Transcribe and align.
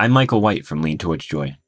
I'm 0.00 0.12
Michael 0.12 0.40
Whyte 0.40 0.64
from 0.64 0.80
Lean 0.80 0.96
Towards 0.96 1.26
Joy. 1.26 1.58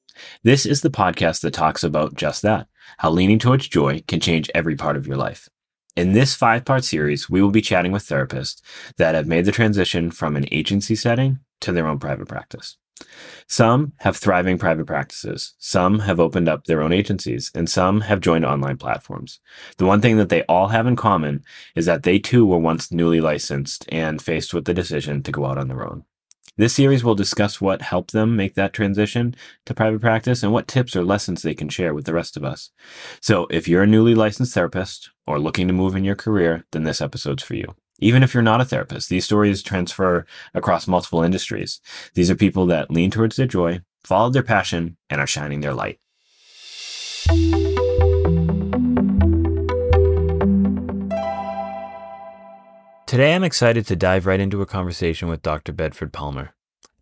This 0.43 0.65
is 0.65 0.81
the 0.81 0.89
podcast 0.89 1.43
that 1.43 1.53
talks 1.53 1.85
about 1.85 2.15
just 2.15 2.41
that 2.41 2.67
how 2.97 3.11
leaning 3.11 3.39
towards 3.39 3.69
joy 3.69 4.03
can 4.09 4.21
change 4.21 4.51
every 4.55 4.75
part 4.75 4.97
of 4.97 5.07
your 5.07 5.19
life. 5.19 5.51
In 5.97 6.15
this 6.15 6.35
five 6.35 6.65
part 6.65 6.83
series, 6.83 7.29
we 7.29 7.43
will 7.43 7.51
be 7.51 7.61
chatting 7.61 7.93
with 7.93 8.05
therapists 8.05 8.63
that 8.97 9.15
have 9.15 9.27
made 9.27 9.45
the 9.45 9.53
transition 9.53 10.11
from 10.11 10.35
an 10.35 10.47
agency 10.51 10.95
setting 10.95 11.41
to 11.61 11.73
their 11.73 11.87
own 11.87 11.99
private 11.99 12.27
practice. 12.27 12.79
Some 13.49 13.93
have 13.99 14.17
thriving 14.17 14.57
private 14.57 14.87
practices, 14.87 15.53
some 15.59 15.99
have 15.99 16.19
opened 16.19 16.49
up 16.49 16.65
their 16.65 16.81
own 16.81 16.95
agencies, 16.95 17.51
and 17.55 17.69
some 17.69 18.01
have 18.01 18.21
joined 18.21 18.47
online 18.47 18.79
platforms. 18.79 19.41
The 19.77 19.85
one 19.85 20.01
thing 20.01 20.17
that 20.17 20.31
they 20.31 20.43
all 20.45 20.69
have 20.69 20.87
in 20.87 20.97
common 20.97 21.45
is 21.77 21.85
that 21.85 22.05
they 22.05 22.19
too 22.19 22.47
were 22.47 22.57
once 22.57 22.91
newly 22.91 23.21
licensed 23.21 23.85
and 23.91 24.23
faced 24.23 24.55
with 24.55 24.65
the 24.65 24.73
decision 24.73 25.23
to 25.25 25.33
go 25.33 25.45
out 25.45 25.59
on 25.59 25.69
their 25.69 25.87
own. 25.87 26.07
This 26.59 26.75
series 26.75 27.03
will 27.03 27.15
discuss 27.15 27.63
what 27.63 27.81
helped 27.81 28.13
them 28.13 28.37
make 28.37 28.55
that 28.55 28.75
transition 28.75 29.35
to 29.65 29.75
private 29.75 30.03
practice 30.03 30.43
and 30.43 30.53
what 30.53 30.69
tips 30.69 30.95
or 30.95 31.03
lessons 31.03 31.41
they 31.41 31.55
can 31.55 31.71
share 31.71 31.95
with 31.95 32.05
the 32.05 32.13
rest 32.13 32.37
of 32.37 32.45
us. 32.45 32.71
So, 33.23 33.47
if 33.51 33.67
you're 33.67 33.85
a 33.85 33.87
newly 33.87 34.15
licensed 34.15 34.53
therapist 34.53 35.11
or 35.27 35.39
looking 35.39 35.67
to 35.69 35.73
move 35.73 35.97
in 35.97 36.05
your 36.05 36.15
career, 36.15 36.67
then 36.73 36.85
this 36.85 37.01
episode's 37.01 37.43
for 37.43 37.55
you. 37.55 37.75
Even 38.01 38.23
if 38.23 38.35
you're 38.35 38.43
not 38.43 38.61
a 38.61 38.67
therapist, 38.67 39.09
these 39.09 39.25
stories 39.25 39.63
transfer 39.63 40.27
across 40.53 40.87
multiple 40.87 41.23
industries. 41.23 41.81
These 42.15 42.31
are 42.31 42.35
people 42.35 42.67
that 42.67 42.91
lean 42.91 43.11
towards 43.11 43.37
their 43.37 43.47
joy, 43.47 43.81
followed 44.05 44.35
their 44.35 44.43
passion, 44.43 44.99
and 45.09 45.21
are 45.21 45.27
shining 45.27 45.61
their 45.61 45.73
light. 45.73 46.01
Today, 53.13 53.35
I'm 53.35 53.45
excited 53.45 53.87
to 53.89 53.95
dive 53.95 54.25
right 54.25 54.41
into 54.41 54.63
a 54.63 54.67
conversation 54.67 55.29
with 55.29 55.43
Dr. 55.43 55.71
Bedford 55.73 56.15
Palmer. 56.15 56.55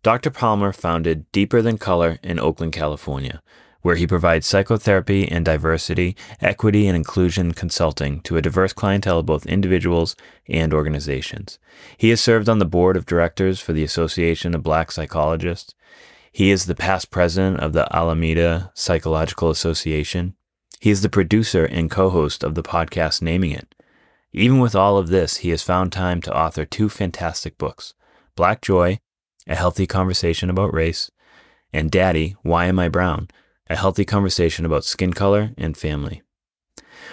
Dr. 0.03 0.29
Palmer 0.29 0.73
founded 0.73 1.31
Deeper 1.31 1.61
Than 1.61 1.77
Color 1.77 2.19
in 2.21 2.37
Oakland, 2.37 2.73
California, 2.73 3.41
where 3.81 3.95
he 3.95 4.05
provides 4.05 4.45
psychotherapy 4.45 5.25
and 5.25 5.45
diversity, 5.45 6.17
equity, 6.41 6.85
and 6.85 6.97
inclusion 6.97 7.53
consulting 7.53 8.19
to 8.23 8.35
a 8.35 8.41
diverse 8.41 8.73
clientele 8.73 9.19
of 9.19 9.25
both 9.25 9.45
individuals 9.45 10.17
and 10.49 10.73
organizations. 10.73 11.59
He 11.95 12.09
has 12.09 12.19
served 12.19 12.49
on 12.49 12.59
the 12.59 12.65
board 12.65 12.97
of 12.97 13.05
directors 13.05 13.61
for 13.61 13.71
the 13.71 13.85
Association 13.85 14.53
of 14.53 14.63
Black 14.63 14.91
Psychologists. 14.91 15.75
He 16.29 16.51
is 16.51 16.65
the 16.65 16.75
past 16.75 17.09
president 17.09 17.61
of 17.61 17.71
the 17.71 17.87
Alameda 17.95 18.73
Psychological 18.73 19.49
Association. 19.49 20.35
He 20.77 20.89
is 20.89 21.03
the 21.03 21.07
producer 21.07 21.63
and 21.63 21.89
co 21.89 22.09
host 22.09 22.43
of 22.43 22.55
the 22.55 22.63
podcast 22.63 23.21
Naming 23.21 23.51
It 23.51 23.73
even 24.33 24.59
with 24.59 24.75
all 24.75 24.97
of 24.97 25.09
this, 25.09 25.37
he 25.37 25.49
has 25.49 25.61
found 25.61 25.91
time 25.91 26.21
to 26.21 26.35
author 26.35 26.65
two 26.65 26.89
fantastic 26.89 27.57
books 27.57 27.93
Black 28.35 28.61
Joy, 28.61 28.99
A 29.47 29.55
Healthy 29.55 29.87
Conversation 29.87 30.49
About 30.49 30.73
Race, 30.73 31.11
and 31.73 31.91
Daddy, 31.91 32.35
Why 32.41 32.65
Am 32.65 32.79
I 32.79 32.87
Brown? 32.87 33.29
A 33.69 33.75
healthy 33.75 34.03
conversation 34.03 34.65
about 34.65 34.83
skin 34.83 35.13
color 35.13 35.51
and 35.57 35.77
family. 35.77 36.21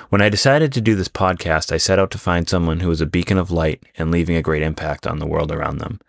When 0.08 0.22
I 0.22 0.28
decided 0.28 0.72
to 0.72 0.80
do 0.80 0.94
this 0.94 1.08
podcast, 1.08 1.72
I 1.72 1.76
set 1.76 1.98
out 1.98 2.10
to 2.12 2.18
find 2.18 2.48
someone 2.48 2.80
who 2.80 2.88
was 2.88 3.00
a 3.00 3.06
beacon 3.06 3.38
of 3.38 3.50
light 3.50 3.82
and 3.96 4.10
leaving 4.10 4.36
a 4.36 4.42
great 4.42 4.62
impact 4.62 5.06
on 5.06 5.18
the 5.18 5.26
world 5.26 5.52
around 5.52 5.78
them. 5.78 6.00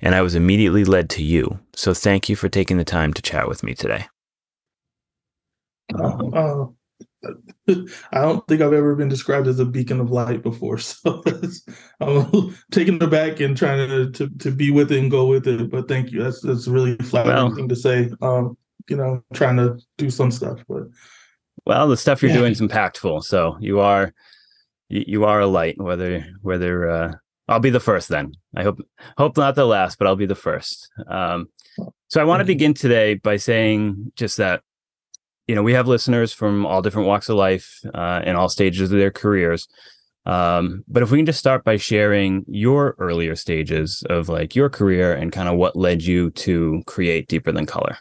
And 0.00 0.14
I 0.14 0.22
was 0.22 0.34
immediately 0.34 0.84
led 0.84 1.08
to 1.10 1.22
you. 1.22 1.60
So 1.74 1.94
thank 1.94 2.28
you 2.28 2.36
for 2.36 2.48
taking 2.48 2.76
the 2.76 2.84
time 2.84 3.12
to 3.12 3.22
chat 3.22 3.48
with 3.48 3.62
me 3.62 3.74
today. 3.74 4.06
Uh, 5.96 6.26
uh, 6.32 6.66
I 8.12 8.20
don't 8.20 8.46
think 8.46 8.60
I've 8.60 8.72
ever 8.72 8.94
been 8.94 9.08
described 9.08 9.46
as 9.46 9.58
a 9.58 9.64
beacon 9.64 10.00
of 10.00 10.10
light 10.10 10.42
before. 10.42 10.78
So 11.04 11.22
I'm 12.00 12.56
taking 12.72 13.00
it 13.00 13.10
back 13.10 13.40
and 13.40 13.56
trying 13.56 13.88
to, 13.88 14.10
to, 14.10 14.28
to 14.38 14.50
be 14.50 14.70
with 14.70 14.92
it 14.92 14.98
and 14.98 15.10
go 15.10 15.26
with 15.26 15.46
it. 15.46 15.70
But 15.70 15.88
thank 15.88 16.10
you. 16.10 16.22
That's 16.22 16.40
that's 16.40 16.66
really 16.66 16.96
flattering 16.96 17.36
well, 17.36 17.54
thing 17.54 17.68
to 17.68 17.76
say. 17.76 18.10
Um, 18.20 18.56
you 18.88 18.96
know, 18.96 19.22
trying 19.32 19.56
to 19.56 19.78
do 19.96 20.10
some 20.10 20.30
stuff, 20.30 20.62
but 20.68 20.84
well, 21.64 21.88
the 21.88 21.96
stuff 21.96 22.22
you're 22.22 22.30
yeah. 22.30 22.38
doing 22.38 22.52
is 22.52 22.60
impactful. 22.60 23.24
So 23.24 23.56
you 23.60 23.80
are 23.80 24.12
you, 24.88 25.04
you 25.06 25.24
are 25.24 25.40
a 25.40 25.46
light. 25.46 25.80
Whether 25.80 26.26
whether 26.42 26.90
uh, 26.90 27.12
I'll 27.48 27.60
be 27.60 27.70
the 27.70 27.80
first 27.80 28.08
then. 28.08 28.32
I 28.54 28.62
hope 28.62 28.80
hope 29.16 29.36
not 29.36 29.54
the 29.54 29.64
last, 29.64 29.98
but 29.98 30.06
I'll 30.06 30.16
be 30.16 30.26
the 30.26 30.34
first. 30.34 30.90
Um, 31.08 31.48
so 32.08 32.20
I 32.20 32.24
want 32.24 32.40
to 32.40 32.44
begin 32.44 32.74
today 32.74 33.14
by 33.14 33.36
saying 33.36 34.12
just 34.16 34.36
that 34.36 34.62
you 35.46 35.54
know, 35.54 35.62
we 35.62 35.72
have 35.74 35.88
listeners 35.88 36.32
from 36.32 36.64
all 36.64 36.82
different 36.82 37.08
walks 37.08 37.28
of 37.28 37.36
life 37.36 37.80
uh, 37.94 38.22
all 38.36 38.48
stages 38.48 38.90
of 38.92 38.98
their 38.98 39.10
careers. 39.10 39.68
Um, 40.26 40.84
but 40.88 41.02
if 41.02 41.10
we 41.10 41.18
can 41.18 41.26
just 41.26 41.38
start 41.38 41.64
by 41.64 41.76
sharing 41.76 42.44
your 42.48 42.96
earlier 42.98 43.36
stages 43.36 44.02
of 44.08 44.28
like 44.28 44.56
your 44.56 44.70
career 44.70 45.12
and 45.12 45.30
kind 45.30 45.48
of 45.48 45.56
what 45.56 45.76
led 45.76 46.02
you 46.02 46.30
to 46.30 46.82
create 46.86 47.28
Deeper 47.28 47.52
Than 47.52 47.66
Color. 47.66 47.98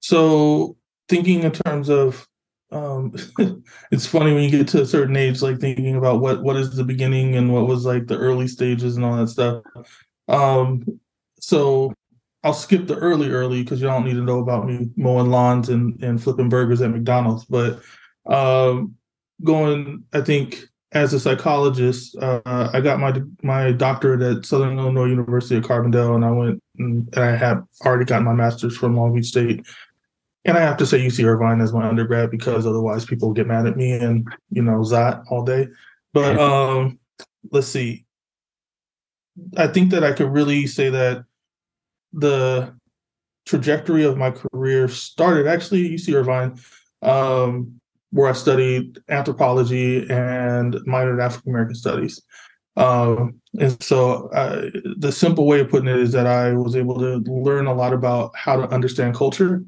So, 0.00 0.76
thinking 1.08 1.42
in 1.42 1.52
terms 1.52 1.90
of, 1.90 2.26
um, 2.72 3.14
it's 3.90 4.06
funny 4.06 4.32
when 4.32 4.44
you 4.44 4.50
get 4.50 4.68
to 4.68 4.82
a 4.82 4.86
certain 4.86 5.16
age, 5.16 5.42
like 5.42 5.58
thinking 5.58 5.96
about 5.96 6.20
what 6.20 6.42
what 6.42 6.56
is 6.56 6.74
the 6.74 6.84
beginning 6.84 7.36
and 7.36 7.52
what 7.52 7.66
was 7.66 7.84
like 7.84 8.06
the 8.06 8.16
early 8.16 8.48
stages 8.48 8.96
and 8.96 9.04
all 9.04 9.16
that 9.16 9.28
stuff. 9.28 9.64
Um, 10.28 11.00
so 11.40 11.92
I'll 12.46 12.54
skip 12.54 12.86
the 12.86 12.96
early 12.98 13.30
early 13.30 13.64
because 13.64 13.80
y'all 13.80 13.90
don't 13.90 14.04
need 14.04 14.14
to 14.14 14.22
know 14.22 14.38
about 14.38 14.68
me 14.68 14.88
mowing 14.96 15.32
lawns 15.32 15.68
and, 15.68 16.00
and 16.00 16.22
flipping 16.22 16.48
burgers 16.48 16.80
at 16.80 16.92
McDonald's. 16.92 17.44
But 17.44 17.80
um, 18.24 18.94
going, 19.42 20.04
I 20.12 20.20
think 20.20 20.60
as 20.92 21.12
a 21.12 21.18
psychologist, 21.18 22.16
uh, 22.18 22.70
I 22.72 22.80
got 22.80 23.00
my 23.00 23.20
my 23.42 23.72
doctorate 23.72 24.22
at 24.22 24.46
Southern 24.46 24.78
Illinois 24.78 25.06
University 25.06 25.56
of 25.56 25.64
Carbondale, 25.64 26.14
and 26.14 26.24
I 26.24 26.30
went 26.30 26.62
and, 26.78 27.08
and 27.14 27.24
I 27.24 27.34
had 27.34 27.64
already 27.84 28.04
gotten 28.04 28.24
my 28.24 28.32
master's 28.32 28.76
from 28.76 28.94
Long 28.94 29.12
Beach 29.12 29.26
State. 29.26 29.66
And 30.44 30.56
I 30.56 30.60
have 30.60 30.76
to 30.76 30.86
say 30.86 31.04
UC 31.04 31.24
Irvine 31.24 31.60
as 31.60 31.72
my 31.72 31.88
undergrad 31.88 32.30
because 32.30 32.64
otherwise 32.64 33.04
people 33.04 33.32
get 33.32 33.48
mad 33.48 33.66
at 33.66 33.76
me 33.76 33.90
and 33.90 34.24
you 34.50 34.62
know 34.62 34.82
zot 34.82 35.24
all 35.32 35.42
day. 35.42 35.66
But 36.12 36.38
um, 36.38 37.00
let's 37.50 37.66
see. 37.66 38.04
I 39.56 39.66
think 39.66 39.90
that 39.90 40.04
I 40.04 40.12
could 40.12 40.32
really 40.32 40.68
say 40.68 40.90
that 40.90 41.24
the 42.16 42.74
trajectory 43.44 44.04
of 44.04 44.16
my 44.16 44.32
career 44.32 44.88
started 44.88 45.46
actually 45.46 45.86
at 45.86 45.92
UC 45.92 46.14
Irvine, 46.14 46.58
um, 47.02 47.80
where 48.10 48.28
I 48.28 48.32
studied 48.32 48.98
anthropology 49.08 49.98
and 50.10 50.74
minored 50.86 51.14
in 51.14 51.20
African 51.20 51.50
American 51.50 51.74
studies. 51.74 52.22
Um, 52.76 53.40
and 53.58 53.80
so 53.82 54.28
uh, 54.30 54.70
the 54.98 55.12
simple 55.12 55.46
way 55.46 55.60
of 55.60 55.70
putting 55.70 55.88
it 55.88 55.98
is 55.98 56.12
that 56.12 56.26
I 56.26 56.52
was 56.52 56.76
able 56.76 56.98
to 56.98 57.18
learn 57.30 57.66
a 57.66 57.74
lot 57.74 57.92
about 57.92 58.36
how 58.36 58.56
to 58.56 58.68
understand 58.74 59.14
culture. 59.14 59.64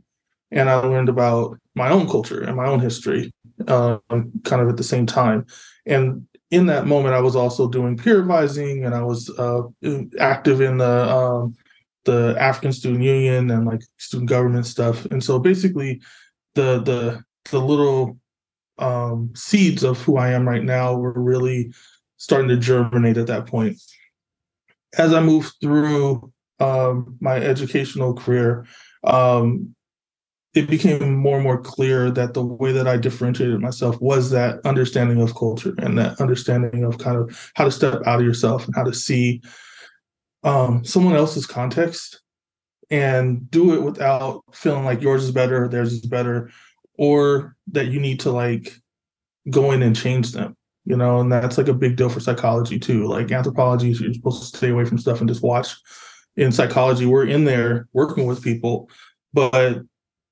And 0.50 0.68
I 0.68 0.76
learned 0.76 1.08
about 1.08 1.58
my 1.74 1.90
own 1.90 2.08
culture 2.08 2.42
and 2.42 2.56
my 2.56 2.66
own 2.66 2.80
history 2.80 3.32
um, 3.66 4.00
kind 4.44 4.62
of 4.62 4.68
at 4.68 4.76
the 4.76 4.84
same 4.84 5.06
time. 5.06 5.46
And 5.86 6.26
in 6.50 6.66
that 6.66 6.86
moment, 6.86 7.14
I 7.14 7.20
was 7.20 7.36
also 7.36 7.68
doing 7.68 7.96
peer 7.96 8.20
advising 8.20 8.84
and 8.84 8.94
I 8.94 9.02
was 9.02 9.30
uh, 9.38 9.62
active 10.18 10.60
in 10.60 10.78
the 10.78 11.14
um, 11.14 11.54
the 12.08 12.34
African 12.40 12.72
Student 12.72 13.02
Union 13.04 13.50
and 13.50 13.66
like 13.66 13.82
student 13.98 14.30
government 14.30 14.64
stuff. 14.64 15.04
And 15.06 15.22
so 15.22 15.38
basically 15.38 16.00
the 16.54 16.80
the 16.80 17.22
the 17.50 17.58
little 17.58 18.18
um, 18.78 19.30
seeds 19.34 19.82
of 19.84 20.00
who 20.00 20.16
I 20.16 20.30
am 20.30 20.48
right 20.48 20.64
now 20.64 20.94
were 20.94 21.12
really 21.12 21.70
starting 22.16 22.48
to 22.48 22.56
germinate 22.56 23.18
at 23.18 23.26
that 23.26 23.46
point. 23.46 23.76
As 24.96 25.12
I 25.12 25.20
moved 25.20 25.52
through 25.60 26.32
um, 26.60 27.16
my 27.20 27.36
educational 27.36 28.14
career, 28.14 28.64
um, 29.04 29.74
it 30.54 30.66
became 30.68 31.14
more 31.14 31.36
and 31.36 31.44
more 31.44 31.60
clear 31.60 32.10
that 32.10 32.32
the 32.32 32.42
way 32.42 32.72
that 32.72 32.88
I 32.88 32.96
differentiated 32.96 33.60
myself 33.60 34.00
was 34.00 34.30
that 34.30 34.64
understanding 34.64 35.20
of 35.20 35.34
culture 35.34 35.74
and 35.78 35.98
that 35.98 36.20
understanding 36.20 36.84
of 36.84 36.96
kind 36.96 37.18
of 37.18 37.52
how 37.54 37.64
to 37.64 37.70
step 37.70 38.00
out 38.06 38.20
of 38.20 38.26
yourself 38.26 38.64
and 38.64 38.74
how 38.74 38.84
to 38.84 38.94
see 38.94 39.42
um, 40.44 40.84
someone 40.84 41.14
else's 41.14 41.46
context 41.46 42.20
and 42.90 43.50
do 43.50 43.74
it 43.74 43.82
without 43.82 44.42
feeling 44.52 44.84
like 44.84 45.02
yours 45.02 45.24
is 45.24 45.30
better, 45.30 45.68
theirs 45.68 45.92
is 45.92 46.06
better, 46.06 46.50
or 46.94 47.56
that 47.72 47.88
you 47.88 48.00
need 48.00 48.20
to 48.20 48.30
like 48.30 48.74
go 49.50 49.72
in 49.72 49.82
and 49.82 49.96
change 49.96 50.32
them. 50.32 50.56
You 50.84 50.96
know, 50.96 51.20
and 51.20 51.30
that's 51.30 51.58
like 51.58 51.68
a 51.68 51.74
big 51.74 51.96
deal 51.96 52.08
for 52.08 52.20
psychology 52.20 52.78
too. 52.78 53.06
Like 53.06 53.30
anthropology, 53.30 53.90
you're 53.90 54.14
supposed 54.14 54.40
to 54.40 54.56
stay 54.56 54.70
away 54.70 54.86
from 54.86 54.96
stuff 54.96 55.20
and 55.20 55.28
just 55.28 55.42
watch. 55.42 55.76
In 56.36 56.50
psychology, 56.50 57.04
we're 57.04 57.26
in 57.26 57.44
there 57.44 57.88
working 57.92 58.26
with 58.26 58.42
people, 58.42 58.88
but 59.34 59.82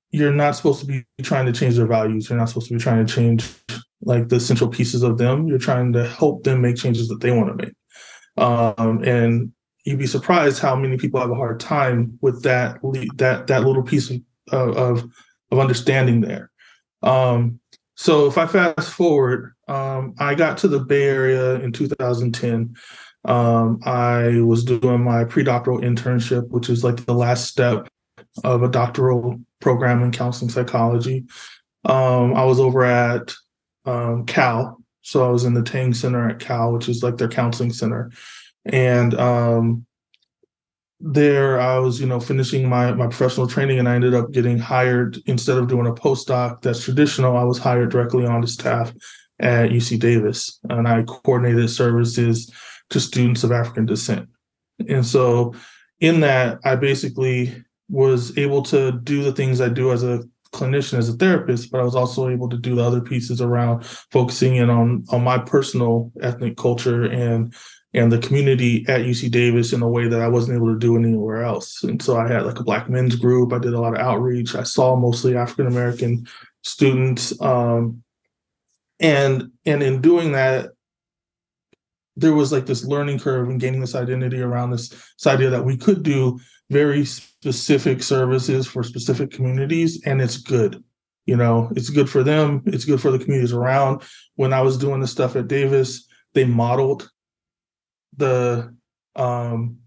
you're 0.09 0.33
not 0.33 0.55
supposed 0.55 0.79
to 0.79 0.85
be 0.87 1.05
trying 1.21 1.45
to 1.45 1.51
change 1.51 1.75
their 1.75 1.85
values. 1.85 2.29
You're 2.29 2.39
not 2.39 2.49
supposed 2.49 2.69
to 2.69 2.73
be 2.73 2.79
trying 2.79 3.05
to 3.05 3.13
change 3.13 3.53
like 4.01 4.29
the 4.29 4.39
central 4.39 4.69
pieces 4.69 5.03
of 5.03 5.17
them. 5.17 5.47
You're 5.47 5.59
trying 5.59 5.93
to 5.93 6.07
help 6.07 6.43
them 6.43 6.61
make 6.61 6.77
changes 6.77 7.07
that 7.09 7.19
they 7.19 7.31
want 7.31 7.49
to 7.49 7.65
make. 7.65 7.75
Um, 8.37 9.03
and 9.03 9.51
you'd 9.87 9.97
be 9.97 10.05
surprised 10.05 10.59
how 10.59 10.75
many 10.75 10.97
people 10.97 11.19
have 11.21 11.31
a 11.31 11.35
hard 11.35 11.61
time 11.61 12.19
with 12.21 12.43
that 12.43 12.77
that 13.15 13.47
that 13.47 13.63
little 13.63 13.83
piece 13.83 14.09
of 14.09 14.19
of, 14.51 15.09
of 15.51 15.59
understanding 15.59 16.19
there. 16.19 16.51
Um, 17.03 17.59
so 17.95 18.27
if 18.27 18.37
I 18.37 18.47
fast 18.47 18.91
forward, 18.91 19.53
um, 19.67 20.13
I 20.19 20.35
got 20.35 20.57
to 20.59 20.67
the 20.67 20.79
Bay 20.79 21.03
Area 21.03 21.55
in 21.55 21.71
2010. 21.71 22.75
Um, 23.25 23.79
I 23.83 24.41
was 24.41 24.63
doing 24.63 25.03
my 25.03 25.23
pre-doctoral 25.23 25.79
internship, 25.79 26.47
which 26.49 26.69
is 26.69 26.83
like 26.83 27.05
the 27.05 27.13
last 27.13 27.45
step 27.45 27.87
of 28.43 28.63
a 28.63 28.69
doctoral 28.69 29.39
program 29.61 30.03
in 30.03 30.11
counseling 30.11 30.51
psychology. 30.51 31.25
Um, 31.85 32.35
I 32.35 32.43
was 32.43 32.59
over 32.59 32.83
at 32.83 33.33
um, 33.85 34.25
Cal, 34.25 34.81
so 35.01 35.25
I 35.25 35.29
was 35.29 35.45
in 35.45 35.53
the 35.53 35.63
Tang 35.63 35.93
Center 35.93 36.29
at 36.29 36.39
Cal, 36.39 36.73
which 36.73 36.89
is 36.89 37.03
like 37.03 37.17
their 37.17 37.29
counseling 37.29 37.73
center, 37.73 38.11
and 38.67 39.13
um, 39.15 39.85
there 40.99 41.59
I 41.59 41.77
was, 41.79 41.99
you 41.99 42.07
know, 42.07 42.19
finishing 42.19 42.67
my 42.67 42.93
my 42.93 43.07
professional 43.07 43.47
training, 43.47 43.79
and 43.79 43.87
I 43.87 43.95
ended 43.95 44.13
up 44.13 44.31
getting 44.31 44.57
hired 44.57 45.17
instead 45.25 45.57
of 45.57 45.67
doing 45.67 45.87
a 45.87 45.93
postdoc 45.93 46.61
that's 46.61 46.83
traditional. 46.83 47.37
I 47.37 47.43
was 47.43 47.57
hired 47.57 47.91
directly 47.91 48.25
on 48.25 48.41
the 48.41 48.47
staff 48.47 48.93
at 49.39 49.69
UC 49.69 49.99
Davis, 49.99 50.59
and 50.69 50.87
I 50.87 51.03
coordinated 51.03 51.69
services 51.69 52.51
to 52.89 52.99
students 52.99 53.43
of 53.43 53.51
African 53.51 53.85
descent. 53.85 54.27
And 54.87 55.05
so, 55.05 55.53
in 55.99 56.21
that, 56.21 56.59
I 56.63 56.75
basically 56.75 57.63
was 57.89 58.37
able 58.37 58.63
to 58.63 58.91
do 59.03 59.23
the 59.23 59.31
things 59.31 59.61
I 59.61 59.69
do 59.69 59.91
as 59.91 60.03
a 60.03 60.23
clinician, 60.51 60.97
as 60.97 61.09
a 61.09 61.13
therapist, 61.13 61.71
but 61.71 61.79
I 61.79 61.83
was 61.83 61.95
also 61.95 62.29
able 62.29 62.49
to 62.49 62.57
do 62.57 62.75
the 62.75 62.83
other 62.83 63.01
pieces 63.01 63.41
around 63.41 63.85
focusing 63.85 64.55
in 64.55 64.69
on 64.69 65.05
on 65.09 65.23
my 65.23 65.37
personal 65.37 66.11
ethnic 66.21 66.57
culture 66.57 67.03
and 67.03 67.53
and 67.93 68.11
the 68.11 68.19
community 68.19 68.85
at 68.87 69.01
UC 69.01 69.31
Davis 69.31 69.73
in 69.73 69.81
a 69.81 69.87
way 69.87 70.07
that 70.07 70.21
I 70.21 70.27
wasn't 70.27 70.57
able 70.57 70.73
to 70.73 70.79
do 70.79 70.97
anywhere 70.97 71.43
else. 71.43 71.83
And 71.83 72.01
so 72.01 72.17
I 72.17 72.27
had 72.27 72.45
like 72.45 72.59
a 72.59 72.63
black 72.63 72.89
men's 72.89 73.15
group. 73.15 73.53
I 73.53 73.59
did 73.59 73.73
a 73.73 73.79
lot 73.79 73.93
of 73.93 73.99
outreach. 73.99 74.55
I 74.55 74.63
saw 74.63 74.95
mostly 74.95 75.35
African 75.35 75.67
American 75.67 76.27
students, 76.63 77.39
um, 77.41 78.03
and 78.99 79.51
and 79.65 79.83
in 79.83 80.01
doing 80.01 80.33
that, 80.33 80.71
there 82.15 82.33
was 82.33 82.51
like 82.51 82.65
this 82.65 82.83
learning 82.83 83.19
curve 83.19 83.47
and 83.47 83.59
gaining 83.59 83.79
this 83.79 83.95
identity 83.95 84.41
around 84.41 84.71
this, 84.71 84.89
this 84.89 85.27
idea 85.27 85.49
that 85.51 85.65
we 85.65 85.77
could 85.77 86.03
do 86.03 86.39
very 86.69 87.05
specific 87.05 88.03
services 88.03 88.67
for 88.67 88.83
specific 88.83 89.31
communities, 89.31 90.01
and 90.05 90.21
it's 90.21 90.37
good. 90.37 90.83
You 91.25 91.35
know, 91.35 91.71
it's 91.75 91.89
good 91.89 92.09
for 92.09 92.23
them. 92.23 92.63
It's 92.65 92.85
good 92.85 93.01
for 93.01 93.11
the 93.11 93.19
communities 93.19 93.53
around. 93.53 94.01
When 94.35 94.53
I 94.53 94.61
was 94.61 94.77
doing 94.77 94.99
the 94.99 95.07
stuff 95.07 95.35
at 95.35 95.47
Davis, 95.47 96.07
they 96.33 96.45
modeled 96.45 97.09
the 98.17 98.75
um, 99.15 99.77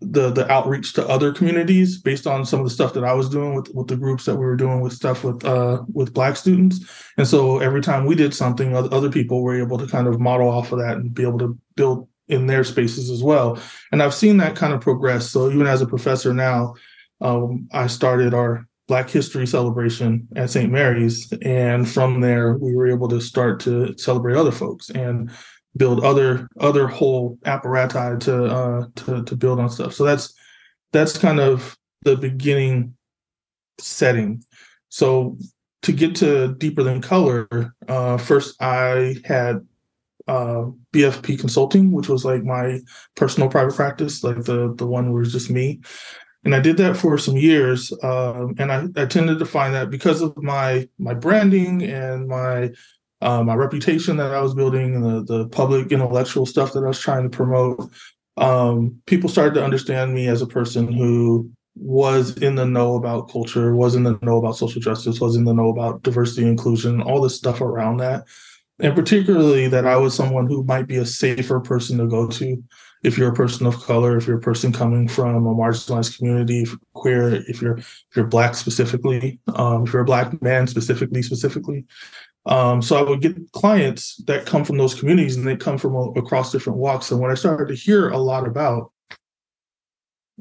the 0.00 0.30
the 0.30 0.50
outreach 0.50 0.92
to 0.94 1.06
other 1.08 1.32
communities 1.32 2.00
based 2.00 2.26
on 2.26 2.44
some 2.44 2.60
of 2.60 2.66
the 2.66 2.70
stuff 2.70 2.94
that 2.94 3.04
I 3.04 3.14
was 3.14 3.28
doing 3.28 3.54
with 3.54 3.72
with 3.74 3.86
the 3.86 3.96
groups 3.96 4.24
that 4.24 4.34
we 4.34 4.44
were 4.44 4.56
doing 4.56 4.80
with 4.80 4.92
stuff 4.92 5.24
with 5.24 5.44
uh 5.44 5.82
with 5.92 6.12
black 6.12 6.36
students. 6.36 6.80
And 7.16 7.26
so 7.26 7.58
every 7.58 7.80
time 7.80 8.04
we 8.04 8.14
did 8.14 8.34
something 8.34 8.74
other 8.74 9.10
people 9.10 9.42
were 9.42 9.58
able 9.58 9.78
to 9.78 9.86
kind 9.86 10.06
of 10.06 10.20
model 10.20 10.48
off 10.48 10.72
of 10.72 10.78
that 10.80 10.96
and 10.96 11.14
be 11.14 11.22
able 11.22 11.38
to 11.38 11.56
build 11.76 12.08
in 12.26 12.46
their 12.46 12.64
spaces 12.64 13.08
as 13.10 13.22
well. 13.22 13.58
And 13.92 14.02
I've 14.02 14.14
seen 14.14 14.36
that 14.38 14.56
kind 14.56 14.72
of 14.72 14.80
progress. 14.80 15.30
So 15.30 15.50
even 15.50 15.66
as 15.66 15.80
a 15.80 15.86
professor 15.86 16.34
now 16.34 16.74
um, 17.20 17.68
I 17.72 17.86
started 17.86 18.34
our 18.34 18.66
Black 18.88 19.10
History 19.10 19.46
celebration 19.46 20.26
at 20.34 20.50
St. 20.50 20.72
Mary's. 20.72 21.32
And 21.42 21.88
from 21.88 22.20
there 22.20 22.56
we 22.56 22.74
were 22.74 22.88
able 22.88 23.08
to 23.08 23.20
start 23.20 23.60
to 23.60 23.96
celebrate 23.96 24.36
other 24.36 24.52
folks. 24.52 24.90
And 24.90 25.30
build 25.78 26.04
other 26.04 26.48
other 26.60 26.86
whole 26.86 27.38
apparati 27.44 28.20
to 28.20 28.44
uh 28.44 28.86
to 28.96 29.24
to 29.24 29.36
build 29.36 29.58
on 29.60 29.70
stuff. 29.70 29.94
So 29.94 30.04
that's 30.04 30.34
that's 30.92 31.16
kind 31.16 31.40
of 31.40 31.76
the 32.02 32.16
beginning 32.16 32.94
setting. 33.78 34.44
So 34.88 35.38
to 35.82 35.92
get 35.92 36.16
to 36.16 36.54
deeper 36.54 36.82
than 36.82 37.00
color, 37.00 37.48
uh, 37.86 38.18
first 38.18 38.60
I 38.60 39.16
had 39.24 39.66
uh, 40.26 40.66
BFP 40.92 41.40
consulting, 41.40 41.90
which 41.92 42.08
was 42.08 42.24
like 42.24 42.42
my 42.44 42.80
personal 43.16 43.48
private 43.48 43.74
practice, 43.74 44.22
like 44.22 44.44
the 44.44 44.74
the 44.76 44.86
one 44.86 45.12
where 45.12 45.22
it's 45.22 45.32
just 45.32 45.50
me. 45.50 45.80
And 46.44 46.54
I 46.54 46.60
did 46.60 46.76
that 46.76 46.96
for 46.96 47.18
some 47.18 47.36
years, 47.36 47.92
um, 48.02 48.54
and 48.58 48.70
I, 48.70 48.84
I 48.96 49.06
tended 49.06 49.38
to 49.38 49.46
find 49.46 49.74
that 49.74 49.90
because 49.90 50.22
of 50.22 50.36
my 50.36 50.88
my 50.98 51.14
branding 51.14 51.82
and 51.82 52.28
my 52.28 52.70
uh, 53.20 53.42
my 53.42 53.54
reputation 53.54 54.16
that 54.16 54.32
I 54.32 54.40
was 54.40 54.54
building 54.54 54.94
and 54.94 55.04
the, 55.04 55.24
the 55.24 55.48
public 55.48 55.92
intellectual 55.92 56.46
stuff 56.46 56.72
that 56.72 56.84
I 56.84 56.88
was 56.88 57.00
trying 57.00 57.28
to 57.28 57.36
promote, 57.36 57.90
um, 58.36 59.00
people 59.06 59.28
started 59.28 59.54
to 59.54 59.64
understand 59.64 60.14
me 60.14 60.28
as 60.28 60.42
a 60.42 60.46
person 60.46 60.92
who 60.92 61.50
was 61.74 62.36
in 62.38 62.54
the 62.54 62.66
know 62.66 62.96
about 62.96 63.30
culture, 63.30 63.74
was 63.74 63.94
in 63.94 64.02
the 64.02 64.18
know 64.22 64.38
about 64.38 64.56
social 64.56 64.80
justice, 64.80 65.20
was 65.20 65.36
in 65.36 65.44
the 65.44 65.54
know 65.54 65.68
about 65.68 66.02
diversity, 66.02 66.46
inclusion, 66.46 67.00
all 67.00 67.20
this 67.20 67.36
stuff 67.36 67.60
around 67.60 67.98
that. 67.98 68.24
And 68.80 68.94
particularly 68.94 69.66
that 69.68 69.86
I 69.86 69.96
was 69.96 70.14
someone 70.14 70.46
who 70.46 70.62
might 70.64 70.86
be 70.86 70.96
a 70.96 71.06
safer 71.06 71.58
person 71.60 71.98
to 71.98 72.06
go 72.06 72.28
to 72.28 72.62
if 73.02 73.16
you're 73.16 73.30
a 73.30 73.34
person 73.34 73.66
of 73.66 73.80
color, 73.84 74.16
if 74.16 74.26
you're 74.26 74.38
a 74.38 74.40
person 74.40 74.72
coming 74.72 75.06
from 75.06 75.46
a 75.46 75.54
marginalized 75.54 76.18
community, 76.18 76.62
if 76.62 76.74
queer, 76.94 77.34
if 77.48 77.62
you're 77.62 77.78
if 77.78 78.06
you're 78.16 78.26
black 78.26 78.54
specifically, 78.54 79.38
um, 79.54 79.84
if 79.84 79.92
you're 79.92 80.02
a 80.02 80.06
black 80.06 80.40
man 80.42 80.66
specifically, 80.66 81.22
specifically, 81.22 81.84
um, 82.48 82.80
so 82.80 82.96
I 82.96 83.02
would 83.02 83.20
get 83.20 83.52
clients 83.52 84.16
that 84.26 84.46
come 84.46 84.64
from 84.64 84.78
those 84.78 84.98
communities 84.98 85.36
and 85.36 85.46
they 85.46 85.54
come 85.54 85.76
from 85.76 85.94
a, 85.94 86.10
across 86.12 86.50
different 86.50 86.78
walks. 86.78 87.10
And 87.10 87.20
what 87.20 87.30
I 87.30 87.34
started 87.34 87.68
to 87.68 87.74
hear 87.74 88.08
a 88.08 88.16
lot 88.16 88.46
about 88.46 88.90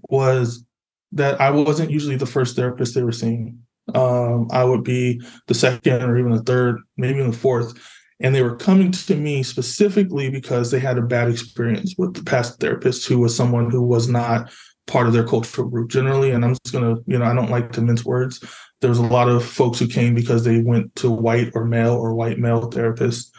was 0.09 0.65
that 1.11 1.39
I 1.41 1.51
wasn't 1.51 1.91
usually 1.91 2.15
the 2.15 2.25
first 2.25 2.55
therapist 2.55 2.95
they 2.95 3.03
were 3.03 3.11
seeing. 3.11 3.59
Um, 3.93 4.47
I 4.51 4.63
would 4.63 4.83
be 4.83 5.21
the 5.47 5.53
second 5.53 6.01
or 6.01 6.17
even 6.17 6.31
the 6.31 6.43
third, 6.43 6.79
maybe 6.95 7.19
even 7.19 7.31
the 7.31 7.37
fourth. 7.37 7.77
And 8.21 8.33
they 8.33 8.41
were 8.41 8.55
coming 8.55 8.91
to 8.91 9.15
me 9.15 9.43
specifically 9.43 10.29
because 10.29 10.71
they 10.71 10.79
had 10.79 10.97
a 10.97 11.03
bad 11.03 11.29
experience 11.29 11.95
with 11.97 12.13
the 12.13 12.23
past 12.23 12.59
therapist 12.59 13.07
who 13.07 13.19
was 13.19 13.35
someone 13.35 13.69
who 13.69 13.83
was 13.83 14.07
not 14.07 14.49
part 14.87 15.07
of 15.07 15.13
their 15.13 15.27
cultural 15.27 15.69
group 15.69 15.91
generally. 15.91 16.31
And 16.31 16.43
I'm 16.43 16.53
just 16.53 16.73
going 16.73 16.95
to, 16.95 17.03
you 17.05 17.19
know, 17.19 17.25
I 17.25 17.33
don't 17.33 17.51
like 17.51 17.71
to 17.73 17.81
mince 17.81 18.05
words, 18.05 18.43
There's 18.81 18.97
a 18.97 19.03
lot 19.03 19.29
of 19.29 19.45
folks 19.45 19.79
who 19.79 19.87
came 19.87 20.15
because 20.15 20.43
they 20.43 20.61
went 20.61 20.95
to 20.97 21.11
white 21.11 21.51
or 21.53 21.65
male 21.65 21.93
or 21.93 22.15
white 22.15 22.39
male 22.39 22.69
therapists 22.69 23.29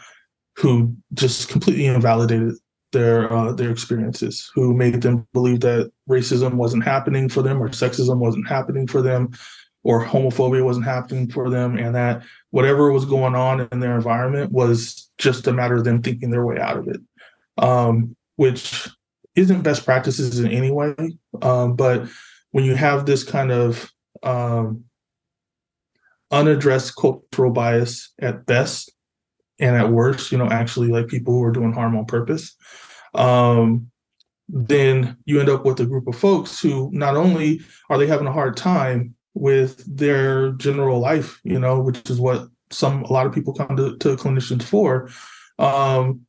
who 0.55 0.95
just 1.13 1.49
completely 1.49 1.87
invalidated 1.87 2.53
their 2.91 3.31
uh, 3.31 3.51
their 3.53 3.71
experiences, 3.71 4.51
who 4.55 4.73
made 4.73 5.01
them 5.01 5.27
believe 5.33 5.59
that 5.61 5.91
racism 6.09 6.55
wasn't 6.55 6.83
happening 6.83 7.29
for 7.29 7.41
them 7.41 7.61
or 7.61 7.69
sexism 7.69 8.17
wasn't 8.17 8.47
happening 8.47 8.87
for 8.87 9.01
them 9.01 9.31
or 9.83 10.05
homophobia 10.05 10.63
wasn't 10.63 10.85
happening 10.85 11.29
for 11.29 11.49
them 11.49 11.77
and 11.77 11.95
that 11.95 12.23
whatever 12.51 12.91
was 12.91 13.05
going 13.05 13.35
on 13.35 13.67
in 13.71 13.79
their 13.79 13.95
environment 13.95 14.51
was 14.51 15.09
just 15.17 15.47
a 15.47 15.53
matter 15.53 15.75
of 15.75 15.83
them 15.83 16.01
thinking 16.01 16.29
their 16.29 16.45
way 16.45 16.59
out 16.59 16.77
of 16.77 16.87
it 16.87 16.99
um, 17.57 18.15
which 18.35 18.89
isn't 19.39 19.61
best 19.61 19.85
practices 19.85 20.39
in 20.39 20.51
any 20.51 20.71
way 20.71 20.93
um, 21.41 21.75
but 21.75 22.07
when 22.51 22.65
you 22.65 22.75
have 22.75 23.05
this 23.05 23.23
kind 23.23 23.51
of 23.51 23.91
um, 24.23 24.83
unaddressed 26.31 26.95
cultural 26.95 27.51
bias 27.51 28.13
at 28.19 28.45
best 28.45 28.91
and 29.59 29.75
at 29.75 29.89
worst 29.89 30.31
you 30.31 30.37
know 30.37 30.47
actually 30.47 30.89
like 30.89 31.07
people 31.07 31.33
who 31.33 31.43
are 31.43 31.51
doing 31.51 31.71
harm 31.71 31.97
on 31.97 32.05
purpose 32.05 32.55
um, 33.15 33.89
then 34.47 35.17
you 35.25 35.39
end 35.39 35.49
up 35.49 35.65
with 35.65 35.79
a 35.79 35.85
group 35.85 36.07
of 36.07 36.15
folks 36.15 36.61
who 36.61 36.89
not 36.91 37.15
only 37.15 37.61
are 37.89 37.97
they 37.97 38.07
having 38.07 38.27
a 38.27 38.33
hard 38.33 38.57
time 38.57 39.15
with 39.35 39.83
their 39.95 40.51
general 40.53 40.99
life 40.99 41.39
you 41.43 41.59
know 41.59 41.79
which 41.79 42.09
is 42.09 42.19
what 42.19 42.47
some 42.71 43.03
a 43.03 43.13
lot 43.13 43.25
of 43.25 43.33
people 43.33 43.53
come 43.53 43.75
to, 43.75 43.97
to 43.97 44.15
clinicians 44.15 44.63
for 44.63 45.09
um, 45.59 46.21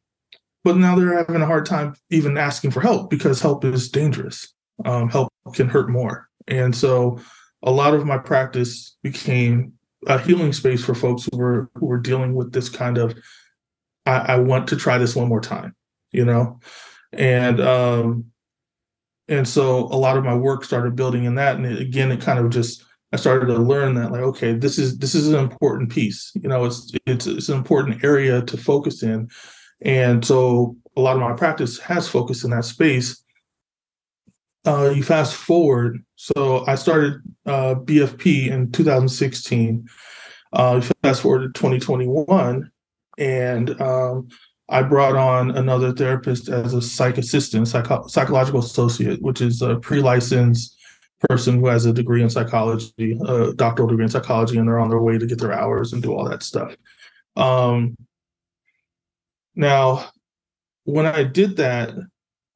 but 0.65 0.77
now 0.77 0.95
they're 0.95 1.17
having 1.17 1.41
a 1.41 1.47
hard 1.47 1.67
time 1.67 1.95
even 2.11 2.37
asking 2.37 2.71
for 2.71 2.81
help 2.81 3.11
because 3.11 3.41
help 3.41 3.65
is 3.65 3.91
dangerous. 3.91 4.53
Um, 4.85 5.09
help 5.09 5.31
can 5.55 5.69
hurt 5.69 5.91
more. 5.91 6.29
And 6.49 6.75
so 6.75 7.21
a 7.63 7.71
lot 7.71 7.95
of 7.95 8.07
my 8.07 8.19
practice 8.19 8.97
became 9.03 9.75
a 10.07 10.19
healing 10.19 10.53
space 10.53 10.85
for 10.85 10.95
folks 10.95 11.29
who 11.31 11.39
were 11.39 11.71
who 11.75 11.87
were 11.87 11.99
dealing 11.99 12.35
with 12.35 12.53
this 12.53 12.69
kind 12.69 12.99
of 12.99 13.15
I, 14.07 14.19
I 14.19 14.39
want 14.39 14.69
to 14.69 14.77
try 14.77 14.99
this 14.99 15.15
one 15.15 15.29
more 15.29 15.41
time, 15.41 15.75
you 16.13 16.25
know, 16.25 16.59
and 17.13 17.61
um, 17.61 18.27
and 19.29 19.47
so 19.47 19.81
a 19.87 19.97
lot 19.97 20.17
of 20.17 20.25
my 20.25 20.35
work 20.35 20.65
started 20.65 20.97
building 20.97 21.25
in 21.25 21.35
that, 21.37 21.57
and 21.57 21.67
it, 21.67 21.81
again, 21.81 22.11
it 22.11 22.21
kind 22.21 22.39
of 22.39 22.51
just 22.51 22.83
I 23.13 23.17
started 23.17 23.47
to 23.47 23.59
learn 23.59 23.95
that 23.95 24.13
like 24.13 24.23
okay, 24.23 24.55
this 24.55 24.79
is 24.79 24.99
this 24.99 25.15
is 25.15 25.29
an 25.29 25.39
important 25.39 25.91
piece, 25.91 26.33
you 26.35 26.49
know, 26.49 26.65
it's 26.65 26.93
it's 27.07 27.27
it's 27.27 27.49
an 27.49 27.59
important 27.59 28.03
area 28.03 28.43
to 28.43 28.57
focus 28.57 29.03
in, 29.03 29.29
and 29.83 30.25
so 30.25 30.77
a 30.97 31.01
lot 31.01 31.17
of 31.17 31.23
my 31.23 31.33
practice 31.33 31.79
has 31.79 32.09
focused 32.09 32.45
in 32.45 32.51
that 32.51 32.65
space. 32.65 33.23
Uh, 34.67 34.93
you 34.95 35.03
fast 35.03 35.35
forward 35.35 36.05
so 36.23 36.67
I 36.67 36.75
started 36.75 37.23
uh, 37.47 37.77
BFP 37.77 38.49
in 38.49 38.71
2016. 38.73 39.89
Uh, 40.53 40.83
fast 41.03 41.23
forward 41.23 41.55
to 41.55 41.59
2021, 41.59 42.71
and 43.17 43.81
um, 43.81 44.29
I 44.69 44.83
brought 44.83 45.17
on 45.17 45.53
another 45.53 45.93
therapist 45.93 46.51
as 46.51 46.75
a 46.75 46.83
psych 46.83 47.17
assistant, 47.17 47.69
psycho- 47.69 48.07
psychological 48.07 48.61
associate, 48.61 49.23
which 49.23 49.41
is 49.41 49.63
a 49.63 49.77
pre-licensed 49.77 50.77
person 51.27 51.59
who 51.59 51.69
has 51.69 51.87
a 51.87 51.93
degree 51.95 52.23
in 52.23 52.29
psychology, 52.29 53.19
a 53.27 53.55
doctoral 53.55 53.89
degree 53.89 54.05
in 54.05 54.11
psychology, 54.11 54.59
and 54.59 54.69
they're 54.69 54.79
on 54.79 54.91
their 54.91 55.01
way 55.01 55.17
to 55.17 55.27
get 55.27 55.39
their 55.39 55.55
hours 55.55 55.95
and 55.95 56.03
do 56.03 56.13
all 56.13 56.29
that 56.29 56.43
stuff. 56.43 56.77
Um, 57.37 57.97
now, 59.61 60.11
when 60.85 61.05
I 61.05 61.23
did 61.23 61.59
that, 61.59 61.91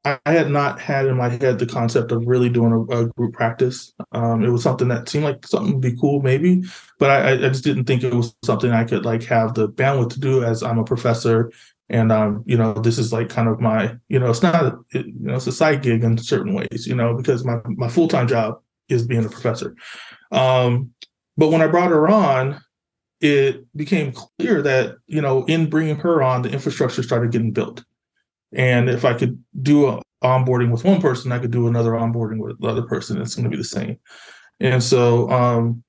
I 0.05 0.19
had 0.27 0.51
not 0.51 0.81
had 0.81 1.07
in 1.07 1.17
my 1.17 1.29
head 1.29 1.59
the 1.59 1.67
concept 1.67 2.13
of 2.13 2.27
really 2.27 2.49
doing 2.49 2.73
a, 2.73 2.81
a 2.97 3.07
group 3.09 3.35
practice. 3.35 3.93
Um, 4.13 4.43
it 4.43 4.49
was 4.49 4.63
something 4.63 4.89
that 4.89 5.09
seemed 5.09 5.25
like 5.25 5.47
something 5.47 5.75
would 5.75 5.83
be 5.83 5.97
cool, 5.99 6.23
maybe, 6.23 6.63
but 6.99 7.11
I, 7.11 7.33
I, 7.33 7.37
just 7.37 7.65
didn't 7.65 7.85
think 7.85 8.03
it 8.03 8.13
was 8.13 8.35
something 8.43 8.71
I 8.71 8.85
could 8.85 9.05
like 9.05 9.23
have 9.25 9.55
the 9.55 9.69
bandwidth 9.69 10.11
to 10.11 10.21
do 10.21 10.45
as 10.45 10.63
I'm 10.63 10.79
a 10.79 10.85
professor. 10.85 11.53
And 11.91 12.11
um, 12.11 12.43
you 12.47 12.57
know, 12.57 12.73
this 12.73 12.99
is 12.99 13.13
like 13.13 13.29
kind 13.29 13.49
of 13.49 13.61
my, 13.61 13.97
you 14.09 14.19
know, 14.19 14.31
it's 14.31 14.43
not, 14.43 14.79
it, 14.93 15.07
you 15.07 15.15
know, 15.19 15.37
it's 15.37 15.47
a 15.47 15.53
side 15.53 15.83
gig 15.83 16.03
in 16.03 16.17
certain 16.17 16.55
ways, 16.55 16.87
you 16.87 16.95
know, 16.95 17.15
because 17.15 17.45
my 17.45 17.59
my 17.67 17.89
full 17.89 18.09
time 18.09 18.29
job 18.29 18.61
is 18.89 19.07
being 19.07 19.25
a 19.25 19.29
professor. 19.29 19.75
Um, 20.33 20.91
but 21.37 21.51
when 21.51 21.63
I 21.63 21.67
brought 21.67 21.91
her 21.91 22.09
on, 22.09 22.61
it 23.25 23.67
became 23.77 24.13
clear 24.13 24.63
that 24.63 24.97
you 25.07 25.21
know, 25.21 25.45
in 25.47 25.69
bringing 25.71 25.97
her 25.97 26.23
on, 26.23 26.43
the 26.43 26.51
infrastructure 26.51 27.03
started 27.03 27.33
getting 27.33 27.53
built 27.53 27.85
and 28.55 28.89
if 28.89 29.05
I 29.05 29.15
could 29.15 29.43
do 29.63 29.89
a 29.89 30.03
onboarding 30.23 30.71
with 30.71 30.85
one 30.85 31.01
person, 31.01 31.33
I 31.33 31.39
could 31.39 31.51
do 31.51 31.67
another 31.67 31.93
onboarding 31.93 32.39
with 32.39 32.59
the 32.61 32.69
other 32.69 32.83
person. 32.83 33.21
It's 33.21 33.35
going 33.35 33.45
to 33.45 33.51
be 33.51 33.57
the 33.57 33.65
same. 33.65 33.99
And 34.61 34.83
so 34.83 35.31
um, 35.31 35.83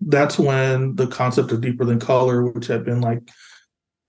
that's 0.00 0.38
when 0.38 0.96
the 0.96 1.06
concept 1.06 1.52
of 1.52 1.60
deeper 1.60 1.84
than 1.84 2.00
color, 2.00 2.50
which 2.50 2.66
had 2.66 2.84
been 2.84 3.00
like, 3.00 3.20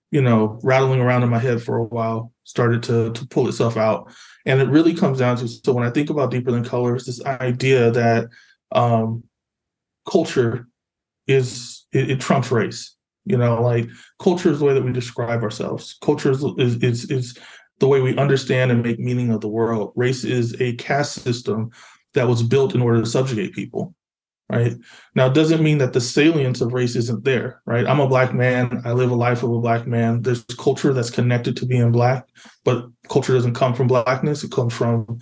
you 0.10 0.22
know, 0.22 0.60
rattling 0.64 1.02
around 1.02 1.24
in 1.24 1.30
my 1.30 1.40
head 1.40 1.62
for 1.62 1.78
a 1.78 1.84
while, 1.84 2.32
started 2.46 2.82
to 2.84 3.12
to 3.12 3.28
pull 3.28 3.48
itself 3.48 3.76
out. 3.76 4.12
And 4.46 4.62
it 4.62 4.70
really 4.70 4.94
comes 4.94 5.20
down 5.20 5.38
to 5.38 5.48
so 5.48 5.74
when 5.74 5.86
I 5.86 5.90
think 5.90 6.10
about 6.10 6.32
deeper 6.32 6.52
than 6.52 6.64
color, 6.64 6.96
it's 6.96 7.06
this 7.06 7.24
idea 7.26 7.92
that 7.92 8.30
um, 8.72 9.24
culture 10.10 10.68
is 11.28 11.75
it, 11.96 12.12
it 12.12 12.20
trumps 12.20 12.52
race. 12.52 12.96
You 13.26 13.38
know, 13.38 13.62
like 13.62 13.88
culture 14.20 14.52
is 14.52 14.60
the 14.60 14.66
way 14.66 14.74
that 14.76 14.84
we 14.84 14.92
describe 14.92 15.42
ourselves. 15.42 15.98
Culture 16.02 16.32
is 16.32 16.44
is 16.58 16.76
is, 16.84 17.12
is 17.12 17.38
the 17.80 17.88
way 17.88 18.00
we 18.00 18.18
understand 18.18 18.72
and 18.72 18.84
make 18.84 19.00
meaning 19.00 19.32
of 19.32 19.42
the 19.42 19.48
world. 19.48 19.94
Race 19.96 20.24
is 20.24 20.56
a 20.62 20.76
caste 20.76 21.24
system 21.24 21.72
that 22.14 22.28
was 22.28 22.44
built 22.44 22.76
in 22.76 22.82
order 22.82 23.02
to 23.02 23.06
subjugate 23.06 23.54
people, 23.54 23.94
right? 24.50 24.74
Now, 25.16 25.28
it 25.28 25.34
doesn't 25.34 25.64
mean 25.64 25.80
that 25.80 25.92
the 25.92 26.00
salience 26.00 26.62
of 26.62 26.72
race 26.72 26.96
isn't 26.96 27.26
there, 27.26 27.62
right? 27.66 27.86
I'm 27.86 28.00
a 28.00 28.08
black 28.08 28.34
man. 28.34 28.82
I 28.86 28.94
live 28.94 29.12
a 29.12 29.16
life 29.16 29.44
of 29.44 29.52
a 29.52 29.60
black 29.60 29.86
man. 29.88 30.22
There's 30.22 30.46
culture 30.58 30.94
that's 30.94 31.10
connected 31.10 31.58
to 31.58 31.66
being 31.66 31.92
black, 31.92 32.30
but 32.64 32.86
culture 33.10 33.34
doesn't 33.34 33.56
come 33.56 33.74
from 33.74 33.88
blackness. 33.88 34.44
It 34.44 34.52
comes 34.52 34.74
from, 34.74 35.20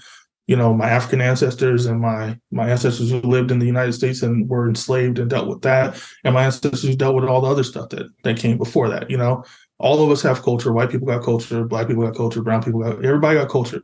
you 0.48 0.56
know, 0.56 0.74
my 0.74 0.90
African 0.90 1.22
ancestors 1.22 1.86
and 1.86 2.02
my 2.02 2.38
my 2.52 2.70
ancestors 2.70 3.10
who 3.12 3.22
lived 3.22 3.52
in 3.52 3.60
the 3.60 3.66
United 3.66 3.94
States 3.94 4.22
and 4.22 4.50
were 4.50 4.68
enslaved 4.68 5.20
and 5.20 5.30
dealt 5.30 5.48
with 5.48 5.62
that, 5.62 6.02
and 6.24 6.34
my 6.34 6.46
ancestors 6.46 6.84
who 6.84 6.96
dealt 6.96 7.16
with 7.16 7.26
all 7.26 7.42
the 7.42 7.48
other 7.48 7.64
stuff 7.64 7.90
that 7.90 8.08
that 8.24 8.38
came 8.38 8.58
before 8.58 8.90
that. 8.90 9.10
You 9.10 9.18
know, 9.18 9.44
all 9.80 10.04
of 10.04 10.12
us 10.12 10.22
have 10.22 10.44
culture. 10.44 10.74
White 10.74 10.90
people 10.90 11.08
got 11.08 11.24
culture, 11.24 11.64
black 11.64 11.88
people 11.88 12.04
got 12.04 12.16
culture, 12.16 12.42
brown 12.42 12.64
people 12.64 12.82
got 12.82 13.06
everybody 13.06 13.40
got 13.40 13.50
culture. 13.50 13.84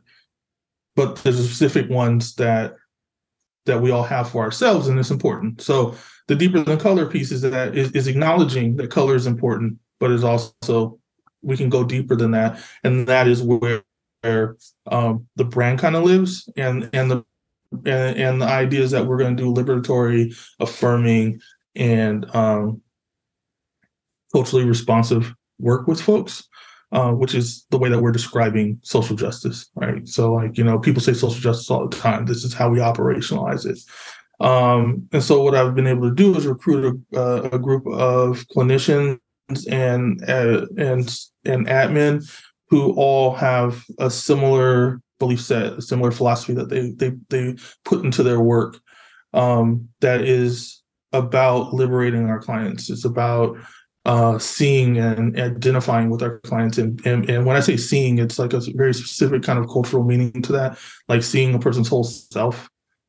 But 0.96 1.16
there's 1.16 1.42
specific 1.42 1.88
ones 1.88 2.34
that 2.34 2.74
that 3.66 3.80
we 3.80 3.90
all 3.90 4.02
have 4.02 4.30
for 4.30 4.42
ourselves, 4.42 4.88
and 4.88 4.98
it's 4.98 5.10
important. 5.10 5.62
So 5.62 5.94
the 6.28 6.34
deeper 6.34 6.60
than 6.60 6.78
color 6.78 7.06
piece 7.06 7.32
is 7.32 7.40
that 7.42 7.76
is, 7.76 7.90
is 7.92 8.06
acknowledging 8.06 8.76
that 8.76 8.90
color 8.90 9.14
is 9.14 9.26
important, 9.26 9.78
but 9.98 10.10
is 10.10 10.24
also 10.24 10.98
we 11.42 11.56
can 11.56 11.70
go 11.70 11.84
deeper 11.84 12.16
than 12.16 12.32
that, 12.32 12.60
and 12.84 13.06
that 13.06 13.26
is 13.28 13.42
where, 13.42 13.82
where 14.22 14.56
um, 14.86 15.26
the 15.36 15.44
brand 15.44 15.78
kind 15.78 15.96
of 15.96 16.04
lives, 16.04 16.48
and 16.56 16.88
and 16.92 17.10
the 17.10 17.24
and, 17.72 18.16
and 18.18 18.42
the 18.42 18.46
idea 18.46 18.80
is 18.80 18.90
that 18.90 19.06
we're 19.06 19.18
going 19.18 19.36
to 19.36 19.42
do 19.42 19.54
liberatory, 19.54 20.36
affirming, 20.58 21.40
and 21.76 22.34
um, 22.34 22.82
culturally 24.32 24.64
responsive 24.64 25.32
work 25.58 25.86
with 25.86 26.00
folks, 26.00 26.44
uh, 26.92 27.12
which 27.12 27.34
is 27.34 27.66
the 27.70 27.78
way 27.78 27.88
that 27.88 28.00
we're 28.00 28.12
describing 28.12 28.78
social 28.82 29.16
justice, 29.16 29.70
right? 29.74 30.06
So, 30.08 30.32
like, 30.32 30.58
you 30.58 30.64
know, 30.64 30.78
people 30.78 31.00
say 31.00 31.12
social 31.12 31.40
justice 31.40 31.70
all 31.70 31.88
the 31.88 31.96
time. 31.96 32.26
This 32.26 32.44
is 32.44 32.54
how 32.54 32.70
we 32.70 32.78
operationalize 32.78 33.66
it. 33.66 33.78
Um, 34.44 35.08
and 35.12 35.22
so, 35.22 35.42
what 35.42 35.54
I've 35.54 35.74
been 35.74 35.86
able 35.86 36.08
to 36.08 36.14
do 36.14 36.34
is 36.34 36.46
recruit 36.46 37.00
a, 37.14 37.20
uh, 37.20 37.48
a 37.52 37.58
group 37.58 37.86
of 37.86 38.46
clinicians 38.48 39.18
and 39.70 40.22
uh, 40.28 40.66
and 40.78 41.14
and 41.44 41.66
admin 41.66 42.24
who 42.70 42.92
all 42.92 43.34
have 43.34 43.84
a 43.98 44.10
similar 44.10 45.00
belief 45.18 45.40
set, 45.40 45.74
a 45.74 45.82
similar 45.82 46.10
philosophy 46.10 46.54
that 46.54 46.68
they 46.68 46.90
they 46.92 47.12
they 47.28 47.56
put 47.84 48.04
into 48.04 48.22
their 48.22 48.40
work. 48.40 48.78
Um, 49.32 49.88
that 50.00 50.22
is 50.22 50.82
about 51.12 51.74
liberating 51.74 52.26
our 52.26 52.40
clients. 52.40 52.90
It's 52.90 53.04
about 53.04 53.56
uh, 54.04 54.38
seeing 54.38 54.98
and 54.98 55.38
identifying 55.38 56.08
with 56.10 56.22
our 56.22 56.38
clients. 56.40 56.78
And, 56.78 57.04
and, 57.04 57.28
and 57.28 57.44
when 57.44 57.56
I 57.56 57.60
say 57.60 57.76
seeing, 57.76 58.18
it's 58.18 58.38
like 58.38 58.52
a 58.52 58.60
very 58.74 58.94
specific 58.94 59.42
kind 59.42 59.58
of 59.58 59.68
cultural 59.68 60.04
meaning 60.04 60.42
to 60.42 60.52
that, 60.52 60.78
like 61.08 61.22
seeing 61.22 61.54
a 61.54 61.58
person's 61.58 61.88
whole 61.88 62.04
self. 62.04 62.68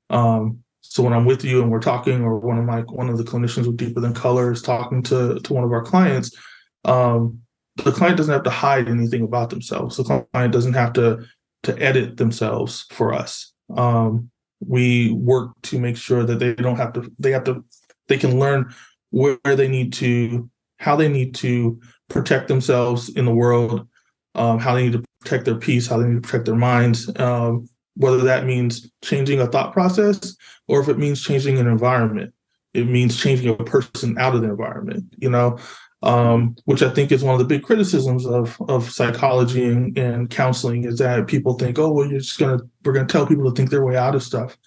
Um, 0.09 0.63
so 0.81 1.01
when 1.03 1.13
I'm 1.13 1.25
with 1.25 1.45
you 1.45 1.61
and 1.61 1.71
we're 1.71 1.79
talking, 1.79 2.21
or 2.21 2.37
one 2.39 2.57
of 2.57 2.65
my 2.65 2.81
one 2.81 3.09
of 3.09 3.17
the 3.17 3.23
clinicians 3.23 3.65
with 3.65 3.77
Deeper 3.77 4.01
Than 4.01 4.13
Color 4.13 4.51
is 4.51 4.61
talking 4.61 5.01
to 5.03 5.39
to 5.39 5.53
one 5.53 5.63
of 5.63 5.71
our 5.71 5.83
clients, 5.83 6.35
um, 6.83 7.39
the 7.77 7.91
client 7.91 8.17
doesn't 8.17 8.33
have 8.33 8.43
to 8.43 8.49
hide 8.49 8.89
anything 8.89 9.23
about 9.23 9.49
themselves. 9.49 9.97
The 9.97 10.03
client 10.03 10.53
doesn't 10.53 10.73
have 10.73 10.93
to 10.93 11.25
to 11.63 11.79
edit 11.79 12.17
themselves 12.17 12.85
for 12.91 13.13
us. 13.13 13.53
Um, 13.75 14.31
we 14.59 15.11
work 15.11 15.51
to 15.63 15.79
make 15.79 15.95
sure 15.97 16.23
that 16.23 16.39
they 16.39 16.53
don't 16.53 16.77
have 16.77 16.93
to. 16.93 17.11
They 17.19 17.31
have 17.31 17.43
to. 17.45 17.63
They 18.07 18.17
can 18.17 18.39
learn 18.39 18.73
where 19.11 19.37
they 19.43 19.67
need 19.67 19.93
to 19.93 20.49
how 20.81 20.95
they 20.95 21.07
need 21.07 21.35
to 21.35 21.79
protect 22.09 22.47
themselves 22.47 23.09
in 23.09 23.25
the 23.25 23.33
world, 23.33 23.87
um, 24.33 24.57
how 24.57 24.73
they 24.73 24.83
need 24.83 24.93
to 24.93 25.03
protect 25.21 25.45
their 25.45 25.55
peace, 25.55 25.85
how 25.87 25.97
they 25.97 26.07
need 26.07 26.15
to 26.15 26.21
protect 26.21 26.45
their 26.45 26.55
minds, 26.55 27.09
um, 27.19 27.69
whether 27.95 28.17
that 28.21 28.45
means 28.45 28.91
changing 29.03 29.39
a 29.39 29.45
thought 29.45 29.73
process 29.73 30.35
or 30.67 30.81
if 30.81 30.89
it 30.89 30.97
means 30.97 31.21
changing 31.21 31.59
an 31.59 31.67
environment. 31.67 32.33
It 32.73 32.87
means 32.87 33.21
changing 33.21 33.49
a 33.49 33.63
person 33.63 34.17
out 34.17 34.33
of 34.33 34.41
the 34.41 34.49
environment, 34.49 35.13
you 35.17 35.29
know, 35.29 35.59
um, 36.03 36.55
which 36.65 36.81
I 36.81 36.89
think 36.89 37.11
is 37.11 37.23
one 37.23 37.33
of 37.33 37.39
the 37.39 37.45
big 37.45 37.63
criticisms 37.63 38.25
of 38.25 38.59
of 38.67 38.89
psychology 38.89 39.65
and, 39.65 39.97
and 39.97 40.29
counseling 40.29 40.85
is 40.85 40.97
that 40.97 41.27
people 41.27 41.53
think, 41.53 41.77
oh, 41.77 41.91
well, 41.91 42.07
you're 42.07 42.19
just 42.19 42.39
gonna 42.39 42.59
we're 42.83 42.93
gonna 42.93 43.07
tell 43.07 43.27
people 43.27 43.45
to 43.45 43.55
think 43.55 43.69
their 43.69 43.85
way 43.85 43.95
out 43.95 44.15
of 44.15 44.23
stuff, 44.23 44.57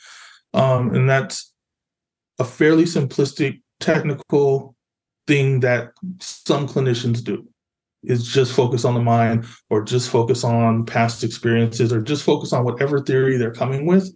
um, 0.52 0.94
and 0.94 1.08
that's 1.08 1.52
a 2.38 2.44
fairly 2.44 2.84
simplistic, 2.84 3.62
technical 3.80 4.74
thing 5.26 5.60
that 5.60 5.92
some 6.20 6.68
clinicians 6.68 7.22
do 7.22 7.46
is 8.02 8.26
just 8.26 8.52
focus 8.52 8.84
on 8.84 8.94
the 8.94 9.00
mind 9.00 9.46
or 9.70 9.82
just 9.82 10.10
focus 10.10 10.44
on 10.44 10.84
past 10.84 11.24
experiences 11.24 11.92
or 11.92 12.02
just 12.02 12.22
focus 12.22 12.52
on 12.52 12.64
whatever 12.64 13.00
theory 13.00 13.36
they're 13.36 13.50
coming 13.50 13.86
with 13.86 14.14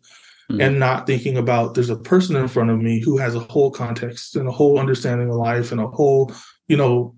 mm-hmm. 0.50 0.60
and 0.60 0.78
not 0.78 1.06
thinking 1.06 1.38
about 1.38 1.74
there's 1.74 1.90
a 1.90 1.96
person 1.96 2.36
in 2.36 2.48
front 2.48 2.70
of 2.70 2.78
me 2.78 3.00
who 3.00 3.16
has 3.16 3.34
a 3.34 3.40
whole 3.40 3.70
context 3.70 4.36
and 4.36 4.48
a 4.48 4.52
whole 4.52 4.78
understanding 4.78 5.30
of 5.30 5.36
life 5.36 5.72
and 5.72 5.80
a 5.80 5.86
whole 5.86 6.32
you 6.68 6.76
know 6.76 7.14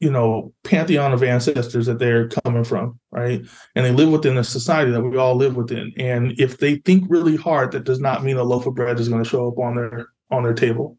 you 0.00 0.10
know 0.10 0.52
pantheon 0.64 1.12
of 1.12 1.22
ancestors 1.22 1.86
that 1.86 1.98
they're 1.98 2.28
coming 2.28 2.64
from 2.64 3.00
right? 3.12 3.40
And 3.74 3.86
they 3.86 3.92
live 3.92 4.10
within 4.10 4.36
a 4.36 4.44
society 4.44 4.90
that 4.90 5.00
we 5.00 5.16
all 5.16 5.36
live 5.36 5.56
within. 5.56 5.90
And 5.96 6.38
if 6.38 6.58
they 6.58 6.76
think 6.76 7.04
really 7.08 7.34
hard 7.34 7.72
that 7.72 7.84
does 7.84 7.98
not 7.98 8.22
mean 8.22 8.36
a 8.36 8.42
loaf 8.42 8.66
of 8.66 8.74
bread 8.74 9.00
is 9.00 9.08
going 9.08 9.24
to 9.24 9.28
show 9.28 9.48
up 9.48 9.58
on 9.58 9.76
their 9.76 10.08
on 10.30 10.42
their 10.42 10.52
table 10.52 10.98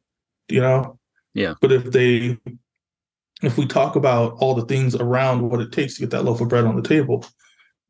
you 0.49 0.61
know? 0.61 0.97
Yeah. 1.33 1.53
But 1.61 1.71
if 1.71 1.91
they 1.91 2.37
if 3.43 3.57
we 3.57 3.67
talk 3.67 3.95
about 3.95 4.33
all 4.39 4.55
the 4.55 4.65
things 4.65 4.95
around 4.95 5.47
what 5.49 5.61
it 5.61 5.71
takes 5.71 5.95
to 5.95 6.01
get 6.01 6.09
that 6.11 6.23
loaf 6.23 6.41
of 6.41 6.49
bread 6.49 6.65
on 6.65 6.75
the 6.75 6.87
table 6.87 7.23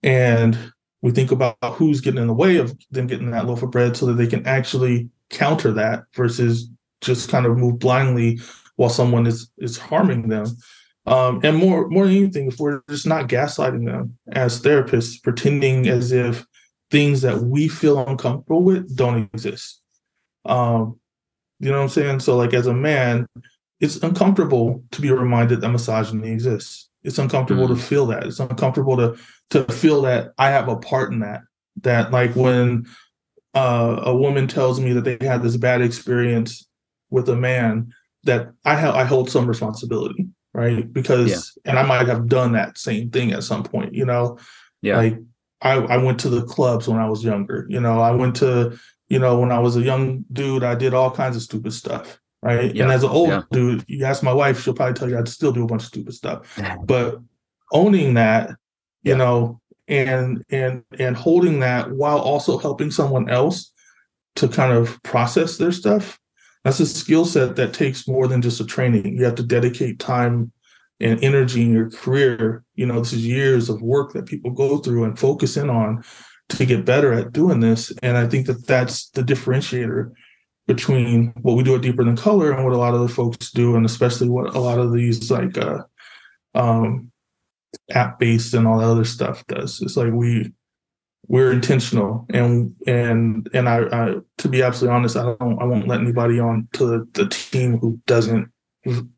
and 0.03 0.57
we 1.01 1.11
think 1.11 1.31
about 1.31 1.57
who's 1.75 2.01
getting 2.01 2.19
in 2.19 2.27
the 2.27 2.33
way 2.33 2.57
of 2.57 2.77
them 2.91 3.07
getting 3.07 3.31
that 3.31 3.45
loaf 3.45 3.63
of 3.63 3.71
bread 3.71 3.95
so 3.95 4.05
that 4.07 4.13
they 4.13 4.27
can 4.27 4.45
actually 4.45 5.09
counter 5.29 5.71
that 5.71 6.03
versus 6.15 6.69
just 6.99 7.29
kind 7.29 7.45
of 7.45 7.57
move 7.57 7.79
blindly 7.79 8.41
while 8.77 8.89
someone 8.89 9.27
is 9.27 9.51
is 9.57 9.77
harming 9.77 10.29
them 10.29 10.45
um, 11.05 11.39
and 11.43 11.57
more 11.57 11.87
more 11.89 12.07
than 12.07 12.15
anything 12.15 12.47
if 12.47 12.59
we're 12.59 12.81
just 12.89 13.05
not 13.05 13.27
gaslighting 13.27 13.85
them 13.85 14.17
as 14.31 14.61
therapists 14.61 15.21
pretending 15.21 15.87
as 15.87 16.11
if 16.11 16.45
things 16.89 17.21
that 17.21 17.41
we 17.41 17.67
feel 17.67 17.99
uncomfortable 18.07 18.63
with 18.63 18.95
don't 18.95 19.29
exist 19.33 19.81
um, 20.45 20.99
you 21.59 21.71
know 21.71 21.77
what 21.77 21.83
I'm 21.83 21.89
saying? 21.89 22.19
So, 22.19 22.35
like, 22.37 22.53
as 22.53 22.67
a 22.67 22.73
man, 22.73 23.27
it's 23.79 23.97
uncomfortable 23.97 24.83
to 24.91 25.01
be 25.01 25.11
reminded 25.11 25.61
that 25.61 25.69
misogyny 25.69 26.31
exists. 26.31 26.89
It's 27.03 27.19
uncomfortable 27.19 27.67
mm. 27.67 27.75
to 27.75 27.81
feel 27.81 28.05
that. 28.07 28.25
It's 28.25 28.39
uncomfortable 28.39 28.97
to 28.97 29.17
to 29.51 29.63
feel 29.71 30.01
that 30.03 30.33
I 30.37 30.49
have 30.49 30.67
a 30.67 30.77
part 30.77 31.11
in 31.13 31.19
that. 31.19 31.41
That 31.81 32.11
like 32.11 32.35
when 32.35 32.85
uh, 33.53 34.01
a 34.03 34.15
woman 34.15 34.47
tells 34.47 34.79
me 34.79 34.93
that 34.93 35.03
they 35.03 35.17
had 35.25 35.41
this 35.41 35.57
bad 35.57 35.81
experience 35.81 36.67
with 37.09 37.29
a 37.29 37.35
man, 37.35 37.93
that 38.27 38.51
I 38.63 38.75
have 38.75 38.95
I 38.95 39.03
hold 39.03 39.29
some 39.29 39.47
responsibility, 39.47 40.27
right? 40.53 40.91
Because 40.91 41.57
yeah. 41.65 41.71
and 41.71 41.79
I 41.79 41.83
might 41.83 42.07
have 42.07 42.27
done 42.27 42.53
that 42.53 42.77
same 42.77 43.09
thing 43.09 43.31
at 43.31 43.43
some 43.43 43.63
point. 43.63 43.93
You 43.93 44.05
know, 44.05 44.37
yeah. 44.81 44.97
Like 44.97 45.19
I 45.61 45.73
I 45.73 45.97
went 45.97 46.19
to 46.21 46.29
the 46.29 46.43
clubs 46.43 46.87
when 46.87 46.99
I 46.99 47.09
was 47.09 47.23
younger. 47.23 47.65
You 47.69 47.79
know, 47.79 47.99
I 47.99 48.11
went 48.11 48.35
to 48.37 48.77
you 49.09 49.19
know, 49.19 49.39
when 49.39 49.51
I 49.51 49.59
was 49.59 49.77
a 49.77 49.81
young 49.81 50.25
dude, 50.31 50.63
I 50.63 50.75
did 50.75 50.93
all 50.93 51.11
kinds 51.11 51.35
of 51.35 51.41
stupid 51.41 51.73
stuff. 51.73 52.19
Right. 52.41 52.73
Yeah. 52.75 52.83
And 52.83 52.91
as 52.91 53.03
an 53.03 53.09
old 53.09 53.29
yeah. 53.29 53.41
dude, 53.51 53.83
you 53.87 54.05
ask 54.05 54.21
my 54.21 54.33
wife, 54.33 54.61
she'll 54.61 54.73
probably 54.73 54.93
tell 54.93 55.09
you 55.09 55.17
I'd 55.17 55.27
still 55.27 55.51
do 55.51 55.63
a 55.63 55.67
bunch 55.67 55.83
of 55.83 55.87
stupid 55.87 56.13
stuff. 56.13 56.59
But 56.85 57.19
owning 57.71 58.13
that, 58.13 58.51
you 59.03 59.15
know, 59.15 59.59
and 59.87 60.43
and 60.49 60.83
and 60.99 61.15
holding 61.15 61.61
that 61.61 61.91
while 61.91 62.19
also 62.19 62.57
helping 62.57 62.91
someone 62.91 63.29
else 63.29 63.71
to 64.35 64.47
kind 64.47 64.73
of 64.73 65.01
process 65.03 65.57
their 65.57 65.71
stuff 65.71 66.19
that's 66.63 66.79
a 66.79 66.85
skill 66.85 67.25
set 67.25 67.55
that 67.55 67.73
takes 67.73 68.07
more 68.07 68.27
than 68.27 68.41
just 68.41 68.59
a 68.59 68.65
training. 68.65 69.17
You 69.17 69.25
have 69.25 69.35
to 69.35 69.43
dedicate 69.43 69.99
time 69.99 70.51
and 70.99 71.23
energy 71.23 71.61
in 71.61 71.73
your 71.73 71.89
career. 71.89 72.63
You 72.75 72.85
know 72.85 72.99
this 72.99 73.13
is 73.13 73.25
years 73.25 73.69
of 73.69 73.81
work 73.81 74.13
that 74.13 74.25
people 74.25 74.51
go 74.51 74.77
through 74.77 75.03
and 75.05 75.17
focus 75.17 75.57
in 75.57 75.69
on 75.69 76.03
to 76.49 76.65
get 76.65 76.85
better 76.85 77.13
at 77.13 77.33
doing 77.33 77.59
this. 77.59 77.91
And 78.01 78.17
i 78.17 78.27
think 78.27 78.47
that 78.47 78.65
that's 78.65 79.09
the 79.09 79.21
differentiator 79.21 80.11
between 80.65 81.33
what 81.41 81.55
we 81.55 81.63
do 81.63 81.75
at 81.75 81.81
deeper 81.81 82.03
than 82.03 82.17
color 82.17 82.51
and 82.51 82.63
what 82.63 82.73
a 82.73 82.77
lot 82.77 82.93
of 82.93 82.99
the 82.99 83.07
folks 83.07 83.51
do 83.51 83.75
and 83.77 83.85
especially 83.85 84.27
what 84.27 84.53
a 84.53 84.59
lot 84.59 84.79
of 84.79 84.91
these 84.91 85.31
like 85.31 85.57
uh 85.57 85.81
um 86.55 87.11
app 87.91 88.19
based 88.19 88.53
and 88.53 88.67
all 88.67 88.79
that 88.79 88.85
other 88.85 89.05
stuff 89.05 89.45
does. 89.47 89.81
It's 89.81 89.97
like 89.97 90.11
we 90.11 90.51
we're 91.27 91.51
intentional 91.51 92.25
and 92.29 92.73
and 92.85 93.49
and 93.53 93.67
I, 93.67 93.83
I 93.91 94.15
to 94.37 94.47
be 94.47 94.61
absolutely 94.61 94.95
honest, 94.95 95.17
I 95.17 95.23
don't 95.23 95.61
I 95.61 95.65
won't 95.65 95.87
let 95.87 95.99
anybody 95.99 96.39
on 96.39 96.67
to 96.73 96.85
the, 96.85 97.07
the 97.13 97.29
team 97.29 97.79
who 97.79 97.99
doesn't 98.07 98.49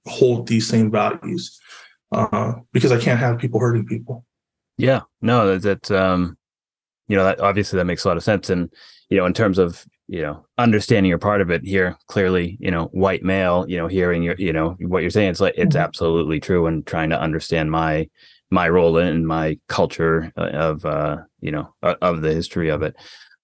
hold 0.08 0.48
these 0.48 0.68
same 0.68 0.92
values 0.92 1.60
uh, 2.12 2.54
because 2.74 2.92
I 2.92 3.00
can't 3.00 3.20
have 3.20 3.38
people 3.38 3.60
hurting 3.60 3.86
people. 3.86 4.26
Yeah, 4.78 5.02
no, 5.22 5.58
that, 5.58 5.62
that 5.62 5.92
um, 5.92 6.38
you 7.08 7.18
know, 7.18 7.26
that 7.26 7.40
obviously 7.40 7.78
that 7.78 7.86
makes 7.86 8.06
a 8.06 8.08
lot 8.08 8.18
of 8.18 8.24
sense. 8.24 8.50
And 8.50 8.72
you 9.10 9.18
know, 9.18 9.26
in 9.26 9.34
terms 9.34 9.58
of 9.58 9.86
you 10.08 10.22
know 10.22 10.46
understanding 10.58 11.10
your 11.10 11.20
part 11.20 11.42
of 11.42 11.52
it 11.52 11.64
here, 11.66 11.98
clearly, 12.08 12.58
you 12.60 12.72
know, 12.72 12.86
white 12.86 13.24
male, 13.24 13.66
you 13.68 13.78
know, 13.78 13.88
hearing 13.88 14.24
your, 14.24 14.36
you 14.38 14.54
know, 14.54 14.78
what 14.80 15.02
you're 15.02 15.12
saying, 15.12 15.30
it's 15.30 15.42
like 15.42 15.56
it's 15.58 15.76
mm-hmm. 15.76 15.84
absolutely 15.84 16.40
true. 16.40 16.66
And 16.68 16.86
trying 16.86 17.10
to 17.10 17.20
understand 17.20 17.72
my 17.72 18.10
my 18.52 18.70
role 18.70 18.98
in 18.98 19.26
my 19.26 19.60
culture 19.68 20.32
uh, 20.38 20.50
of 20.50 20.86
uh, 20.86 21.18
you 21.42 21.52
know 21.52 21.74
of 21.82 22.22
the 22.22 22.34
history 22.34 22.70
of 22.70 22.82
it. 22.84 22.96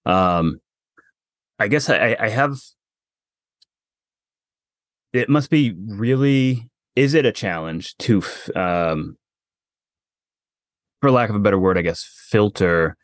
Um, 0.04 0.60
I 1.58 1.68
guess 1.68 1.88
I, 1.88 2.16
I 2.18 2.28
have. 2.28 2.58
It 5.12 5.28
must 5.28 5.50
be 5.50 5.74
really. 5.86 6.68
Is 6.94 7.12
it 7.12 7.26
a 7.26 7.32
challenge 7.32 7.94
to, 7.98 8.22
um, 8.54 9.18
for 11.02 11.10
lack 11.10 11.28
of 11.28 11.36
a 11.36 11.40
better 11.40 11.58
word, 11.58 11.76
I 11.76 11.82
guess, 11.82 12.02
filter 12.30 12.96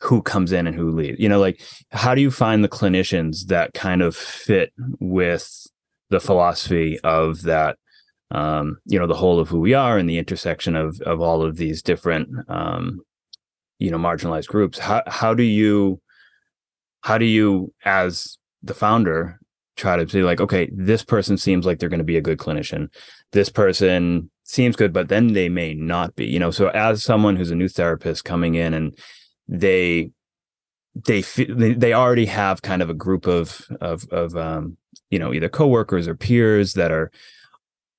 who 0.00 0.22
comes 0.22 0.52
in 0.52 0.66
and 0.66 0.74
who 0.74 0.90
leaves? 0.90 1.20
You 1.20 1.28
know, 1.28 1.38
like 1.38 1.60
how 1.90 2.14
do 2.14 2.22
you 2.22 2.30
find 2.30 2.64
the 2.64 2.68
clinicians 2.68 3.46
that 3.48 3.74
kind 3.74 4.00
of 4.00 4.16
fit 4.16 4.72
with 5.00 5.66
the 6.08 6.20
philosophy 6.20 6.98
of 7.00 7.42
that 7.42 7.76
um, 8.30 8.78
you 8.86 8.98
know 8.98 9.06
the 9.06 9.14
whole 9.14 9.38
of 9.38 9.48
who 9.48 9.60
we 9.60 9.74
are 9.74 9.98
and 9.98 10.08
the 10.08 10.18
intersection 10.18 10.74
of 10.74 11.00
of 11.02 11.20
all 11.20 11.42
of 11.42 11.56
these 11.56 11.82
different 11.82 12.28
um, 12.48 13.00
you 13.78 13.90
know 13.90 13.98
marginalized 13.98 14.48
groups 14.48 14.78
how 14.78 15.02
how 15.06 15.34
do 15.34 15.42
you 15.42 16.00
how 17.02 17.18
do 17.18 17.24
you 17.24 17.72
as 17.84 18.38
the 18.62 18.74
founder 18.74 19.38
try 19.76 19.96
to 19.96 20.08
say 20.08 20.22
like 20.22 20.40
okay 20.40 20.70
this 20.72 21.04
person 21.04 21.36
seems 21.36 21.66
like 21.66 21.78
they're 21.78 21.88
going 21.88 21.98
to 21.98 22.04
be 22.04 22.16
a 22.16 22.22
good 22.22 22.38
clinician. 22.38 22.88
This 23.32 23.48
person 23.48 24.30
seems 24.44 24.76
good 24.76 24.92
but 24.92 25.08
then 25.08 25.32
they 25.32 25.48
may 25.48 25.74
not 25.74 26.14
be 26.16 26.26
you 26.26 26.38
know? 26.38 26.50
So 26.50 26.68
as 26.68 27.02
someone 27.02 27.36
who's 27.36 27.50
a 27.50 27.56
new 27.56 27.68
therapist 27.68 28.24
coming 28.24 28.54
in 28.54 28.74
and 28.74 28.96
they 29.48 30.10
they 31.06 31.20
they, 31.20 31.92
already 31.92 32.24
have 32.24 32.62
kind 32.62 32.80
of 32.80 32.88
a 32.88 32.94
group 32.94 33.26
of 33.26 33.66
of 33.82 34.04
of 34.10 34.34
um 34.34 34.78
you 35.10 35.18
know 35.18 35.34
either 35.34 35.48
coworkers 35.48 36.08
or 36.08 36.16
peers 36.16 36.72
that 36.72 36.90
are 36.90 37.10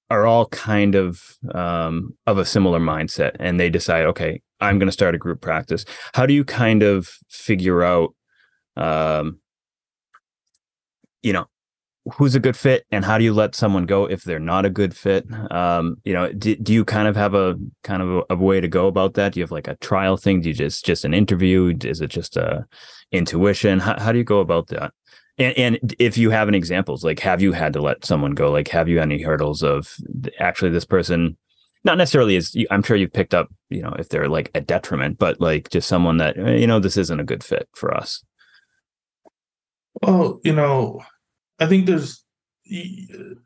are 0.10 0.26
all 0.26 0.48
kind 0.48 0.96
of 0.96 1.38
um, 1.54 2.16
of 2.26 2.38
a 2.38 2.46
similar 2.46 2.80
mindset 2.80 3.36
and 3.40 3.60
they 3.60 3.70
decide 3.70 4.06
okay 4.06 4.42
i'm 4.60 4.80
going 4.80 4.88
to 4.88 4.94
start 4.94 5.16
a 5.16 5.18
group 5.18 5.42
practice. 5.42 5.86
How 6.14 6.26
do 6.26 6.34
you 6.34 6.44
kind 6.44 6.84
of 6.84 7.08
figure 7.30 7.84
out 7.84 8.14
um, 8.76 9.40
you 11.22 11.34
know 11.34 11.46
who's 12.14 12.36
a 12.36 12.40
good 12.40 12.56
fit 12.56 12.86
and 12.90 13.04
how 13.04 13.18
do 13.18 13.24
you 13.26 13.34
let 13.34 13.54
someone 13.54 13.86
go 13.86 14.06
if 14.06 14.24
they're 14.24 14.40
not 14.40 14.66
a 14.66 14.70
good 14.70 14.96
fit? 14.96 15.26
Um, 15.52 15.98
you 16.04 16.14
know 16.14 16.32
do, 16.32 16.56
do 16.56 16.74
you 16.74 16.86
kind 16.86 17.08
of 17.08 17.16
have 17.16 17.34
a 17.34 17.56
kind 17.84 18.02
of 18.02 18.10
a, 18.10 18.22
a, 18.32 18.36
way 18.36 18.62
to 18.62 18.68
go 18.68 18.88
about 18.88 19.16
that? 19.16 19.34
Do 19.34 19.40
you 19.40 19.44
have 19.44 19.52
like 19.52 19.68
a 19.68 19.76
trial 19.78 20.18
thing? 20.18 20.42
Do 20.42 20.50
you 20.50 20.56
just 20.56 20.86
just 20.86 21.06
an 21.06 21.14
interview? 21.14 21.76
Is 21.84 22.02
it 22.02 22.10
just 22.10 22.38
a 22.38 22.66
intuition? 23.12 23.80
How, 23.80 24.00
how 24.00 24.12
do 24.12 24.18
you 24.18 24.24
go 24.24 24.40
about 24.40 24.68
that? 24.68 24.94
And, 25.38 25.58
and 25.58 25.96
if 26.00 26.18
you 26.18 26.32
have 26.32 26.48
any 26.48 26.58
examples, 26.58 27.04
like 27.04 27.20
have 27.20 27.42
you 27.42 27.52
had 27.52 27.74
to 27.74 27.82
let 27.82 28.06
someone 28.06 28.32
go? 28.32 28.52
Like 28.52 28.70
have 28.70 28.88
you 28.88 29.00
any 29.00 29.22
hurdles 29.22 29.62
of 29.64 29.96
actually 30.40 30.72
this 30.72 30.86
person, 30.86 31.38
not 31.88 31.98
necessarily 31.98 32.36
is 32.36 32.56
I'm 32.70 32.84
sure 32.84 32.96
you've 32.96 33.14
picked 33.14 33.34
up, 33.34 33.50
you 33.70 33.82
know, 33.82 33.96
if 33.98 34.10
they're 34.10 34.30
like 34.30 34.52
a 34.54 34.62
detriment, 34.62 35.18
but 35.18 35.42
like 35.42 35.72
just 35.72 35.88
someone 35.88 36.18
that 36.18 36.38
eh, 36.38 36.58
you 36.58 36.68
know 36.68 36.80
this 36.80 36.98
isn't 36.98 37.20
a 37.20 37.24
good 37.24 37.44
fit 37.44 37.68
for 37.74 37.92
us. 37.92 38.24
Well, 40.04 40.40
you 40.44 40.54
know, 40.54 41.02
I 41.60 41.66
think 41.66 41.88
there's 41.88 42.24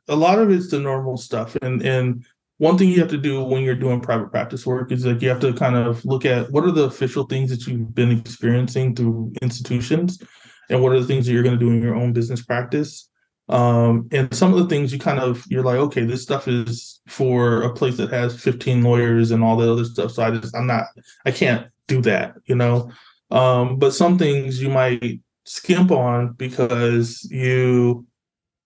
a 0.09 0.15
lot 0.15 0.39
of 0.39 0.51
it's 0.51 0.71
the 0.71 0.79
normal 0.79 1.15
stuff, 1.15 1.55
and 1.61 1.81
and 1.85 2.25
one 2.57 2.77
thing 2.77 2.89
you 2.89 2.99
have 2.99 3.09
to 3.09 3.17
do 3.17 3.43
when 3.43 3.63
you're 3.63 3.75
doing 3.75 4.01
private 4.01 4.31
practice 4.31 4.65
work 4.65 4.91
is 4.91 5.05
like 5.05 5.21
you 5.21 5.29
have 5.29 5.39
to 5.39 5.53
kind 5.53 5.75
of 5.75 6.03
look 6.03 6.25
at 6.25 6.51
what 6.51 6.65
are 6.65 6.71
the 6.71 6.83
official 6.83 7.23
things 7.23 7.49
that 7.49 7.65
you've 7.65 7.95
been 7.95 8.11
experiencing 8.11 8.95
through 8.95 9.33
institutions 9.41 10.21
and 10.69 10.81
what 10.81 10.91
are 10.91 10.99
the 10.99 11.07
things 11.07 11.25
that 11.25 11.33
you're 11.33 11.43
going 11.43 11.57
to 11.57 11.65
do 11.65 11.71
in 11.71 11.81
your 11.81 11.95
own 11.95 12.13
business 12.13 12.43
practice 12.43 13.09
um, 13.51 14.07
and 14.11 14.33
some 14.33 14.53
of 14.53 14.59
the 14.59 14.67
things 14.67 14.93
you 14.93 14.99
kind 14.99 15.19
of 15.19 15.43
you're 15.49 15.63
like 15.63 15.77
okay 15.77 16.05
this 16.05 16.23
stuff 16.23 16.47
is 16.47 17.01
for 17.07 17.63
a 17.63 17.73
place 17.73 17.97
that 17.97 18.09
has 18.09 18.41
15 18.41 18.81
lawyers 18.81 19.31
and 19.31 19.43
all 19.43 19.57
that 19.57 19.69
other 19.69 19.83
stuff. 19.83 20.11
So 20.11 20.23
i 20.23 20.31
just 20.31 20.55
i'm 20.55 20.67
not 20.67 20.85
i 21.25 21.31
can't 21.31 21.67
do 21.87 22.01
that 22.03 22.35
you 22.45 22.55
know? 22.55 22.91
Um, 23.29 23.77
but 23.77 23.93
some 23.93 24.17
things 24.17 24.61
you 24.61 24.69
might 24.69 25.21
skimp 25.45 25.91
on 25.91 26.33
because 26.33 27.27
you 27.31 28.05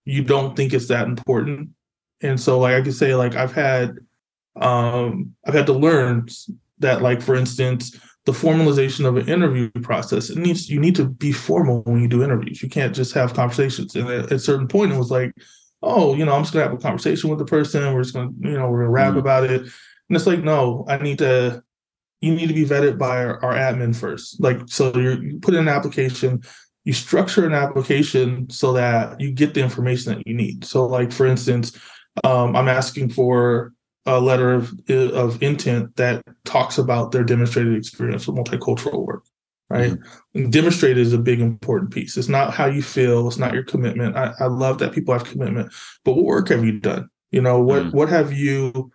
you 0.06 0.24
don't 0.24 0.56
think 0.56 0.74
it's 0.74 0.88
that 0.88 1.08
important. 1.08 1.69
And 2.21 2.39
so 2.39 2.60
like 2.60 2.76
i 2.76 2.82
could 2.82 2.95
say 2.95 3.15
like 3.15 3.36
i've 3.36 3.54
had 3.54 3.98
um 4.56 5.36
i've 5.45 5.54
had 5.54 5.65
to 5.65 5.74
learn 5.74 6.28
that 6.80 7.02
like 7.02 7.21
for 7.21 7.36
instance 7.36 8.00
the 8.26 8.32
formalization 8.32 9.06
of 9.06 9.18
an 9.18 9.30
interview 9.30 9.70
process. 9.82 10.30
It 10.30 10.38
needs 10.38 10.70
you 10.70 10.80
need 10.80 10.96
to 10.96 11.06
be 11.06 11.32
formal 11.32 11.82
when 11.84 12.02
you 12.02 12.08
do 12.08 12.24
interviews. 12.24 12.62
You 12.62 12.70
can't 12.70 12.96
just 12.96 13.14
have 13.14 13.34
conversations. 13.34 13.96
And 13.96 14.10
at, 14.10 14.26
at 14.26 14.32
a 14.32 14.40
certain 14.40 14.68
point, 14.68 14.92
it 14.92 14.98
was 14.98 15.12
like, 15.12 15.34
oh, 15.84 16.16
you 16.16 16.26
know, 16.26 16.34
I'm 16.34 16.42
just 16.42 16.54
gonna 16.54 16.66
have 16.66 16.74
a 16.74 16.82
conversation 16.82 17.30
with 17.30 17.40
the 17.40 17.46
person. 17.46 17.94
We're 17.94 18.02
just 18.02 18.16
gonna, 18.16 18.32
you 18.40 18.58
know, 18.58 18.70
we're 18.70 18.80
gonna 18.80 18.90
rap 18.90 19.10
mm-hmm. 19.10 19.20
about 19.20 19.44
it. 19.44 19.62
And 19.62 20.16
it's 20.16 20.26
like, 20.28 20.44
no, 20.44 20.86
I 20.88 20.98
need 20.98 21.20
to. 21.20 21.64
You 22.22 22.34
need 22.34 22.48
to 22.48 22.54
be 22.54 22.66
vetted 22.66 22.98
by 22.98 23.24
our, 23.24 23.44
our 23.44 23.54
admin 23.54 23.96
first. 23.96 24.42
Like, 24.42 24.62
so 24.68 24.98
you 24.98 25.38
put 25.42 25.54
in 25.54 25.60
an 25.60 25.68
application. 25.68 26.42
You 26.84 26.94
structure 26.94 27.46
an 27.46 27.54
application 27.54 28.50
so 28.50 28.74
that 28.74 29.20
you 29.20 29.32
get 29.32 29.54
the 29.54 29.62
information 29.62 30.14
that 30.14 30.26
you 30.26 30.34
need. 30.34 30.66
So, 30.66 30.86
like 30.86 31.12
for 31.12 31.28
instance, 31.28 31.78
um, 32.24 32.56
I'm 32.56 32.70
asking 32.70 33.10
for 33.10 33.74
a 34.06 34.20
letter 34.20 34.54
of, 34.54 34.74
of 34.89 35.41
intent 35.41 35.96
that 35.96 36.24
talks 36.44 36.78
about 36.78 37.12
their 37.12 37.24
demonstrated 37.24 37.76
experience 37.76 38.28
with 38.28 38.36
multicultural 38.36 39.06
work 39.06 39.24
right? 39.70 39.94
Mm-hmm. 39.94 40.50
demonstrated 40.52 41.00
is 41.00 41.13
a 41.13 41.18
big 41.18 41.41
important 41.41 41.91
piece. 41.91 42.18
It's 42.18 42.30
not 42.30 42.54
how 42.54 42.68
you 42.68 42.84
feel. 42.84 43.28
It's 43.28 43.38
not 43.38 43.54
your 43.54 43.63
commitment. 43.63 44.15
I, 44.15 44.32
I, 44.39 44.46
love 44.46 44.78
that 44.80 44.94
people 44.94 45.13
have 45.13 45.24
commitment 45.24 45.74
but 46.04 46.13
what 46.13 46.26
work 46.26 46.50
have 46.50 46.63
you 46.63 46.80
done? 46.80 47.10
You 47.32 47.41
know 47.41 47.60
what 47.60 47.84
mm-hmm. 47.84 47.98
what 47.98 48.10
have 48.10 48.32
you 48.32 48.91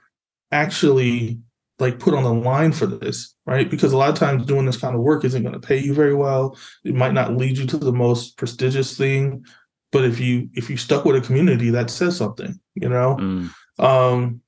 actually 0.52 1.40
like 1.78 1.98
put 1.98 2.14
on 2.14 2.24
the 2.24 2.32
line 2.32 2.72
for 2.72 2.86
this 2.86 3.34
right? 3.46 3.68
Because 3.68 3.92
a 3.92 3.96
lot 3.96 4.10
of 4.10 4.16
times 4.16 4.46
doing 4.46 4.66
this 4.66 4.76
kind 4.76 4.94
of 4.94 5.00
work 5.00 5.24
isn't 5.24 5.42
going 5.42 5.54
to 5.54 5.66
pay 5.66 5.78
you 5.78 5.92
very 5.92 6.14
well. 6.14 6.56
It 6.84 6.94
might 6.94 7.14
not 7.14 7.36
lead 7.36 7.58
you 7.58 7.66
to 7.66 7.76
the 7.76 7.92
most 7.92 8.36
prestigious 8.36 8.96
thing 8.96 9.44
but 9.92 10.04
if 10.04 10.20
you 10.20 10.48
if 10.54 10.70
you 10.70 10.76
stuck 10.76 11.04
with 11.04 11.16
a 11.16 11.20
community 11.20 11.70
that 11.70 11.90
says 11.90 12.16
something 12.16 12.58
you 12.74 12.88
know? 12.88 13.16
Mm. 13.16 13.50
um 13.78 14.40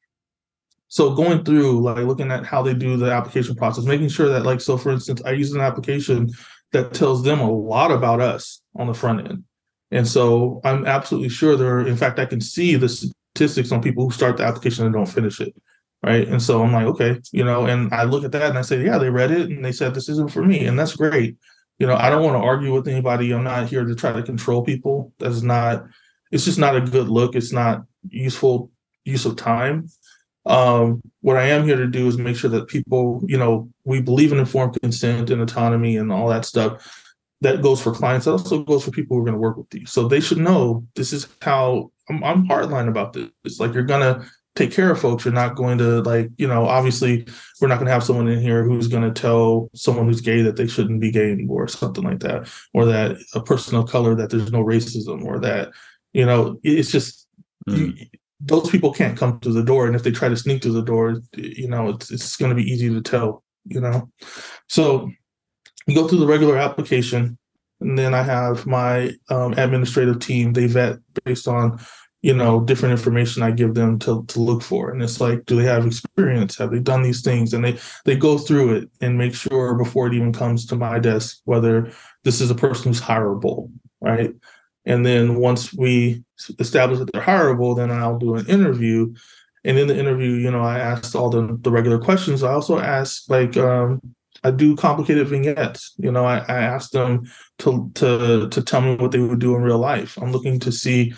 so 0.93 1.15
going 1.15 1.43
through 1.43 1.81
like 1.81 2.05
looking 2.05 2.31
at 2.31 2.45
how 2.45 2.61
they 2.61 2.75
do 2.75 2.99
the 2.99 3.11
application 3.11 3.55
process 3.55 3.85
making 3.85 4.11
sure 4.11 4.29
that 4.29 4.45
like 4.45 4.61
so 4.61 4.77
for 4.77 4.93
instance 4.93 5.23
i 5.25 5.31
use 5.31 5.51
an 5.53 5.61
application 5.63 6.29
that 6.73 6.93
tells 6.93 7.23
them 7.23 7.41
a 7.41 7.51
lot 7.51 7.91
about 7.91 8.21
us 8.21 8.61
on 8.77 8.89
the 8.89 8.93
front 8.95 9.27
end. 9.27 9.43
And 9.91 10.07
so 10.07 10.61
i'm 10.65 10.85
absolutely 10.85 11.31
sure 11.31 11.57
there 11.57 11.79
are 11.79 11.87
in 11.87 11.97
fact 11.97 12.19
i 12.19 12.27
can 12.27 12.43
see 12.43 12.77
the 12.77 12.91
statistics 12.91 13.73
on 13.73 13.81
people 13.81 14.05
who 14.05 14.11
start 14.11 14.37
the 14.37 14.45
application 14.45 14.85
and 14.85 14.93
don't 14.93 15.07
finish 15.07 15.41
it 15.41 15.55
right? 16.03 16.29
And 16.29 16.43
so 16.43 16.63
i'm 16.63 16.75
like 16.75 16.87
okay 16.87 17.19
you 17.33 17.45
know 17.45 17.65
and 17.65 17.91
i 17.95 18.03
look 18.03 18.25
at 18.25 18.33
that 18.33 18.51
and 18.51 18.59
i 18.59 18.63
say 18.63 18.85
yeah 18.85 18.99
they 18.99 19.09
read 19.09 19.31
it 19.31 19.49
and 19.49 19.65
they 19.65 19.73
said 19.73 19.95
this 19.95 20.11
isn't 20.11 20.31
for 20.31 20.45
me 20.45 20.67
and 20.67 20.79
that's 20.79 20.95
great. 20.95 21.39
You 21.79 21.87
know 21.87 21.97
i 21.97 22.11
don't 22.11 22.23
want 22.23 22.37
to 22.37 22.47
argue 22.47 22.75
with 22.75 22.87
anybody. 22.87 23.33
I'm 23.33 23.45
not 23.45 23.67
here 23.67 23.85
to 23.87 23.95
try 23.95 24.13
to 24.13 24.23
control 24.23 24.63
people. 24.63 25.15
That's 25.19 25.41
not 25.41 25.87
it's 26.31 26.45
just 26.45 26.59
not 26.59 26.77
a 26.77 26.83
good 26.83 27.09
look. 27.09 27.35
It's 27.35 27.53
not 27.53 27.85
useful 28.11 28.71
use 29.05 29.25
of 29.25 29.37
time 29.37 29.89
um, 30.47 31.03
what 31.21 31.37
I 31.37 31.45
am 31.45 31.65
here 31.65 31.77
to 31.77 31.87
do 31.87 32.09
is 32.09 32.19
make 32.19 32.37
sure 32.37 32.51
that 32.51 32.69
people, 32.69 33.23
you 33.27 33.39
know, 33.39 33.71
we 33.85 34.01
believe 34.01 34.33
in 34.33 34.39
informed 34.39 34.81
consent 34.81 35.31
and 35.31 35.41
autonomy 35.41 35.97
and 35.97 36.13
all 36.13 36.29
that 36.29 36.45
stuff. 36.45 36.91
That 37.43 37.63
goes 37.63 37.81
for 37.83 37.93
clients. 37.93 38.27
That 38.27 38.33
also 38.33 38.63
goes 38.63 38.85
for 38.85 38.93
people 38.93 39.17
who 39.17 39.23
are 39.23 39.27
going 39.27 39.35
to 39.35 39.41
work 39.41 39.57
with 39.57 39.73
you. 39.75 39.87
So 39.87 40.07
they 40.07 40.21
should 40.21 40.39
know 40.39 40.87
this 40.95 41.13
is 41.13 41.27
how 41.41 41.91
I'm, 42.09 42.23
I'm 42.23 42.47
hardline 42.47 42.89
about 42.89 43.13
this. 43.13 43.31
It's 43.45 43.59
like 43.59 43.75
you're 43.75 43.83
gonna 43.83 44.25
take 44.55 44.71
care 44.71 44.91
of 44.91 45.01
folks. 45.01 45.25
You're 45.25 45.35
not 45.35 45.57
going 45.57 45.79
to 45.79 46.03
like, 46.03 46.31
you 46.37 46.47
know, 46.47 46.67
obviously 46.67 47.27
we're 47.61 47.69
not 47.69 47.77
going 47.77 47.87
to 47.87 47.93
have 47.93 48.05
someone 48.05 48.29
in 48.29 48.41
here 48.41 48.63
who's 48.63 48.87
going 48.87 49.03
to 49.03 49.21
tell 49.21 49.71
someone 49.75 50.07
who's 50.07 50.21
gay 50.21 50.43
that 50.43 50.57
they 50.57 50.67
shouldn't 50.67 51.01
be 51.01 51.11
gay 51.11 51.33
anymore 51.33 51.65
or 51.65 51.69
something 51.69 52.05
like 52.05 52.21
that, 52.21 52.53
or 52.75 52.85
that 52.85 53.17
a 53.35 53.41
person 53.41 53.77
of 53.77 53.89
color 53.89 54.15
that 54.15 54.29
there's 54.29 54.53
no 54.53 54.63
racism 54.63 55.25
or 55.25 55.39
that, 55.41 55.71
you 56.13 56.27
know, 56.27 56.59
it's 56.63 56.91
just 56.91 57.27
mm. 57.67 57.97
you, 57.99 58.07
those 58.45 58.69
people 58.71 58.93
can't 58.93 59.19
come 59.19 59.39
to 59.41 59.51
the 59.51 59.63
door. 59.63 59.87
And 59.87 59.95
if 59.95 60.03
they 60.03 60.11
try 60.11 60.29
to 60.29 60.37
sneak 60.37 60.63
to 60.63 60.73
the 60.73 60.83
door, 60.83 61.21
you 61.37 61.69
know, 61.69 61.91
it's, 61.91 62.11
it's 62.11 62.37
going 62.37 62.51
to 62.51 62.57
be 62.57 62.71
easy 62.71 62.89
to 62.89 63.01
tell, 63.01 63.45
you 63.65 63.81
know? 63.81 64.11
So 64.69 65.11
you 65.87 65.95
go 65.95 66.09
through 66.09 66.21
the 66.21 66.27
regular 66.27 66.57
application 66.57 67.39
and 67.81 67.99
then 67.99 68.15
I 68.15 68.23
have 68.23 68.67
my 68.67 69.13
um, 69.29 69.55
administrative 69.55 70.21
team, 70.21 70.53
they 70.53 70.67
vet 70.67 70.99
based 71.25 71.49
on 71.49 71.79
you 72.23 72.33
know 72.33 72.61
different 72.61 72.93
information 72.93 73.43
i 73.43 73.51
give 73.51 73.75
them 73.75 73.99
to, 73.99 74.25
to 74.27 74.41
look 74.41 74.63
for 74.63 74.91
and 74.91 75.03
it's 75.03 75.21
like 75.21 75.45
do 75.45 75.57
they 75.57 75.65
have 75.65 75.85
experience 75.85 76.57
have 76.57 76.71
they 76.71 76.79
done 76.79 77.03
these 77.03 77.21
things 77.21 77.53
and 77.53 77.65
they 77.65 77.77
they 78.05 78.17
go 78.17 78.39
through 78.39 78.77
it 78.77 78.89
and 79.01 79.19
make 79.19 79.35
sure 79.35 79.75
before 79.75 80.07
it 80.07 80.15
even 80.15 80.33
comes 80.33 80.65
to 80.65 80.77
my 80.77 80.99
desk 80.99 81.41
whether 81.45 81.93
this 82.23 82.41
is 82.41 82.51
a 82.51 82.55
person 82.55 82.85
who's 82.85 83.01
hireable 83.01 83.71
right 84.01 84.33
and 84.85 85.05
then 85.07 85.37
once 85.37 85.73
we 85.75 86.23
establish 86.59 86.99
that 86.99 87.11
they're 87.13 87.23
hireable 87.23 87.77
then 87.77 87.91
i'll 87.91 88.19
do 88.19 88.35
an 88.35 88.47
interview 88.47 89.13
and 89.65 89.79
in 89.79 89.89
the 89.89 89.99
interview 89.99 90.33
you 90.33 90.51
know 90.51 90.63
i 90.63 90.79
asked 90.79 91.15
all 91.15 91.31
the, 91.31 91.59
the 91.63 91.71
regular 91.71 91.99
questions 91.99 92.43
i 92.43 92.53
also 92.53 92.79
ask 92.79 93.29
like 93.31 93.57
um, 93.57 94.01
I 94.45 94.51
do 94.51 94.75
complicated 94.75 95.29
vignettes. 95.29 95.95
You 95.99 96.11
know, 96.11 96.25
I, 96.25 96.39
I 96.39 96.63
ask 96.63 96.91
them 96.91 97.31
to 97.59 97.91
to 97.95 98.49
to 98.49 98.63
tell 98.63 98.81
me 98.81 98.97
what 98.97 99.13
they 99.13 99.21
would 99.21 99.39
do 99.39 99.55
in 99.55 99.63
real 99.63 99.79
life. 99.79 100.19
I'm 100.21 100.33
looking 100.33 100.59
to 100.61 100.73
see 100.73 101.15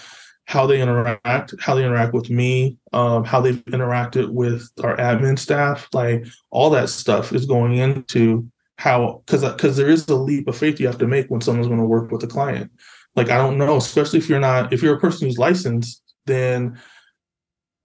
how 0.47 0.67
they 0.67 0.81
interact, 0.81 1.55
how 1.61 1.75
they 1.75 1.85
interact 1.85 2.13
with 2.13 2.29
me, 2.29 2.77
um, 2.93 3.25
how 3.25 3.41
they've 3.41 3.65
interacted 3.67 4.29
with 4.29 4.69
our 4.83 4.97
admin 4.97 5.39
staff, 5.39 5.89
like 5.93 6.27
all 6.51 6.71
that 6.71 6.91
stuff 6.91 7.33
is 7.33 7.47
going 7.47 7.77
into 7.77 8.47
how 8.77 9.23
because 9.25 9.43
because 9.53 9.77
there 9.77 9.89
is 9.89 10.07
a 10.09 10.17
leap 10.17 10.49
of 10.49 10.57
faith 10.57 10.79
you 10.81 10.87
have 10.87 10.99
to 10.99 11.07
make 11.07 11.29
when 11.29 11.41
someone's 11.41 11.69
going 11.69 11.81
to 11.81 11.87
work 11.87 12.11
with 12.11 12.23
a 12.25 12.27
client. 12.27 12.71
Like 13.17 13.31
I 13.31 13.37
don't 13.37 13.59
know, 13.59 13.77
especially 13.77 14.19
if 14.19 14.29
you're 14.29 14.41
not 14.41 14.73
if 14.73 14.83
you're 14.83 14.97
a 14.97 15.01
person 15.01 15.27
who's 15.27 15.39
licensed, 15.39 16.03
then 16.27 16.79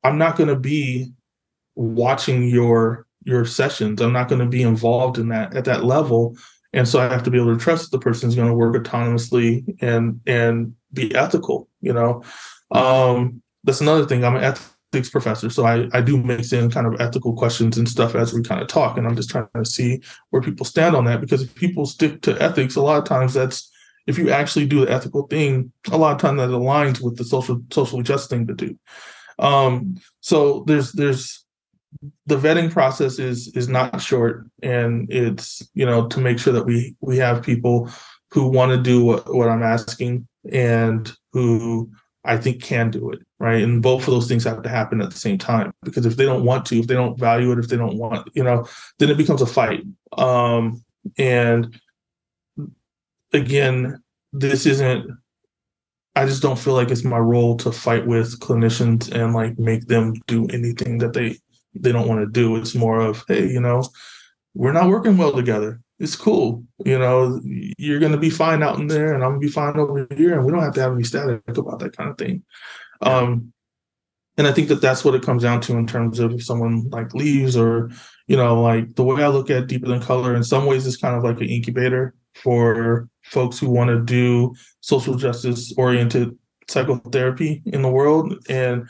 I'm 0.03 0.17
not 0.17 0.37
going 0.37 0.49
to 0.49 0.55
be 0.55 1.11
watching 1.75 2.47
your 2.47 3.05
your 3.23 3.45
sessions. 3.45 4.01
I'm 4.01 4.13
not 4.13 4.29
going 4.29 4.39
to 4.39 4.47
be 4.47 4.63
involved 4.63 5.17
in 5.17 5.29
that 5.29 5.55
at 5.55 5.65
that 5.65 5.83
level. 5.83 6.35
And 6.73 6.87
so 6.87 6.99
I 6.99 7.09
have 7.09 7.23
to 7.23 7.31
be 7.31 7.39
able 7.39 7.53
to 7.53 7.59
trust 7.59 7.91
the 7.91 7.99
person 7.99 8.29
is 8.29 8.35
going 8.35 8.47
to 8.47 8.53
work 8.53 8.75
autonomously 8.75 9.63
and 9.81 10.19
and 10.25 10.75
be 10.93 11.13
ethical, 11.15 11.67
you 11.81 11.93
know. 11.93 12.23
Um, 12.71 13.41
that's 13.63 13.81
another 13.81 14.05
thing. 14.05 14.23
I'm 14.23 14.35
an 14.35 14.43
ethics 14.43 15.09
professor, 15.09 15.49
so 15.49 15.65
I, 15.65 15.87
I 15.93 16.01
do 16.01 16.21
mix 16.21 16.53
in 16.53 16.69
kind 16.69 16.87
of 16.87 16.99
ethical 17.01 17.33
questions 17.33 17.77
and 17.77 17.89
stuff 17.89 18.15
as 18.15 18.33
we 18.33 18.43
kind 18.43 18.61
of 18.61 18.67
talk. 18.67 18.97
And 18.97 19.07
I'm 19.07 19.15
just 19.15 19.29
trying 19.29 19.47
to 19.55 19.65
see 19.65 20.01
where 20.29 20.41
people 20.41 20.65
stand 20.65 20.95
on 20.95 21.05
that 21.05 21.21
because 21.21 21.41
if 21.41 21.55
people 21.55 21.85
stick 21.85 22.21
to 22.21 22.41
ethics, 22.41 22.75
a 22.75 22.81
lot 22.81 22.99
of 22.99 23.05
times 23.05 23.33
that's 23.33 23.71
if 24.09 24.17
you 24.17 24.31
actually 24.31 24.65
do 24.65 24.83
the 24.83 24.91
ethical 24.91 25.27
thing, 25.27 25.71
a 25.91 25.97
lot 25.97 26.15
of 26.15 26.19
times 26.19 26.39
that 26.39 26.49
aligns 26.49 26.99
with 26.99 27.15
the 27.15 27.23
social 27.23 27.61
socially 27.71 28.01
just 28.01 28.29
thing 28.29 28.47
to 28.47 28.55
do. 28.55 28.75
Um, 29.37 30.01
so 30.19 30.63
there's 30.65 30.91
there's 30.93 31.45
the 32.25 32.37
vetting 32.37 32.71
process 32.71 33.19
is 33.19 33.55
is 33.55 33.69
not 33.69 34.01
short 34.01 34.45
and 34.63 35.11
it's 35.11 35.67
you 35.73 35.85
know 35.85 36.07
to 36.07 36.19
make 36.19 36.39
sure 36.39 36.53
that 36.53 36.65
we 36.65 36.95
we 37.01 37.17
have 37.17 37.43
people 37.43 37.89
who 38.31 38.47
want 38.47 38.71
to 38.71 38.77
do 38.77 39.03
what, 39.03 39.33
what 39.33 39.49
i'm 39.49 39.63
asking 39.63 40.27
and 40.51 41.11
who 41.33 41.89
I 42.25 42.37
think 42.37 42.61
can 42.61 42.91
do 42.91 43.11
it, 43.11 43.19
right? 43.39 43.63
And 43.63 43.81
both 43.81 44.01
of 44.01 44.13
those 44.13 44.27
things 44.27 44.43
have 44.43 44.61
to 44.63 44.69
happen 44.69 45.01
at 45.01 45.09
the 45.09 45.17
same 45.17 45.37
time 45.37 45.71
because 45.83 46.05
if 46.05 46.17
they 46.17 46.25
don't 46.25 46.43
want 46.43 46.65
to, 46.67 46.77
if 46.77 46.85
they 46.85 46.93
don't 46.93 47.17
value 47.17 47.51
it, 47.51 47.59
if 47.59 47.69
they 47.69 47.77
don't 47.77 47.97
want, 47.97 48.29
you 48.35 48.43
know, 48.43 48.67
then 48.99 49.09
it 49.09 49.17
becomes 49.17 49.41
a 49.41 49.45
fight. 49.45 49.83
Um, 50.17 50.83
and 51.17 51.79
again, 53.33 54.01
this 54.33 54.65
isn't. 54.65 55.09
I 56.15 56.25
just 56.25 56.41
don't 56.41 56.59
feel 56.59 56.73
like 56.73 56.89
it's 56.89 57.05
my 57.05 57.17
role 57.17 57.55
to 57.57 57.71
fight 57.71 58.05
with 58.05 58.39
clinicians 58.39 59.11
and 59.11 59.33
like 59.33 59.57
make 59.57 59.87
them 59.87 60.15
do 60.27 60.47
anything 60.47 60.97
that 60.97 61.13
they 61.13 61.37
they 61.75 61.91
don't 61.91 62.07
want 62.07 62.21
to 62.21 62.31
do. 62.31 62.55
It's 62.55 62.75
more 62.75 62.99
of, 62.99 63.23
hey, 63.27 63.47
you 63.47 63.61
know, 63.61 63.83
we're 64.53 64.73
not 64.73 64.89
working 64.89 65.17
well 65.17 65.31
together 65.31 65.79
it's 65.99 66.15
cool. 66.15 66.63
You 66.85 66.97
know, 66.97 67.41
you're 67.43 67.99
going 67.99 68.13
to 68.13 68.17
be 68.17 68.29
fine 68.29 68.63
out 68.63 68.79
in 68.79 68.87
there, 68.87 69.13
and 69.13 69.23
I'm 69.23 69.31
going 69.31 69.41
to 69.41 69.47
be 69.47 69.51
fine 69.51 69.77
over 69.77 70.07
here, 70.15 70.33
and 70.33 70.45
we 70.45 70.51
don't 70.51 70.63
have 70.63 70.73
to 70.75 70.81
have 70.81 70.93
any 70.93 71.03
static 71.03 71.41
about 71.47 71.79
that 71.79 71.95
kind 71.95 72.09
of 72.09 72.17
thing. 72.17 72.43
Um, 73.01 73.53
and 74.37 74.47
I 74.47 74.53
think 74.53 74.69
that 74.69 74.81
that's 74.81 75.03
what 75.03 75.15
it 75.15 75.23
comes 75.23 75.43
down 75.43 75.59
to 75.61 75.75
in 75.75 75.85
terms 75.85 76.19
of 76.19 76.31
if 76.31 76.45
someone 76.45 76.89
like 76.89 77.13
leaves, 77.13 77.57
or 77.57 77.91
you 78.27 78.37
know, 78.37 78.61
like 78.61 78.95
the 78.95 79.03
way 79.03 79.21
I 79.21 79.27
look 79.27 79.49
at 79.49 79.67
deeper 79.67 79.87
than 79.87 80.01
color. 80.01 80.35
In 80.35 80.43
some 80.43 80.65
ways, 80.65 80.87
it's 80.87 80.95
kind 80.95 81.17
of 81.17 81.23
like 81.23 81.41
an 81.41 81.49
incubator 81.49 82.15
for 82.43 83.07
folks 83.23 83.59
who 83.59 83.69
want 83.69 83.89
to 83.89 83.99
do 83.99 84.53
social 84.81 85.15
justice 85.15 85.73
oriented 85.77 86.37
psychotherapy 86.67 87.61
in 87.65 87.81
the 87.81 87.89
world, 87.89 88.33
and 88.49 88.87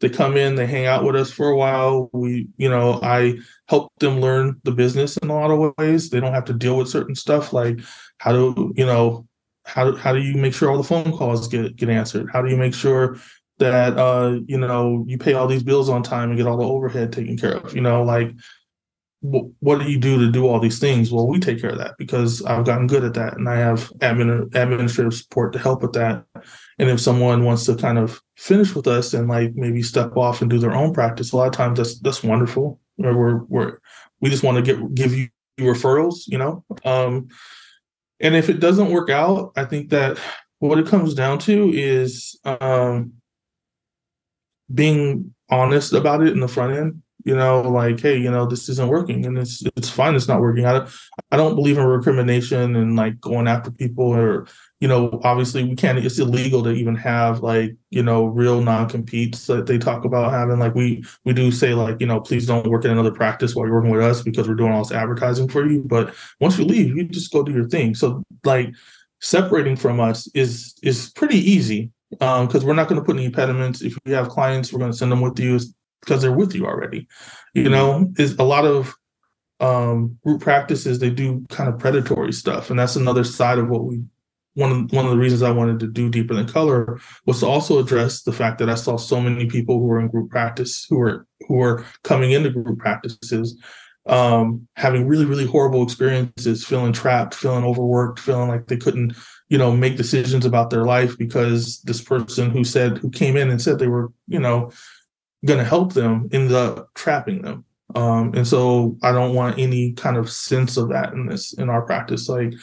they 0.00 0.08
come 0.08 0.36
in, 0.36 0.56
they 0.56 0.66
hang 0.66 0.86
out 0.86 1.04
with 1.04 1.14
us 1.14 1.30
for 1.30 1.48
a 1.48 1.56
while. 1.56 2.10
We, 2.12 2.48
you 2.56 2.68
know, 2.68 2.98
I 3.02 3.38
help 3.68 3.92
them 4.00 4.20
learn 4.20 4.60
the 4.64 4.72
business 4.72 5.16
in 5.18 5.30
a 5.30 5.34
lot 5.34 5.50
of 5.50 5.74
ways. 5.78 6.10
They 6.10 6.20
don't 6.20 6.34
have 6.34 6.44
to 6.46 6.52
deal 6.52 6.76
with 6.76 6.88
certain 6.88 7.14
stuff 7.14 7.52
like 7.52 7.80
how 8.18 8.32
do, 8.32 8.72
you 8.76 8.84
know, 8.84 9.26
how 9.64 9.94
how 9.94 10.12
do 10.12 10.20
you 10.20 10.34
make 10.34 10.54
sure 10.54 10.70
all 10.70 10.76
the 10.76 10.82
phone 10.82 11.16
calls 11.16 11.46
get 11.46 11.76
get 11.76 11.88
answered? 11.88 12.28
How 12.32 12.42
do 12.42 12.50
you 12.50 12.56
make 12.56 12.74
sure 12.74 13.16
that 13.58 13.96
uh, 13.96 14.40
you 14.46 14.58
know, 14.58 15.04
you 15.06 15.18
pay 15.18 15.34
all 15.34 15.46
these 15.46 15.62
bills 15.62 15.88
on 15.88 16.02
time 16.02 16.30
and 16.30 16.36
get 16.36 16.48
all 16.48 16.56
the 16.56 16.64
overhead 16.64 17.12
taken 17.12 17.36
care 17.36 17.54
of? 17.58 17.74
You 17.74 17.80
know, 17.80 18.02
like 18.02 18.32
what 19.22 19.78
do 19.78 19.88
you 19.88 19.98
do 19.98 20.18
to 20.18 20.32
do 20.32 20.48
all 20.48 20.58
these 20.58 20.80
things? 20.80 21.12
Well, 21.12 21.28
we 21.28 21.38
take 21.38 21.60
care 21.60 21.70
of 21.70 21.78
that 21.78 21.96
because 21.96 22.44
I've 22.44 22.64
gotten 22.64 22.88
good 22.88 23.04
at 23.04 23.14
that, 23.14 23.36
and 23.36 23.48
I 23.48 23.56
have 23.56 23.90
admin, 23.98 24.52
administrative 24.54 25.14
support 25.14 25.52
to 25.52 25.60
help 25.60 25.80
with 25.82 25.92
that. 25.92 26.24
And 26.80 26.90
if 26.90 27.00
someone 27.00 27.44
wants 27.44 27.64
to 27.66 27.76
kind 27.76 27.98
of 27.98 28.20
finish 28.36 28.74
with 28.74 28.88
us 28.88 29.14
and 29.14 29.28
like 29.28 29.54
maybe 29.54 29.80
step 29.82 30.16
off 30.16 30.42
and 30.42 30.50
do 30.50 30.58
their 30.58 30.74
own 30.74 30.92
practice, 30.92 31.30
a 31.30 31.36
lot 31.36 31.46
of 31.46 31.52
times 31.52 31.78
that's 31.78 32.00
that's 32.00 32.24
wonderful. 32.24 32.80
We're 32.98 33.44
we're 33.44 33.78
we 34.20 34.28
just 34.28 34.42
want 34.42 34.56
to 34.56 34.74
get 34.74 34.94
give 34.94 35.14
you 35.14 35.28
referrals, 35.60 36.26
you 36.26 36.38
know. 36.38 36.64
Um, 36.84 37.28
and 38.18 38.34
if 38.34 38.48
it 38.48 38.58
doesn't 38.58 38.90
work 38.90 39.08
out, 39.08 39.52
I 39.56 39.64
think 39.64 39.90
that 39.90 40.18
what 40.58 40.78
it 40.78 40.86
comes 40.88 41.14
down 41.14 41.38
to 41.40 41.70
is 41.72 42.38
um, 42.44 43.12
being 44.72 45.32
honest 45.48 45.92
about 45.92 46.22
it 46.22 46.32
in 46.32 46.40
the 46.40 46.48
front 46.48 46.76
end 46.76 47.02
you 47.24 47.36
know, 47.36 47.60
like, 47.60 48.00
hey, 48.00 48.16
you 48.16 48.30
know, 48.30 48.46
this 48.46 48.68
isn't 48.68 48.88
working 48.88 49.24
and 49.26 49.38
it's 49.38 49.62
it's 49.76 49.88
fine, 49.88 50.14
it's 50.14 50.28
not 50.28 50.40
working. 50.40 50.66
I 50.66 50.72
don't 50.72 50.90
I 51.30 51.36
don't 51.36 51.54
believe 51.54 51.78
in 51.78 51.84
recrimination 51.84 52.76
and 52.76 52.96
like 52.96 53.20
going 53.20 53.46
after 53.46 53.70
people 53.70 54.06
or, 54.06 54.46
you 54.80 54.88
know, 54.88 55.20
obviously 55.24 55.64
we 55.64 55.76
can't 55.76 55.98
it's 55.98 56.18
illegal 56.18 56.62
to 56.64 56.70
even 56.70 56.96
have 56.96 57.40
like, 57.40 57.76
you 57.90 58.02
know, 58.02 58.26
real 58.26 58.60
non-competes 58.60 59.46
that 59.46 59.66
they 59.66 59.78
talk 59.78 60.04
about 60.04 60.32
having. 60.32 60.58
Like 60.58 60.74
we 60.74 61.04
we 61.24 61.32
do 61.32 61.50
say 61.52 61.74
like, 61.74 62.00
you 62.00 62.06
know, 62.06 62.20
please 62.20 62.46
don't 62.46 62.66
work 62.66 62.84
in 62.84 62.90
another 62.90 63.12
practice 63.12 63.54
while 63.54 63.66
you're 63.66 63.76
working 63.76 63.90
with 63.90 64.02
us 64.02 64.22
because 64.22 64.48
we're 64.48 64.54
doing 64.54 64.72
all 64.72 64.82
this 64.82 64.92
advertising 64.92 65.48
for 65.48 65.66
you. 65.66 65.82
But 65.86 66.14
once 66.40 66.58
you 66.58 66.64
leave, 66.64 66.96
you 66.96 67.04
just 67.04 67.32
go 67.32 67.42
do 67.42 67.52
your 67.52 67.68
thing. 67.68 67.94
So 67.94 68.22
like 68.44 68.74
separating 69.20 69.76
from 69.76 70.00
us 70.00 70.28
is 70.34 70.74
is 70.82 71.10
pretty 71.10 71.38
easy 71.38 71.92
because 72.10 72.62
um, 72.62 72.66
we're 72.66 72.74
not 72.74 72.88
going 72.88 73.00
to 73.00 73.04
put 73.04 73.16
any 73.16 73.24
impediments. 73.24 73.80
If 73.80 73.96
you 74.04 74.14
have 74.14 74.28
clients, 74.28 74.72
we're 74.72 74.80
going 74.80 74.90
to 74.90 74.96
send 74.96 75.10
them 75.10 75.22
with 75.22 75.38
you 75.38 75.58
because 76.02 76.22
they're 76.22 76.32
with 76.32 76.54
you 76.54 76.66
already. 76.66 77.08
You 77.54 77.64
mm-hmm. 77.64 77.72
know, 77.72 78.12
is 78.18 78.34
a 78.38 78.44
lot 78.44 78.66
of 78.66 78.94
um, 79.60 80.18
group 80.24 80.40
practices 80.40 80.98
they 80.98 81.10
do 81.10 81.44
kind 81.48 81.68
of 81.68 81.78
predatory 81.78 82.32
stuff, 82.32 82.70
and 82.70 82.78
that's 82.78 82.96
another 82.96 83.24
side 83.24 83.58
of 83.58 83.68
what 83.68 83.84
we. 83.84 84.02
One 84.54 84.70
of 84.70 84.92
one 84.92 85.06
of 85.06 85.10
the 85.10 85.16
reasons 85.16 85.40
I 85.40 85.50
wanted 85.50 85.80
to 85.80 85.86
do 85.86 86.10
deeper 86.10 86.34
than 86.34 86.46
color 86.46 87.00
was 87.24 87.40
to 87.40 87.46
also 87.46 87.78
address 87.78 88.22
the 88.22 88.34
fact 88.34 88.58
that 88.58 88.68
I 88.68 88.74
saw 88.74 88.98
so 88.98 89.18
many 89.18 89.46
people 89.46 89.78
who 89.78 89.86
were 89.86 89.98
in 89.98 90.08
group 90.08 90.28
practice 90.28 90.84
who 90.90 90.98
were 90.98 91.26
who 91.48 91.54
were 91.54 91.86
coming 92.04 92.32
into 92.32 92.50
group 92.50 92.78
practices 92.78 93.56
um, 94.06 94.66
having 94.76 95.06
really 95.06 95.24
really 95.24 95.46
horrible 95.46 95.82
experiences 95.82 96.66
feeling 96.66 96.92
trapped 96.92 97.34
feeling 97.34 97.64
overworked 97.64 98.18
feeling 98.18 98.48
like 98.48 98.66
they 98.66 98.76
couldn't 98.76 99.16
you 99.48 99.56
know 99.56 99.70
make 99.70 99.96
decisions 99.96 100.44
about 100.44 100.70
their 100.70 100.84
life 100.84 101.16
because 101.16 101.80
this 101.82 102.02
person 102.02 102.50
who 102.50 102.64
said 102.64 102.98
who 102.98 103.10
came 103.10 103.36
in 103.36 103.48
and 103.48 103.62
said 103.62 103.78
they 103.78 103.86
were 103.86 104.12
you 104.26 104.40
know 104.40 104.70
going 105.44 105.58
to 105.58 105.64
help 105.64 105.92
them 105.92 106.28
end 106.32 106.52
up 106.52 106.92
trapping 106.94 107.42
them. 107.42 107.64
Um, 107.94 108.32
and 108.34 108.46
so 108.46 108.96
I 109.02 109.12
don't 109.12 109.34
want 109.34 109.58
any 109.58 109.92
kind 109.92 110.16
of 110.16 110.30
sense 110.30 110.76
of 110.76 110.88
that 110.90 111.12
in 111.12 111.26
this 111.26 111.52
in 111.54 111.68
our 111.68 111.82
practice. 111.82 112.28
Like 112.28 112.54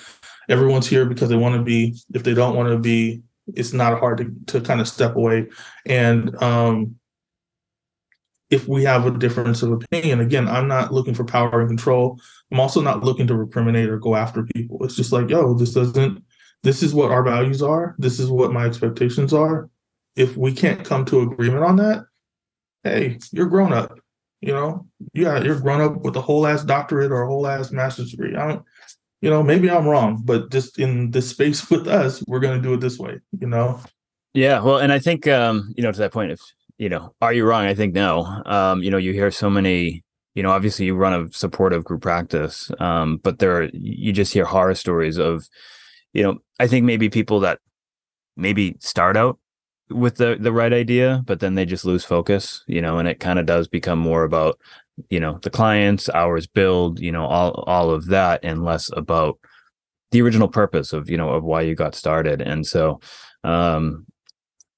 everyone's 0.48 0.88
here 0.88 1.06
because 1.06 1.30
they 1.30 1.36
want 1.36 1.56
to 1.56 1.62
be. 1.62 1.96
If 2.14 2.24
they 2.24 2.34
don't 2.34 2.56
want 2.56 2.70
to 2.70 2.80
be, 2.80 3.22
it's 3.48 3.74
not 3.74 4.00
hard 4.00 4.18
to 4.20 4.34
to 4.54 4.66
kind 4.66 4.82
of 4.82 4.88
step 4.88 5.16
away. 5.16 5.48
And 5.86 6.36
um, 6.42 6.96
if 8.50 8.68
we 8.68 8.84
have 8.84 9.06
a 9.06 9.12
difference 9.12 9.62
of 9.62 9.72
opinion, 9.72 10.20
again, 10.20 10.48
I'm 10.48 10.68
not 10.68 10.92
looking 10.92 11.14
for 11.14 11.24
power 11.24 11.60
and 11.60 11.70
control. 11.70 12.20
I'm 12.52 12.60
also 12.60 12.82
not 12.82 13.04
looking 13.04 13.28
to 13.28 13.36
recriminate 13.36 13.90
or 13.90 14.00
go 14.00 14.16
after 14.16 14.44
people. 14.56 14.84
It's 14.84 14.96
just 14.96 15.12
like, 15.12 15.30
yo, 15.30 15.54
this 15.54 15.74
doesn't. 15.74 16.24
This 16.64 16.84
is 16.84 16.94
what 16.94 17.12
our 17.12 17.24
values 17.24 17.62
are. 17.62 17.96
This 18.00 18.20
is 18.20 18.30
what 18.30 18.52
my 18.52 18.66
expectations 18.66 19.34
are. 19.34 19.70
If 20.16 20.36
we 20.36 20.52
can't 20.52 20.84
come 20.84 21.06
to 21.06 21.22
agreement 21.22 21.64
on 21.64 21.76
that, 21.78 22.06
hey, 22.90 23.20
you're 23.32 23.48
grown 23.48 23.74
up. 23.74 24.00
You 24.42 24.54
know, 24.54 24.88
yeah, 25.14 25.42
you're 25.44 25.60
grown 25.60 25.82
up 25.82 25.98
with 26.02 26.16
a 26.16 26.22
whole 26.22 26.48
ass 26.48 26.64
doctorate 26.64 27.12
or 27.12 27.24
a 27.24 27.28
whole 27.28 27.46
ass 27.46 27.72
master's 27.72 28.12
degree. 28.12 28.36
I 28.36 28.48
don't, 28.48 28.64
you 29.22 29.30
know, 29.30 29.44
maybe 29.44 29.70
I'm 29.70 29.86
wrong, 29.86 30.22
but 30.24 30.50
just 30.50 30.80
in 30.80 31.12
this 31.12 31.30
space 31.30 31.70
with 31.72 31.88
us, 31.88 32.24
we're 32.26 32.40
going 32.40 32.62
to 32.62 32.66
do 32.66 32.74
it 32.74 32.80
this 32.80 32.98
way. 32.98 33.20
You 33.40 33.48
know. 33.48 33.82
Yeah, 34.34 34.62
well, 34.62 34.78
and 34.78 34.92
I 34.94 35.00
think 35.00 35.28
um, 35.28 35.74
you 35.76 35.84
know 35.84 35.92
to 35.92 36.00
that 36.00 36.14
point, 36.14 36.32
if 36.32 36.40
you 36.78 36.88
know, 36.88 37.14
are 37.22 37.34
you 37.34 37.46
wrong? 37.46 37.66
I 37.66 37.76
think 37.76 37.94
no. 37.94 38.42
Um, 38.46 38.82
you 38.82 38.90
know, 38.90 38.98
you 38.98 39.14
hear 39.14 39.32
so 39.32 39.50
many. 39.50 40.04
You 40.36 40.44
know, 40.44 40.52
obviously, 40.52 40.86
you 40.86 40.96
run 40.96 41.14
a 41.14 41.32
supportive 41.34 41.84
group 41.84 42.02
practice, 42.02 42.72
um, 42.80 43.18
but 43.18 43.40
there 43.40 43.62
are, 43.62 43.70
you 43.74 44.14
just 44.14 44.32
hear 44.32 44.46
horror 44.46 44.76
stories 44.76 45.18
of, 45.18 45.50
you 46.14 46.24
know, 46.24 46.38
I 46.60 46.68
think 46.68 46.86
maybe 46.86 47.10
people 47.10 47.42
that 47.42 47.60
maybe 48.38 48.78
start 48.80 49.18
out 49.18 49.38
with 49.90 50.18
the 50.18 50.38
the 50.40 50.52
right 50.52 50.74
idea, 50.74 51.24
but 51.26 51.40
then 51.40 51.56
they 51.56 51.66
just 51.66 51.86
lose 51.86 52.06
focus, 52.06 52.64
you 52.68 52.82
know, 52.82 53.00
and 53.00 53.08
it 53.08 53.20
kind 53.20 53.40
of 53.40 53.46
does 53.46 53.68
become 53.68 54.00
more 54.00 54.24
about, 54.24 54.60
you 55.10 55.20
know, 55.20 55.40
the 55.42 55.50
clients, 55.50 56.10
hours 56.10 56.48
billed, 56.48 57.00
you 57.00 57.12
know, 57.12 57.26
all 57.26 57.52
all 57.68 57.90
of 57.90 58.08
that, 58.08 58.40
and 58.44 58.64
less 58.64 58.90
about 58.96 59.40
the 60.12 60.22
original 60.22 60.48
purpose 60.48 60.94
of 60.94 61.10
you 61.10 61.18
know 61.18 61.30
of 61.30 61.44
why 61.44 61.62
you 61.62 61.76
got 61.76 61.96
started. 61.96 62.42
And 62.42 62.66
so, 62.66 63.00
um, 63.44 64.06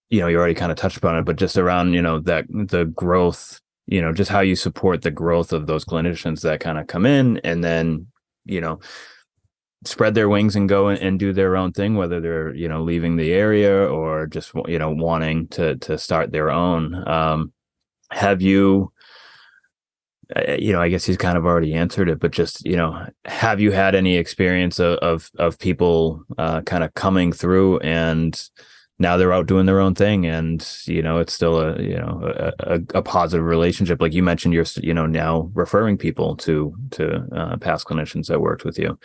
you 0.10 0.20
know, 0.20 0.28
you 0.28 0.38
already 0.38 0.56
kind 0.56 0.72
of 0.72 0.78
touched 0.78 0.98
upon 0.98 1.18
it, 1.18 1.26
but 1.26 1.38
just 1.38 1.58
around 1.58 1.94
you 1.94 2.02
know 2.02 2.20
that 2.20 2.46
the 2.50 2.86
growth, 2.86 3.60
you 3.88 4.02
know, 4.02 4.14
just 4.14 4.32
how 4.32 4.42
you 4.42 4.56
support 4.56 5.02
the 5.02 5.12
growth 5.12 5.54
of 5.54 5.68
those 5.68 5.86
clinicians 5.86 6.42
that 6.42 6.60
kind 6.60 6.78
of 6.78 6.88
come 6.88 7.06
in, 7.06 7.38
and 7.40 7.64
then 7.64 8.08
you 8.46 8.62
know 8.62 8.80
spread 9.84 10.14
their 10.14 10.30
wings 10.30 10.56
and 10.56 10.70
go 10.70 10.90
and 10.90 11.20
do 11.20 11.34
their 11.34 11.58
own 11.58 11.72
thing 11.72 11.96
whether 11.96 12.20
they're 12.20 12.54
you 12.54 12.68
know 12.68 12.84
leaving 12.84 13.16
the 13.16 13.32
area 13.32 13.86
or 13.88 14.28
just 14.28 14.52
you 14.68 14.78
know 14.78 14.92
wanting 14.92 15.48
to 15.48 15.76
to 15.78 15.98
start 15.98 16.32
their 16.32 16.52
own. 16.52 17.08
Um 17.08 17.54
have 18.12 18.42
you 18.42 18.92
uh, 20.36 20.58
you 20.60 20.74
know 20.74 20.82
i 20.82 20.90
guess 20.90 21.06
he's 21.06 21.18
kind 21.18 21.38
of 21.38 21.46
already 21.46 21.74
answered 21.74 22.10
it 22.10 22.20
but 22.20 22.32
just 22.32 22.66
you 22.66 22.76
know 22.76 23.06
have 23.24 23.62
you 23.62 23.72
had 23.72 23.96
any 23.96 24.18
experience 24.18 24.80
of 24.80 24.98
of, 24.98 25.32
of 25.40 25.58
people 25.60 26.24
uh 26.38 26.62
kind 26.62 26.84
of 26.84 26.94
coming 26.94 27.32
through 27.32 27.80
and 27.80 28.50
now 29.02 29.18
they're 29.18 29.34
out 29.34 29.48
doing 29.48 29.66
their 29.66 29.80
own 29.80 29.96
thing 29.96 30.26
and 30.26 30.78
you 30.86 31.02
know 31.02 31.18
it's 31.18 31.34
still 31.34 31.60
a 31.60 31.82
you 31.82 31.98
know 31.98 32.22
a, 32.60 32.76
a, 32.76 32.82
a 32.96 33.02
positive 33.02 33.46
relationship? 33.46 34.00
Like 34.00 34.14
you 34.14 34.22
mentioned 34.22 34.54
you're 34.54 34.66
you 34.78 34.94
know 34.94 35.08
now 35.08 35.50
referring 35.54 35.98
people 35.98 36.36
to 36.38 36.76
to 36.92 37.28
uh, 37.36 37.58
past 37.58 37.88
clinicians 37.88 38.28
that 38.28 38.42
worked 38.42 38.64
with 38.64 38.78
you 38.78 39.00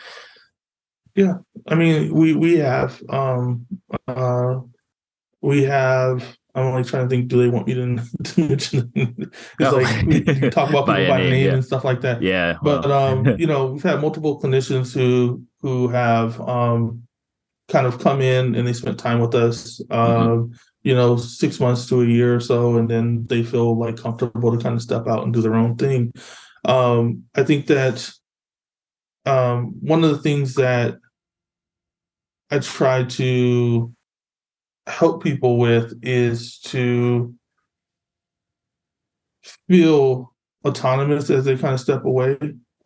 yeah, 1.16 1.38
I 1.66 1.74
mean, 1.74 2.14
we 2.14 2.34
we 2.34 2.58
have 2.58 3.02
um 3.08 3.66
uh 4.06 4.60
we 5.40 5.62
have. 5.64 6.36
I'm 6.54 6.64
only 6.64 6.84
trying 6.84 7.04
to 7.04 7.08
think. 7.08 7.28
Do 7.28 7.42
they 7.42 7.50
want 7.50 7.66
me 7.66 7.74
to, 7.74 7.96
to 8.24 8.40
mention? 8.48 8.92
it's 8.94 9.60
no. 9.60 9.70
like 9.72 10.06
we, 10.06 10.20
we, 10.20 10.50
talk 10.50 10.70
about 10.70 10.86
people 10.86 11.06
by, 11.06 11.18
name, 11.18 11.30
name 11.30 11.46
yeah. 11.46 11.52
and 11.52 11.64
stuff 11.64 11.84
like 11.84 12.00
that. 12.02 12.22
Yeah, 12.22 12.56
well. 12.62 12.80
but 12.80 12.90
um, 12.90 13.26
you 13.38 13.46
know, 13.46 13.72
we've 13.72 13.82
had 13.82 14.00
multiple 14.00 14.40
clinicians 14.40 14.94
who 14.94 15.42
who 15.60 15.88
have 15.88 16.40
um 16.40 17.02
kind 17.68 17.86
of 17.86 17.98
come 17.98 18.20
in 18.20 18.54
and 18.54 18.66
they 18.66 18.72
spent 18.72 18.98
time 18.98 19.20
with 19.20 19.34
us. 19.34 19.80
Mm-hmm. 19.84 19.92
Um, 19.92 20.28
mm-hmm. 20.28 20.52
you 20.82 20.94
know, 20.94 21.16
six 21.16 21.60
months 21.60 21.88
to 21.88 22.02
a 22.02 22.06
year 22.06 22.34
or 22.34 22.40
so, 22.40 22.76
and 22.76 22.88
then 22.88 23.26
they 23.26 23.42
feel 23.42 23.78
like 23.78 23.96
comfortable 23.96 24.56
to 24.56 24.62
kind 24.62 24.74
of 24.74 24.82
step 24.82 25.06
out 25.06 25.24
and 25.24 25.32
do 25.32 25.42
their 25.42 25.54
own 25.54 25.76
thing. 25.76 26.12
Um, 26.64 27.24
I 27.34 27.42
think 27.42 27.66
that 27.66 28.10
um, 29.26 29.74
one 29.80 30.04
of 30.04 30.10
the 30.10 30.18
things 30.18 30.54
that 30.54 30.98
I 32.50 32.58
try 32.60 33.04
to 33.04 33.92
help 34.86 35.22
people 35.22 35.58
with 35.58 35.98
is 36.02 36.58
to 36.60 37.34
feel 39.68 40.32
autonomous 40.64 41.30
as 41.30 41.44
they 41.44 41.56
kind 41.56 41.74
of 41.74 41.80
step 41.80 42.04
away. 42.04 42.36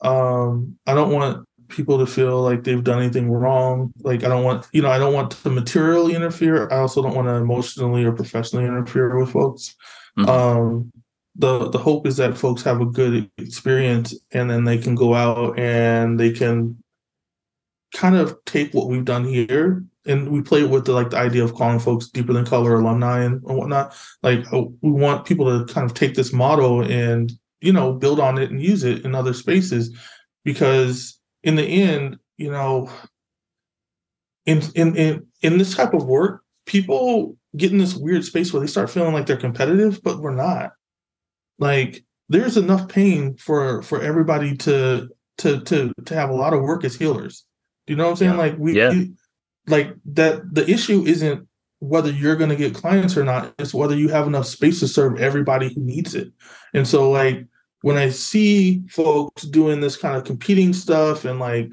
Um, 0.00 0.78
I 0.86 0.94
don't 0.94 1.12
want 1.12 1.46
people 1.68 1.98
to 1.98 2.06
feel 2.06 2.42
like 2.42 2.64
they've 2.64 2.82
done 2.82 3.00
anything 3.00 3.30
wrong. 3.30 3.92
Like 4.00 4.24
I 4.24 4.28
don't 4.28 4.44
want, 4.44 4.66
you 4.72 4.82
know, 4.82 4.90
I 4.90 4.98
don't 4.98 5.14
want 5.14 5.30
to 5.30 5.50
materially 5.50 6.14
interfere. 6.14 6.68
I 6.70 6.78
also 6.78 7.02
don't 7.02 7.14
want 7.14 7.28
to 7.28 7.34
emotionally 7.34 8.04
or 8.04 8.12
professionally 8.12 8.66
interfere 8.66 9.18
with 9.18 9.30
folks. 9.30 9.76
Mm-hmm. 10.18 10.28
Um, 10.28 10.92
the 11.36 11.70
the 11.70 11.78
hope 11.78 12.06
is 12.06 12.16
that 12.16 12.36
folks 12.36 12.62
have 12.62 12.80
a 12.80 12.86
good 12.86 13.30
experience 13.38 14.14
and 14.32 14.50
then 14.50 14.64
they 14.64 14.78
can 14.78 14.94
go 14.94 15.14
out 15.14 15.58
and 15.58 16.18
they 16.18 16.32
can 16.32 16.82
kind 17.92 18.16
of 18.16 18.36
take 18.44 18.72
what 18.72 18.88
we've 18.88 19.04
done 19.04 19.24
here 19.24 19.84
and 20.06 20.30
we 20.30 20.42
play 20.42 20.64
with 20.64 20.86
the 20.86 20.92
like 20.92 21.10
the 21.10 21.16
idea 21.16 21.44
of 21.44 21.54
calling 21.54 21.78
folks 21.78 22.08
deeper 22.08 22.32
than 22.32 22.46
color 22.46 22.74
alumni 22.74 23.22
and, 23.22 23.42
and 23.44 23.56
whatnot. 23.56 23.94
Like 24.22 24.44
oh, 24.52 24.74
we 24.80 24.90
want 24.90 25.26
people 25.26 25.46
to 25.46 25.72
kind 25.72 25.88
of 25.88 25.94
take 25.94 26.14
this 26.14 26.32
model 26.32 26.82
and 26.82 27.32
you 27.60 27.72
know 27.72 27.92
build 27.92 28.20
on 28.20 28.38
it 28.38 28.50
and 28.50 28.62
use 28.62 28.84
it 28.84 29.04
in 29.04 29.14
other 29.14 29.34
spaces, 29.34 29.96
because 30.44 31.18
in 31.42 31.56
the 31.56 31.64
end, 31.64 32.18
you 32.38 32.50
know, 32.50 32.90
in 34.46 34.62
in 34.74 34.96
in 34.96 35.26
in 35.42 35.58
this 35.58 35.74
type 35.74 35.94
of 35.94 36.06
work, 36.06 36.42
people 36.66 37.36
get 37.56 37.72
in 37.72 37.78
this 37.78 37.94
weird 37.94 38.24
space 38.24 38.52
where 38.52 38.60
they 38.60 38.66
start 38.66 38.90
feeling 38.90 39.12
like 39.12 39.26
they're 39.26 39.36
competitive, 39.36 40.02
but 40.02 40.20
we're 40.20 40.34
not. 40.34 40.72
Like 41.58 42.04
there's 42.28 42.56
enough 42.56 42.88
pain 42.88 43.36
for 43.36 43.82
for 43.82 44.00
everybody 44.00 44.56
to 44.58 45.08
to 45.38 45.60
to 45.60 45.92
to 46.06 46.14
have 46.14 46.30
a 46.30 46.34
lot 46.34 46.54
of 46.54 46.62
work 46.62 46.84
as 46.84 46.96
healers 46.96 47.44
you 47.90 47.96
know 47.96 48.04
what 48.04 48.10
I'm 48.10 48.16
saying? 48.16 48.32
Yeah. 48.32 48.38
Like 48.38 48.56
we, 48.56 48.76
yeah. 48.76 48.90
we, 48.90 49.12
like 49.66 49.96
that. 50.12 50.54
The 50.54 50.70
issue 50.70 51.04
isn't 51.04 51.48
whether 51.80 52.08
you're 52.08 52.36
going 52.36 52.50
to 52.50 52.56
get 52.56 52.72
clients 52.72 53.16
or 53.16 53.24
not. 53.24 53.52
It's 53.58 53.74
whether 53.74 53.96
you 53.96 54.08
have 54.10 54.28
enough 54.28 54.46
space 54.46 54.78
to 54.78 54.86
serve 54.86 55.20
everybody 55.20 55.74
who 55.74 55.80
needs 55.80 56.14
it. 56.14 56.32
And 56.72 56.86
so, 56.86 57.10
like 57.10 57.44
when 57.82 57.96
I 57.96 58.10
see 58.10 58.84
folks 58.90 59.42
doing 59.42 59.80
this 59.80 59.96
kind 59.96 60.16
of 60.16 60.22
competing 60.22 60.72
stuff 60.72 61.24
and 61.24 61.40
like 61.40 61.72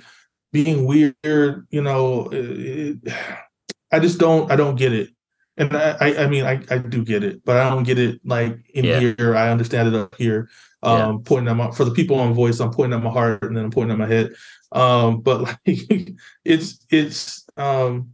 being 0.51 0.87
weird, 0.87 1.67
you 1.69 1.83
know, 1.83 2.29
it, 2.31 2.97
I 3.91 3.99
just 3.99 4.17
don't. 4.17 4.51
I 4.51 4.55
don't 4.55 4.75
get 4.75 4.93
it. 4.93 5.11
And 5.55 5.75
I, 5.77 6.23
I 6.23 6.27
mean, 6.27 6.45
I, 6.45 6.61
I 6.69 6.79
do 6.79 7.05
get 7.05 7.23
it, 7.23 7.43
but 7.45 7.57
I 7.57 7.69
don't 7.69 7.83
get 7.83 7.99
it 7.99 8.19
like 8.25 8.57
in 8.73 8.85
yeah. 8.85 8.99
here. 8.99 9.35
I 9.35 9.49
understand 9.49 9.87
it 9.87 9.93
up 9.93 10.15
here. 10.15 10.49
Um, 10.83 10.97
yeah. 10.97 11.17
pointing 11.25 11.49
at 11.49 11.55
my 11.55 11.71
for 11.71 11.85
the 11.85 11.91
people 11.91 12.19
on 12.19 12.33
voice, 12.33 12.59
I'm 12.59 12.71
pointing 12.71 12.97
at 12.97 13.03
my 13.03 13.11
heart 13.11 13.43
and 13.43 13.55
then 13.55 13.65
I'm 13.65 13.71
pointing 13.71 13.93
at 13.93 13.99
my 13.99 14.07
head. 14.07 14.33
Um, 14.71 15.21
but 15.21 15.41
like 15.67 16.11
it's 16.45 16.85
it's 16.89 17.45
um 17.57 18.11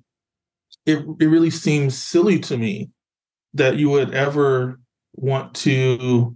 it 0.86 1.00
it 1.20 1.26
really 1.26 1.50
seems 1.50 1.98
silly 1.98 2.40
to 2.42 2.58
me 2.58 2.90
that 3.54 3.78
you 3.78 3.90
would 3.90 4.14
ever 4.14 4.80
want 5.16 5.54
to 5.56 6.36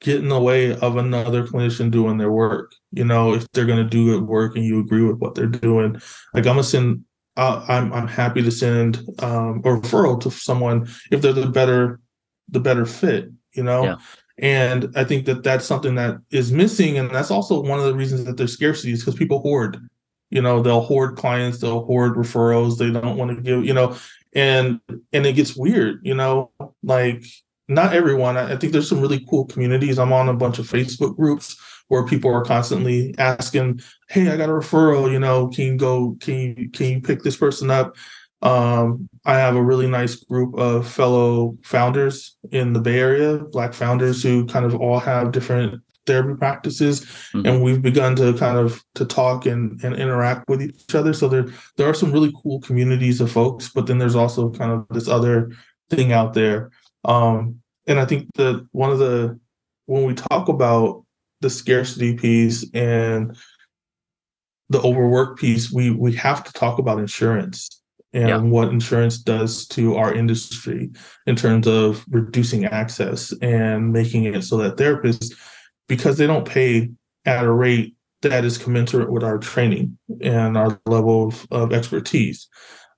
get 0.00 0.16
in 0.16 0.28
the 0.28 0.40
way 0.40 0.76
of 0.76 0.96
another 0.96 1.46
clinician 1.46 1.90
doing 1.90 2.18
their 2.18 2.32
work. 2.32 2.74
You 2.90 3.04
know, 3.04 3.34
if 3.34 3.50
they're 3.52 3.66
going 3.66 3.82
to 3.82 3.88
do 3.88 4.06
good 4.06 4.26
work 4.26 4.56
and 4.56 4.64
you 4.64 4.80
agree 4.80 5.02
with 5.02 5.18
what 5.18 5.34
they're 5.34 5.46
doing, 5.46 5.94
like 6.34 6.46
I'm 6.46 6.54
gonna 6.54 6.64
send. 6.64 7.04
I'm 7.34 7.94
I'm 7.94 8.08
happy 8.08 8.42
to 8.42 8.50
send 8.50 8.98
um, 9.20 9.62
a 9.64 9.68
referral 9.68 10.20
to 10.20 10.30
someone 10.30 10.86
if 11.10 11.22
they're 11.22 11.32
the 11.32 11.46
better 11.46 11.98
the 12.50 12.60
better 12.60 12.84
fit. 12.84 13.30
You 13.54 13.62
know, 13.62 13.84
yeah. 13.84 13.96
And 14.38 14.92
I 14.96 15.04
think 15.04 15.26
that 15.26 15.42
that's 15.42 15.66
something 15.66 15.94
that 15.96 16.16
is 16.30 16.52
missing. 16.52 16.98
And 16.98 17.10
that's 17.10 17.30
also 17.30 17.60
one 17.60 17.78
of 17.78 17.84
the 17.84 17.94
reasons 17.94 18.24
that 18.24 18.36
there's 18.36 18.52
scarcity 18.52 18.92
is 18.92 19.00
because 19.00 19.14
people 19.14 19.40
hoard. 19.40 19.78
You 20.30 20.40
know, 20.40 20.62
they'll 20.62 20.80
hoard 20.80 21.16
clients, 21.16 21.58
they'll 21.58 21.84
hoard 21.84 22.14
referrals, 22.14 22.78
they 22.78 22.90
don't 22.90 23.18
want 23.18 23.36
to 23.36 23.42
give, 23.42 23.66
you 23.66 23.74
know, 23.74 23.96
and 24.32 24.80
and 25.12 25.26
it 25.26 25.34
gets 25.34 25.54
weird, 25.54 26.00
you 26.02 26.14
know, 26.14 26.50
like 26.82 27.22
not 27.68 27.92
everyone. 27.92 28.38
I, 28.38 28.54
I 28.54 28.56
think 28.56 28.72
there's 28.72 28.88
some 28.88 29.00
really 29.00 29.24
cool 29.28 29.44
communities. 29.44 29.98
I'm 29.98 30.12
on 30.12 30.30
a 30.30 30.34
bunch 30.34 30.58
of 30.58 30.66
Facebook 30.66 31.16
groups 31.16 31.60
where 31.88 32.06
people 32.06 32.32
are 32.32 32.44
constantly 32.44 33.14
asking, 33.18 33.82
Hey, 34.08 34.30
I 34.30 34.38
got 34.38 34.48
a 34.48 34.52
referral, 34.52 35.12
you 35.12 35.20
know, 35.20 35.48
can 35.48 35.64
you 35.64 35.76
go, 35.76 36.16
can 36.20 36.34
you 36.34 36.70
can 36.70 36.86
you 36.86 37.00
pick 37.02 37.22
this 37.22 37.36
person 37.36 37.70
up? 37.70 37.96
Um, 38.42 39.08
I 39.24 39.34
have 39.34 39.54
a 39.54 39.62
really 39.62 39.86
nice 39.86 40.16
group 40.16 40.56
of 40.58 40.88
fellow 40.88 41.56
founders 41.62 42.36
in 42.50 42.72
the 42.72 42.80
Bay 42.80 42.98
Area, 42.98 43.38
Black 43.38 43.72
founders 43.72 44.22
who 44.22 44.46
kind 44.46 44.66
of 44.66 44.74
all 44.74 44.98
have 44.98 45.30
different 45.30 45.80
therapy 46.06 46.36
practices, 46.36 47.02
mm-hmm. 47.02 47.46
and 47.46 47.62
we've 47.62 47.80
begun 47.80 48.16
to 48.16 48.34
kind 48.34 48.58
of 48.58 48.82
to 48.96 49.04
talk 49.04 49.46
and, 49.46 49.82
and 49.84 49.94
interact 49.94 50.48
with 50.48 50.60
each 50.60 50.94
other. 50.94 51.12
So 51.12 51.28
there 51.28 51.46
there 51.76 51.88
are 51.88 51.94
some 51.94 52.12
really 52.12 52.32
cool 52.42 52.60
communities 52.60 53.20
of 53.20 53.30
folks, 53.30 53.68
but 53.68 53.86
then 53.86 53.98
there's 53.98 54.16
also 54.16 54.50
kind 54.50 54.72
of 54.72 54.86
this 54.90 55.08
other 55.08 55.52
thing 55.90 56.12
out 56.12 56.34
there. 56.34 56.70
Um, 57.04 57.60
and 57.86 58.00
I 58.00 58.04
think 58.04 58.28
that 58.34 58.66
one 58.72 58.90
of 58.90 58.98
the 58.98 59.38
when 59.86 60.04
we 60.04 60.14
talk 60.14 60.48
about 60.48 61.04
the 61.40 61.50
scarcity 61.50 62.16
piece 62.16 62.68
and 62.74 63.36
the 64.68 64.80
overwork 64.80 65.38
piece, 65.38 65.70
we 65.70 65.90
we 65.90 66.12
have 66.14 66.42
to 66.42 66.52
talk 66.52 66.80
about 66.80 66.98
insurance 66.98 67.81
and 68.12 68.28
yeah. 68.28 68.36
what 68.36 68.68
insurance 68.68 69.18
does 69.18 69.66
to 69.68 69.96
our 69.96 70.14
industry 70.14 70.90
in 71.26 71.34
terms 71.36 71.66
of 71.66 72.04
reducing 72.10 72.64
access 72.64 73.32
and 73.40 73.92
making 73.92 74.24
it 74.24 74.42
so 74.42 74.56
that 74.58 74.76
therapists, 74.76 75.34
because 75.88 76.18
they 76.18 76.26
don't 76.26 76.46
pay 76.46 76.90
at 77.24 77.44
a 77.44 77.50
rate 77.50 77.94
that 78.20 78.44
is 78.44 78.58
commensurate 78.58 79.10
with 79.10 79.24
our 79.24 79.38
training 79.38 79.98
and 80.20 80.56
our 80.56 80.80
level 80.86 81.28
of, 81.28 81.46
of 81.50 81.72
expertise, 81.72 82.48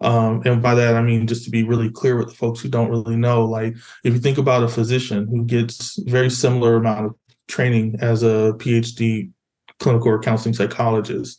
Um, 0.01 0.43
and 0.45 0.61
by 0.61 0.75
that, 0.75 0.97
I 0.97 1.03
mean, 1.03 1.27
just 1.27 1.45
to 1.45 1.51
be 1.51 1.63
really 1.63 1.91
clear 1.91 2.17
with 2.17 2.29
the 2.29 2.35
folks 2.35 2.61
who 2.61 2.69
don't 2.69 2.91
really 2.91 3.17
know, 3.17 3.45
like 3.45 3.75
if 4.03 4.13
you 4.13 4.19
think 4.19 4.39
about 4.39 4.63
a 4.63 4.69
physician 4.69 5.27
who 5.29 5.45
gets 5.45 5.99
very 6.03 6.31
similar 6.31 6.77
amount 6.77 7.07
of 7.07 7.15
training 7.49 7.97
as 8.01 8.23
a 8.23 8.53
PhD 8.59 9.31
clinical 9.79 10.09
or 10.09 10.21
counseling 10.21 10.55
psychologist, 10.55 11.39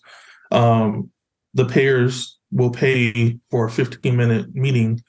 um, 0.52 1.10
the 1.54 1.66
payers 1.66 2.35
will 2.56 2.72
pay 2.72 3.38
for 3.52 3.66
a 3.66 3.72
15 3.72 4.16
minute 4.16 4.56
meeting 4.56 5.02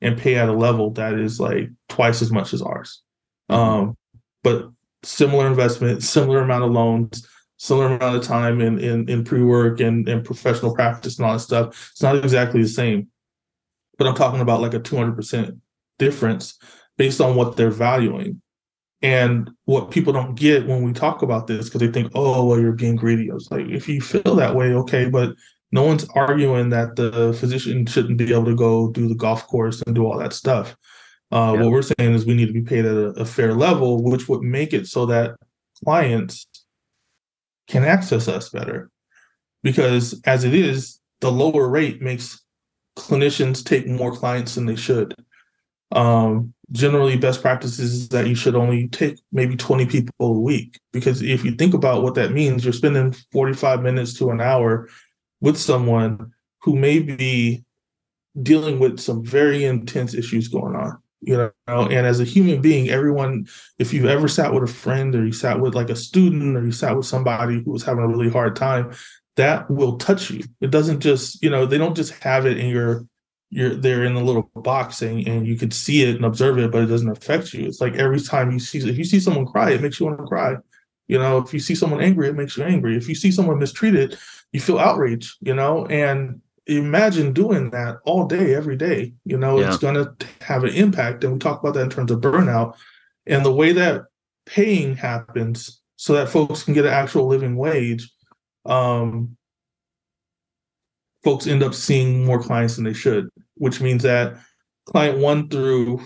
and 0.00 0.16
pay 0.16 0.36
at 0.36 0.48
a 0.48 0.52
level 0.52 0.92
that 0.92 1.14
is 1.14 1.40
like 1.40 1.68
twice 1.88 2.22
as 2.22 2.30
much 2.30 2.54
as 2.54 2.62
ours. 2.62 3.02
Mm-hmm. 3.50 3.60
Um, 3.60 3.96
but 4.44 4.70
similar 5.02 5.48
investment, 5.48 6.04
similar 6.04 6.40
amount 6.40 6.64
of 6.64 6.70
loans, 6.70 7.26
similar 7.56 7.86
amount 7.86 8.16
of 8.16 8.22
time 8.22 8.60
in 8.60 8.78
in, 8.78 9.08
in 9.08 9.24
pre-work 9.24 9.80
and, 9.80 10.08
and 10.08 10.24
professional 10.24 10.74
practice 10.74 11.18
and 11.18 11.26
all 11.26 11.32
that 11.32 11.40
stuff. 11.40 11.90
It's 11.92 12.02
not 12.02 12.16
exactly 12.16 12.62
the 12.62 12.68
same. 12.68 13.08
But 13.98 14.06
I'm 14.06 14.14
talking 14.14 14.40
about 14.40 14.60
like 14.60 14.74
a 14.74 14.80
200% 14.80 15.58
difference 15.98 16.58
based 16.96 17.20
on 17.20 17.34
what 17.34 17.56
they're 17.56 17.70
valuing. 17.70 18.40
And 19.02 19.50
what 19.66 19.90
people 19.90 20.14
don't 20.14 20.34
get 20.34 20.66
when 20.66 20.82
we 20.82 20.94
talk 20.94 21.20
about 21.20 21.46
this, 21.46 21.66
because 21.66 21.82
they 21.82 21.92
think, 21.92 22.12
oh, 22.14 22.46
well, 22.46 22.58
you're 22.58 22.72
being 22.72 22.96
greedy. 22.96 23.30
I 23.30 23.34
was 23.34 23.50
like, 23.50 23.66
if 23.66 23.86
you 23.86 24.00
feel 24.00 24.34
that 24.36 24.54
way, 24.54 24.72
okay, 24.72 25.10
but 25.10 25.34
no 25.74 25.82
one's 25.82 26.06
arguing 26.14 26.68
that 26.68 26.94
the 26.94 27.32
physician 27.32 27.84
shouldn't 27.84 28.16
be 28.16 28.32
able 28.32 28.44
to 28.44 28.54
go 28.54 28.92
do 28.92 29.08
the 29.08 29.14
golf 29.16 29.44
course 29.48 29.82
and 29.82 29.92
do 29.92 30.06
all 30.06 30.16
that 30.16 30.32
stuff. 30.32 30.76
Uh, 31.32 31.54
yeah. 31.56 31.62
What 31.62 31.72
we're 31.72 31.82
saying 31.82 32.14
is 32.14 32.24
we 32.24 32.34
need 32.34 32.46
to 32.46 32.52
be 32.52 32.62
paid 32.62 32.84
at 32.84 32.94
a, 32.94 33.08
a 33.08 33.24
fair 33.24 33.54
level, 33.54 34.04
which 34.04 34.28
would 34.28 34.42
make 34.42 34.72
it 34.72 34.86
so 34.86 35.04
that 35.06 35.34
clients 35.84 36.46
can 37.66 37.82
access 37.82 38.28
us 38.28 38.50
better. 38.50 38.88
Because 39.64 40.20
as 40.24 40.44
it 40.44 40.54
is, 40.54 41.00
the 41.20 41.32
lower 41.32 41.68
rate 41.68 42.00
makes 42.00 42.40
clinicians 42.96 43.64
take 43.64 43.88
more 43.88 44.14
clients 44.14 44.54
than 44.54 44.66
they 44.66 44.76
should. 44.76 45.12
Um, 45.90 46.54
generally, 46.70 47.16
best 47.16 47.42
practices 47.42 47.92
is 47.94 48.08
that 48.10 48.28
you 48.28 48.36
should 48.36 48.54
only 48.54 48.86
take 48.88 49.18
maybe 49.32 49.56
20 49.56 49.86
people 49.86 50.14
a 50.20 50.38
week. 50.38 50.78
Because 50.92 51.20
if 51.20 51.44
you 51.44 51.56
think 51.56 51.74
about 51.74 52.04
what 52.04 52.14
that 52.14 52.30
means, 52.30 52.64
you're 52.64 52.72
spending 52.72 53.10
45 53.32 53.82
minutes 53.82 54.14
to 54.18 54.30
an 54.30 54.40
hour 54.40 54.88
with 55.44 55.58
someone 55.58 56.32
who 56.62 56.74
may 56.74 56.98
be 57.00 57.64
dealing 58.42 58.78
with 58.78 58.98
some 58.98 59.22
very 59.22 59.64
intense 59.64 60.14
issues 60.14 60.48
going 60.48 60.74
on 60.74 60.98
you 61.26 61.36
know? 61.36 61.52
And 61.66 62.06
as 62.06 62.20
a 62.20 62.24
human 62.24 62.60
being 62.60 62.88
everyone 62.88 63.46
if 63.78 63.92
you've 63.92 64.06
ever 64.06 64.28
sat 64.28 64.52
with 64.52 64.62
a 64.62 64.72
friend 64.72 65.14
or 65.14 65.24
you 65.24 65.32
sat 65.32 65.60
with 65.60 65.74
like 65.74 65.90
a 65.90 65.96
student 65.96 66.56
or 66.56 66.64
you 66.64 66.72
sat 66.72 66.96
with 66.96 67.06
somebody 67.06 67.62
who 67.62 67.70
was 67.70 67.82
having 67.82 68.04
a 68.04 68.08
really 68.08 68.30
hard 68.30 68.56
time 68.56 68.92
that 69.36 69.68
will 69.70 69.98
touch 69.98 70.30
you. 70.30 70.44
It 70.60 70.70
doesn't 70.70 71.00
just 71.00 71.42
you 71.42 71.50
know 71.50 71.66
they 71.66 71.78
don't 71.78 71.96
just 71.96 72.12
have 72.22 72.46
it 72.46 72.58
in 72.58 72.68
your 72.68 73.06
you're 73.50 73.74
they're 73.74 74.04
in 74.04 74.16
a 74.16 74.24
little 74.24 74.50
box 74.54 75.02
and, 75.02 75.26
and 75.26 75.46
you 75.46 75.56
could 75.56 75.72
see 75.72 76.02
it 76.02 76.16
and 76.16 76.24
observe 76.24 76.58
it 76.58 76.70
but 76.70 76.82
it 76.82 76.86
doesn't 76.86 77.10
affect 77.10 77.52
you. 77.52 77.66
It's 77.66 77.80
like 77.80 77.94
every 77.94 78.20
time 78.20 78.50
you 78.50 78.58
see 78.58 78.78
if 78.78 78.98
you 78.98 79.04
see 79.04 79.20
someone 79.20 79.46
cry 79.46 79.70
it 79.72 79.82
makes 79.82 80.00
you 80.00 80.06
want 80.06 80.18
to 80.18 80.24
cry 80.24 80.56
you 81.08 81.18
know 81.18 81.38
if 81.38 81.52
you 81.52 81.60
see 81.60 81.74
someone 81.74 82.00
angry 82.00 82.28
it 82.28 82.36
makes 82.36 82.56
you 82.56 82.64
angry 82.64 82.96
if 82.96 83.08
you 83.08 83.14
see 83.14 83.30
someone 83.30 83.58
mistreated 83.58 84.18
you 84.52 84.60
feel 84.60 84.78
outrage 84.78 85.36
you 85.40 85.54
know 85.54 85.86
and 85.86 86.40
imagine 86.66 87.32
doing 87.32 87.70
that 87.70 87.98
all 88.04 88.26
day, 88.26 88.54
every 88.54 88.76
day. 88.76 89.12
You 89.24 89.36
know, 89.36 89.60
yeah. 89.60 89.68
it's 89.68 89.78
going 89.78 89.94
to 89.94 90.14
have 90.40 90.64
an 90.64 90.70
impact. 90.70 91.24
And 91.24 91.34
we 91.34 91.38
talk 91.38 91.60
about 91.60 91.74
that 91.74 91.82
in 91.82 91.90
terms 91.90 92.10
of 92.10 92.20
burnout 92.20 92.76
and 93.26 93.44
the 93.44 93.52
way 93.52 93.72
that 93.72 94.02
paying 94.46 94.96
happens 94.96 95.80
so 95.96 96.14
that 96.14 96.28
folks 96.28 96.62
can 96.62 96.74
get 96.74 96.86
an 96.86 96.92
actual 96.92 97.26
living 97.26 97.56
wage. 97.56 98.10
Um, 98.64 99.36
folks 101.22 101.46
end 101.46 101.62
up 101.62 101.74
seeing 101.74 102.24
more 102.24 102.42
clients 102.42 102.76
than 102.76 102.84
they 102.84 102.94
should, 102.94 103.28
which 103.54 103.80
means 103.80 104.02
that 104.02 104.36
client 104.86 105.18
one 105.18 105.48
through 105.48 106.00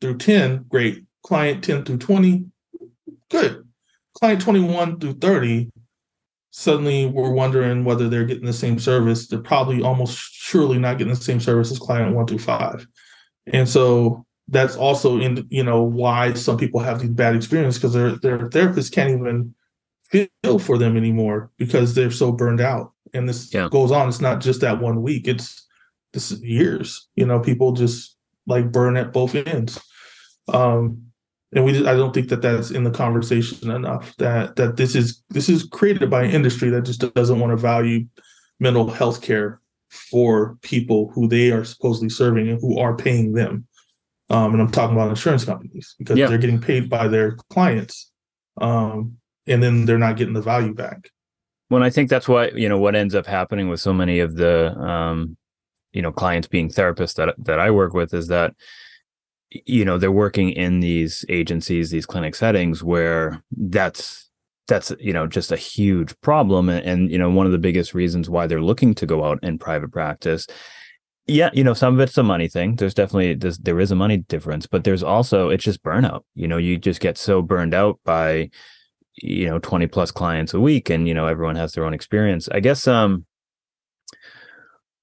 through 0.00 0.18
10, 0.18 0.66
great. 0.68 1.04
Client 1.22 1.64
10 1.64 1.84
through 1.84 1.98
20, 1.98 2.44
good. 3.30 3.63
Client 4.14 4.40
21 4.40 5.00
through 5.00 5.14
30, 5.14 5.70
suddenly 6.50 7.06
we're 7.06 7.32
wondering 7.32 7.84
whether 7.84 8.08
they're 8.08 8.24
getting 8.24 8.46
the 8.46 8.52
same 8.52 8.78
service. 8.78 9.26
They're 9.26 9.40
probably 9.40 9.82
almost 9.82 10.16
surely 10.16 10.78
not 10.78 10.98
getting 10.98 11.12
the 11.12 11.20
same 11.20 11.40
service 11.40 11.72
as 11.72 11.78
client 11.78 12.14
one 12.14 12.26
through 12.26 12.38
five. 12.38 12.86
And 13.46 13.68
so 13.68 14.24
that's 14.48 14.76
also 14.76 15.18
in 15.18 15.46
you 15.50 15.64
know 15.64 15.82
why 15.82 16.34
some 16.34 16.56
people 16.56 16.80
have 16.80 17.00
these 17.00 17.10
bad 17.10 17.34
experiences 17.34 17.80
because 17.80 17.94
their 17.94 18.12
their 18.16 18.38
therapists 18.50 18.92
can't 18.92 19.10
even 19.10 19.54
feel 20.04 20.58
for 20.58 20.78
them 20.78 20.96
anymore 20.96 21.50
because 21.56 21.94
they're 21.94 22.10
so 22.10 22.30
burned 22.30 22.60
out. 22.60 22.92
And 23.14 23.28
this 23.28 23.52
yeah. 23.52 23.68
goes 23.70 23.90
on. 23.90 24.08
It's 24.08 24.20
not 24.20 24.40
just 24.40 24.60
that 24.60 24.80
one 24.80 25.02
week. 25.02 25.26
It's 25.26 25.66
this 26.12 26.32
years. 26.40 27.08
You 27.16 27.26
know, 27.26 27.40
people 27.40 27.72
just 27.72 28.16
like 28.46 28.70
burn 28.70 28.96
at 28.96 29.12
both 29.12 29.34
ends. 29.34 29.80
Um, 30.48 31.06
and 31.54 31.64
we 31.64 31.86
I 31.86 31.94
don't 31.94 32.12
think 32.12 32.28
that 32.28 32.42
that's 32.42 32.70
in 32.70 32.84
the 32.84 32.90
conversation 32.90 33.70
enough 33.70 34.14
that 34.16 34.56
that 34.56 34.76
this 34.76 34.94
is 34.94 35.22
this 35.30 35.48
is 35.48 35.64
created 35.64 36.10
by 36.10 36.24
an 36.24 36.30
industry 36.30 36.68
that 36.70 36.82
just 36.82 37.14
doesn't 37.14 37.40
want 37.40 37.52
to 37.52 37.56
value 37.56 38.06
mental 38.60 38.90
health 38.90 39.22
care 39.22 39.60
for 39.88 40.56
people 40.62 41.10
who 41.14 41.28
they 41.28 41.52
are 41.52 41.64
supposedly 41.64 42.08
serving 42.08 42.48
and 42.48 42.60
who 42.60 42.78
are 42.78 42.96
paying 42.96 43.32
them 43.32 43.66
um, 44.30 44.52
and 44.52 44.60
i'm 44.60 44.70
talking 44.70 44.96
about 44.96 45.08
insurance 45.08 45.44
companies 45.44 45.94
because 45.98 46.18
yeah. 46.18 46.26
they're 46.26 46.38
getting 46.38 46.60
paid 46.60 46.90
by 46.90 47.06
their 47.06 47.36
clients 47.50 48.10
um, 48.60 49.16
and 49.46 49.62
then 49.62 49.84
they're 49.84 49.98
not 49.98 50.16
getting 50.16 50.34
the 50.34 50.42
value 50.42 50.74
back 50.74 51.08
well 51.70 51.82
i 51.82 51.90
think 51.90 52.10
that's 52.10 52.28
why 52.28 52.48
you 52.48 52.68
know 52.68 52.78
what 52.78 52.96
ends 52.96 53.14
up 53.14 53.26
happening 53.26 53.68
with 53.68 53.80
so 53.80 53.92
many 53.92 54.18
of 54.18 54.34
the 54.34 54.76
um, 54.78 55.36
you 55.92 56.02
know 56.02 56.10
clients 56.10 56.48
being 56.48 56.68
therapists 56.68 57.14
that 57.14 57.34
that 57.38 57.60
i 57.60 57.70
work 57.70 57.94
with 57.94 58.12
is 58.12 58.28
that 58.28 58.52
you 59.50 59.84
know 59.84 59.98
they're 59.98 60.10
working 60.12 60.50
in 60.50 60.80
these 60.80 61.24
agencies 61.28 61.90
these 61.90 62.06
clinic 62.06 62.34
settings 62.34 62.82
where 62.82 63.42
that's 63.52 64.28
that's 64.66 64.92
you 64.98 65.12
know 65.12 65.26
just 65.26 65.52
a 65.52 65.56
huge 65.56 66.18
problem 66.20 66.68
and, 66.68 66.84
and, 66.86 67.10
you 67.10 67.18
know 67.18 67.30
one 67.30 67.46
of 67.46 67.52
the 67.52 67.58
biggest 67.58 67.94
reasons 67.94 68.30
why 68.30 68.46
they're 68.46 68.62
looking 68.62 68.94
to 68.94 69.06
go 69.06 69.24
out 69.24 69.38
in 69.42 69.58
private 69.58 69.92
practice. 69.92 70.46
Yeah 71.26 71.50
you 71.52 71.64
know 71.64 71.74
some 71.74 71.94
of 71.94 72.00
it's 72.00 72.18
a 72.18 72.22
money 72.22 72.48
thing. 72.48 72.76
There's 72.76 72.94
definitely 72.94 73.34
there's, 73.34 73.58
there 73.58 73.80
is 73.80 73.90
a 73.90 73.96
money 73.96 74.18
difference 74.18 74.66
but 74.66 74.84
there's 74.84 75.02
also 75.02 75.50
it's 75.50 75.64
just 75.64 75.82
burnout. 75.82 76.22
You 76.34 76.48
know 76.48 76.56
you 76.56 76.78
just 76.78 77.00
get 77.00 77.18
so 77.18 77.42
burned 77.42 77.74
out 77.74 78.00
by 78.04 78.50
you 79.16 79.46
know 79.46 79.58
20 79.58 79.86
plus 79.86 80.10
clients 80.10 80.54
a 80.54 80.60
week 80.60 80.90
and 80.90 81.06
you 81.06 81.14
know 81.14 81.26
everyone 81.26 81.56
has 81.56 81.72
their 81.72 81.84
own 81.84 81.94
experience. 81.94 82.48
I 82.50 82.60
guess 82.60 82.88
um 82.88 83.26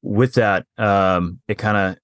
with 0.01 0.33
that 0.33 0.65
um 0.77 1.39
it 1.47 1.59
kind 1.59 1.77
of 1.77 1.97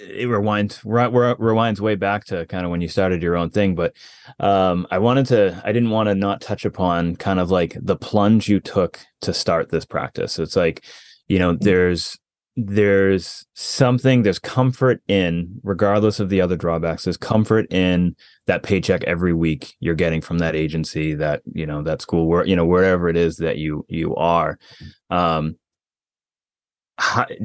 it 0.00 0.28
rewinds 0.28 0.80
right, 0.84 1.12
rewinds 1.12 1.80
way 1.80 1.94
back 1.94 2.24
to 2.24 2.46
kind 2.46 2.64
of 2.64 2.70
when 2.70 2.80
you 2.80 2.88
started 2.88 3.22
your 3.22 3.36
own 3.36 3.50
thing 3.50 3.74
but 3.74 3.94
um, 4.38 4.86
i 4.90 4.98
wanted 4.98 5.26
to 5.26 5.60
i 5.64 5.72
didn't 5.72 5.90
want 5.90 6.08
to 6.08 6.14
not 6.14 6.40
touch 6.40 6.64
upon 6.64 7.16
kind 7.16 7.38
of 7.38 7.50
like 7.50 7.76
the 7.80 7.96
plunge 7.96 8.48
you 8.48 8.60
took 8.60 8.98
to 9.20 9.34
start 9.34 9.70
this 9.70 9.84
practice 9.84 10.38
it's 10.38 10.56
like 10.56 10.84
you 11.28 11.38
know 11.38 11.52
mm-hmm. 11.52 11.64
there's 11.64 12.18
there's 12.56 13.46
something 13.54 14.22
there's 14.22 14.38
comfort 14.38 15.00
in 15.08 15.60
regardless 15.62 16.18
of 16.18 16.28
the 16.28 16.40
other 16.40 16.56
drawbacks 16.56 17.04
there's 17.04 17.16
comfort 17.16 17.70
in 17.72 18.14
that 18.46 18.62
paycheck 18.62 19.04
every 19.04 19.32
week 19.32 19.74
you're 19.80 19.94
getting 19.94 20.20
from 20.20 20.38
that 20.38 20.56
agency 20.56 21.14
that 21.14 21.42
you 21.54 21.64
know 21.64 21.82
that 21.82 22.02
school 22.02 22.26
where 22.26 22.44
you 22.44 22.56
know 22.56 22.64
wherever 22.64 23.08
it 23.08 23.16
is 23.16 23.36
that 23.36 23.58
you 23.58 23.84
you 23.88 24.14
are 24.16 24.58
mm-hmm. 24.82 25.16
um 25.16 25.56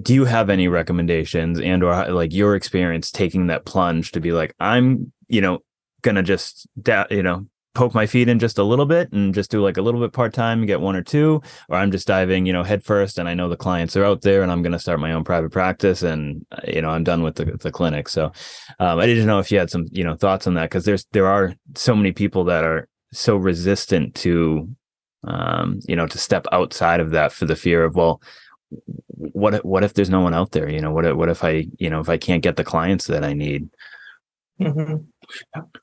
do 0.02 0.14
you 0.14 0.26
have 0.26 0.50
any 0.50 0.68
recommendations 0.68 1.60
and 1.60 1.84
or 1.84 2.12
like 2.12 2.34
your 2.34 2.56
experience 2.56 3.12
taking 3.12 3.48
that 3.48 3.66
plunge 3.66 4.12
to 4.12 4.20
be 4.20 4.32
like 4.32 4.54
i'm 4.60 5.12
you 5.28 5.42
know 5.42 5.60
gonna 6.02 6.24
just 6.24 6.68
da- 6.82 7.08
you 7.10 7.24
know 7.24 7.46
poke 7.74 7.94
my 7.94 8.06
feet 8.06 8.30
in 8.30 8.40
just 8.40 8.58
a 8.58 8.64
little 8.64 8.86
bit 8.86 9.12
and 9.12 9.34
just 9.34 9.52
do 9.52 9.62
like 9.62 9.76
a 9.76 9.82
little 9.82 10.00
bit 10.00 10.14
part-time 10.14 10.66
get 10.66 10.80
one 10.80 10.96
or 10.96 11.02
two 11.02 11.42
or 11.70 11.78
i'm 11.78 11.92
just 11.92 12.08
diving 12.08 12.46
you 12.46 12.54
know 12.54 12.64
head 12.64 12.84
first 12.84 13.20
and 13.20 13.28
i 13.28 13.34
know 13.34 13.50
the 13.50 13.58
clients 13.58 13.98
are 13.98 14.06
out 14.06 14.22
there 14.22 14.42
and 14.42 14.52
i'm 14.52 14.64
to 14.64 14.80
start 14.80 15.00
my 15.00 15.12
own 15.12 15.24
private 15.24 15.52
practice 15.52 16.02
and 16.02 16.46
uh, 16.54 16.62
you 16.68 16.82
know 16.82 16.90
i'm 16.90 17.04
done 17.04 17.22
with 17.22 17.36
the, 17.36 17.46
the 17.46 17.72
clinic. 17.72 18.08
So 18.08 18.32
um, 18.80 19.00
i 19.00 19.06
didn't 19.06 19.28
know 19.28 19.40
if 19.40 19.52
you 19.52 19.60
had 19.60 19.70
some 19.70 19.88
you 19.92 20.04
know 20.04 20.16
thoughts 20.16 20.48
on 20.48 20.54
that 20.54 20.70
because 20.70 20.86
there's 20.86 21.06
there 21.12 21.28
are 21.28 21.54
so 21.76 21.96
many 21.96 22.14
people 22.14 22.46
that 22.46 22.64
are 22.64 22.88
so 23.12 23.36
resistant 23.36 24.16
to 24.16 24.70
um, 25.26 25.80
you 25.88 25.96
know 25.98 26.08
to 26.08 26.18
step 26.18 26.46
outside 26.54 27.02
of 27.02 27.12
that 27.12 27.34
for 27.34 27.46
the 27.46 27.56
fear 27.58 27.84
of 27.84 27.96
well 27.96 28.22
what 29.18 29.56
if, 29.56 29.66
what 29.66 29.84
if 29.84 29.94
there's 29.94 30.10
no 30.10 30.22
one 30.22 30.34
out 30.34 30.52
there? 30.52 30.70
You 30.70 30.80
know 30.82 30.92
what 30.92 31.06
if, 31.06 31.16
what 31.16 31.30
if 31.30 31.44
i 31.44 31.68
you 31.80 31.90
know 31.90 32.00
if 32.00 32.10
i 32.10 32.18
can't 32.18 32.44
get 32.44 32.56
the 32.56 32.64
clients 32.64 33.08
that 33.08 33.24
i 33.24 33.34
need? 33.34 33.70
Mm-hmm. 34.62 35.04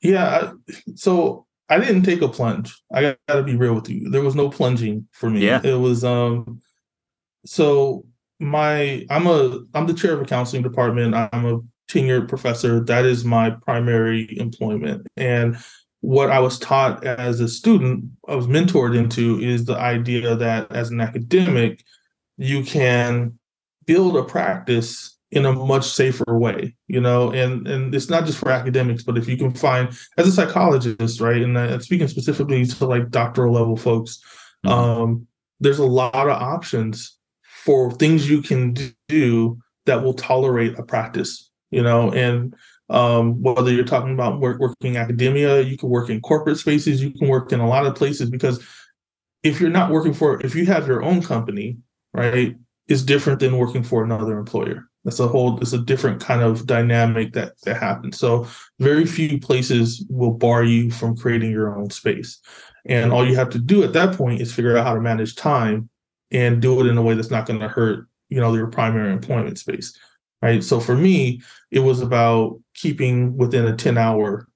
yeah 0.01 0.53
so 0.95 1.45
i 1.69 1.77
didn't 1.79 2.03
take 2.03 2.21
a 2.21 2.27
plunge. 2.27 2.75
I 2.91 3.15
gotta 3.27 3.43
be 3.43 3.55
real 3.55 3.75
with 3.75 3.89
you. 3.89 4.09
There 4.09 4.23
was 4.23 4.35
no 4.35 4.49
plunging 4.49 5.07
for 5.11 5.29
me. 5.29 5.45
Yeah. 5.45 5.61
It 5.63 5.75
was 5.75 6.03
um 6.03 6.61
so 7.45 8.05
my 8.39 9.05
i'm 9.09 9.27
a 9.27 9.59
i'm 9.73 9.87
the 9.87 9.93
chair 9.93 10.13
of 10.13 10.21
a 10.21 10.25
counseling 10.25 10.63
department. 10.63 11.13
I'm 11.13 11.45
a 11.45 11.59
tenured 11.89 12.29
professor. 12.29 12.83
That 12.83 13.05
is 13.05 13.23
my 13.23 13.51
primary 13.51 14.37
employment. 14.39 15.05
And 15.17 15.57
what 16.03 16.29
i 16.29 16.37
was 16.37 16.59
taught 16.59 17.01
as 17.05 17.39
a 17.39 17.47
student 17.47 18.03
i 18.27 18.35
was 18.35 18.45
mentored 18.45 18.93
into 18.93 19.39
is 19.39 19.63
the 19.63 19.77
idea 19.77 20.35
that 20.35 20.69
as 20.69 20.89
an 20.89 20.99
academic 20.99 21.81
you 22.37 22.63
can 22.63 23.37
build 23.85 24.17
a 24.17 24.23
practice 24.23 25.17
in 25.31 25.45
a 25.45 25.51
much 25.51 25.89
safer 25.89 26.37
way, 26.37 26.75
you 26.87 27.01
know, 27.01 27.31
and 27.31 27.67
and 27.67 27.95
it's 27.95 28.09
not 28.09 28.25
just 28.25 28.37
for 28.37 28.51
academics, 28.51 29.03
but 29.03 29.17
if 29.17 29.27
you 29.27 29.35
can 29.35 29.51
find 29.51 29.89
as 30.17 30.27
a 30.27 30.31
psychologist, 30.31 31.19
right, 31.19 31.41
and 31.41 31.57
uh, 31.57 31.79
speaking 31.79 32.07
specifically 32.07 32.63
to 32.65 32.85
like 32.85 33.09
doctoral 33.09 33.53
level 33.53 33.75
folks, 33.75 34.19
mm-hmm. 34.65 34.69
um, 34.71 35.27
there's 35.59 35.79
a 35.79 35.85
lot 35.85 36.13
of 36.13 36.39
options 36.41 37.17
for 37.63 37.91
things 37.93 38.29
you 38.29 38.41
can 38.41 38.75
do 39.07 39.57
that 39.85 40.03
will 40.03 40.13
tolerate 40.13 40.77
a 40.77 40.83
practice, 40.83 41.49
you 41.71 41.81
know, 41.81 42.11
and 42.11 42.55
um, 42.89 43.41
whether 43.41 43.71
you're 43.71 43.85
talking 43.85 44.13
about 44.13 44.39
work, 44.39 44.59
working 44.59 44.97
academia, 44.97 45.61
you 45.61 45.77
can 45.77 45.89
work 45.89 46.09
in 46.09 46.21
corporate 46.21 46.57
spaces, 46.57 47.01
you 47.01 47.11
can 47.11 47.27
work 47.27 47.51
in 47.51 47.59
a 47.59 47.67
lot 47.67 47.85
of 47.85 47.95
places 47.95 48.29
because 48.29 48.63
if 49.41 49.59
you're 49.59 49.69
not 49.69 49.89
working 49.89 50.13
for, 50.13 50.39
if 50.45 50.53
you 50.53 50.65
have 50.67 50.87
your 50.87 51.01
own 51.03 51.21
company, 51.21 51.77
right, 52.13 52.55
is 52.87 53.03
different 53.03 53.39
than 53.39 53.57
working 53.57 53.83
for 53.83 54.03
another 54.03 54.37
employer. 54.37 54.87
That's 55.03 55.19
a 55.19 55.27
whole, 55.27 55.59
it's 55.59 55.73
a 55.73 55.79
different 55.79 56.21
kind 56.21 56.41
of 56.41 56.65
dynamic 56.65 57.33
that 57.33 57.53
that 57.63 57.77
happens. 57.77 58.17
So 58.17 58.47
very 58.79 59.05
few 59.05 59.39
places 59.39 60.05
will 60.09 60.31
bar 60.31 60.63
you 60.63 60.91
from 60.91 61.17
creating 61.17 61.51
your 61.51 61.77
own 61.77 61.89
space. 61.89 62.39
And 62.85 63.11
all 63.11 63.27
you 63.27 63.35
have 63.35 63.49
to 63.51 63.59
do 63.59 63.83
at 63.83 63.93
that 63.93 64.15
point 64.17 64.41
is 64.41 64.53
figure 64.53 64.77
out 64.77 64.85
how 64.85 64.93
to 64.93 65.01
manage 65.01 65.35
time 65.35 65.89
and 66.31 66.61
do 66.61 66.79
it 66.81 66.87
in 66.87 66.97
a 66.97 67.01
way 67.01 67.13
that's 67.13 67.31
not 67.31 67.45
going 67.45 67.59
to 67.59 67.67
hurt, 67.67 68.07
you 68.29 68.39
know, 68.39 68.53
your 68.55 68.67
primary 68.67 69.11
employment 69.11 69.57
space. 69.59 69.97
Right. 70.41 70.63
So 70.63 70.81
for 70.81 70.95
me, 70.95 71.41
it 71.71 71.79
was 71.79 72.01
about 72.01 72.59
keeping 72.73 73.37
within 73.37 73.65
a 73.65 73.75
10 73.75 73.97
hour 73.97 74.47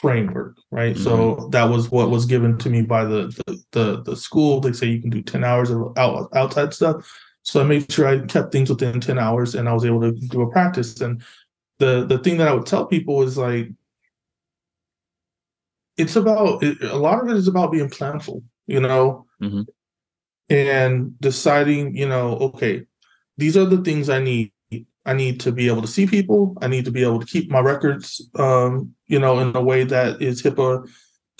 framework 0.00 0.56
right 0.70 0.94
mm-hmm. 0.94 1.04
so 1.04 1.48
that 1.50 1.64
was 1.64 1.90
what 1.90 2.10
was 2.10 2.26
given 2.26 2.56
to 2.58 2.68
me 2.68 2.82
by 2.82 3.04
the, 3.04 3.28
the, 3.46 3.62
the 3.72 4.02
the 4.02 4.16
school 4.16 4.60
they 4.60 4.72
say 4.72 4.86
you 4.86 5.00
can 5.00 5.10
do 5.10 5.22
10 5.22 5.44
hours 5.44 5.70
of 5.70 5.96
out, 5.96 6.28
outside 6.34 6.72
stuff 6.74 7.10
so 7.42 7.60
i 7.60 7.64
made 7.64 7.90
sure 7.90 8.06
i 8.06 8.18
kept 8.26 8.52
things 8.52 8.68
within 8.68 9.00
10 9.00 9.18
hours 9.18 9.54
and 9.54 9.68
i 9.68 9.72
was 9.72 9.84
able 9.84 10.00
to 10.00 10.12
do 10.12 10.42
a 10.42 10.50
practice 10.50 11.00
and 11.00 11.22
the 11.78 12.04
the 12.06 12.18
thing 12.18 12.36
that 12.36 12.48
i 12.48 12.52
would 12.52 12.66
tell 12.66 12.86
people 12.86 13.22
is 13.22 13.38
like 13.38 13.68
it's 15.96 16.16
about 16.16 16.62
it, 16.62 16.80
a 16.82 16.96
lot 16.96 17.22
of 17.22 17.28
it 17.28 17.36
is 17.36 17.48
about 17.48 17.72
being 17.72 17.88
planful 17.88 18.42
you 18.66 18.80
know 18.80 19.24
mm-hmm. 19.42 19.62
and 20.50 21.18
deciding 21.20 21.96
you 21.96 22.08
know 22.08 22.36
okay 22.36 22.84
these 23.38 23.56
are 23.56 23.66
the 23.66 23.82
things 23.82 24.10
i 24.10 24.18
need 24.18 24.52
I 25.06 25.12
need 25.12 25.38
to 25.40 25.52
be 25.52 25.68
able 25.68 25.82
to 25.82 25.88
see 25.88 26.06
people. 26.06 26.54
I 26.60 26.66
need 26.66 26.84
to 26.84 26.90
be 26.90 27.02
able 27.02 27.20
to 27.20 27.26
keep 27.26 27.48
my 27.48 27.60
records, 27.60 28.28
um, 28.34 28.95
you 29.06 29.18
know, 29.18 29.38
in 29.38 29.54
a 29.54 29.62
way 29.62 29.84
that 29.84 30.22
is 30.22 30.42
HIPAA 30.42 30.88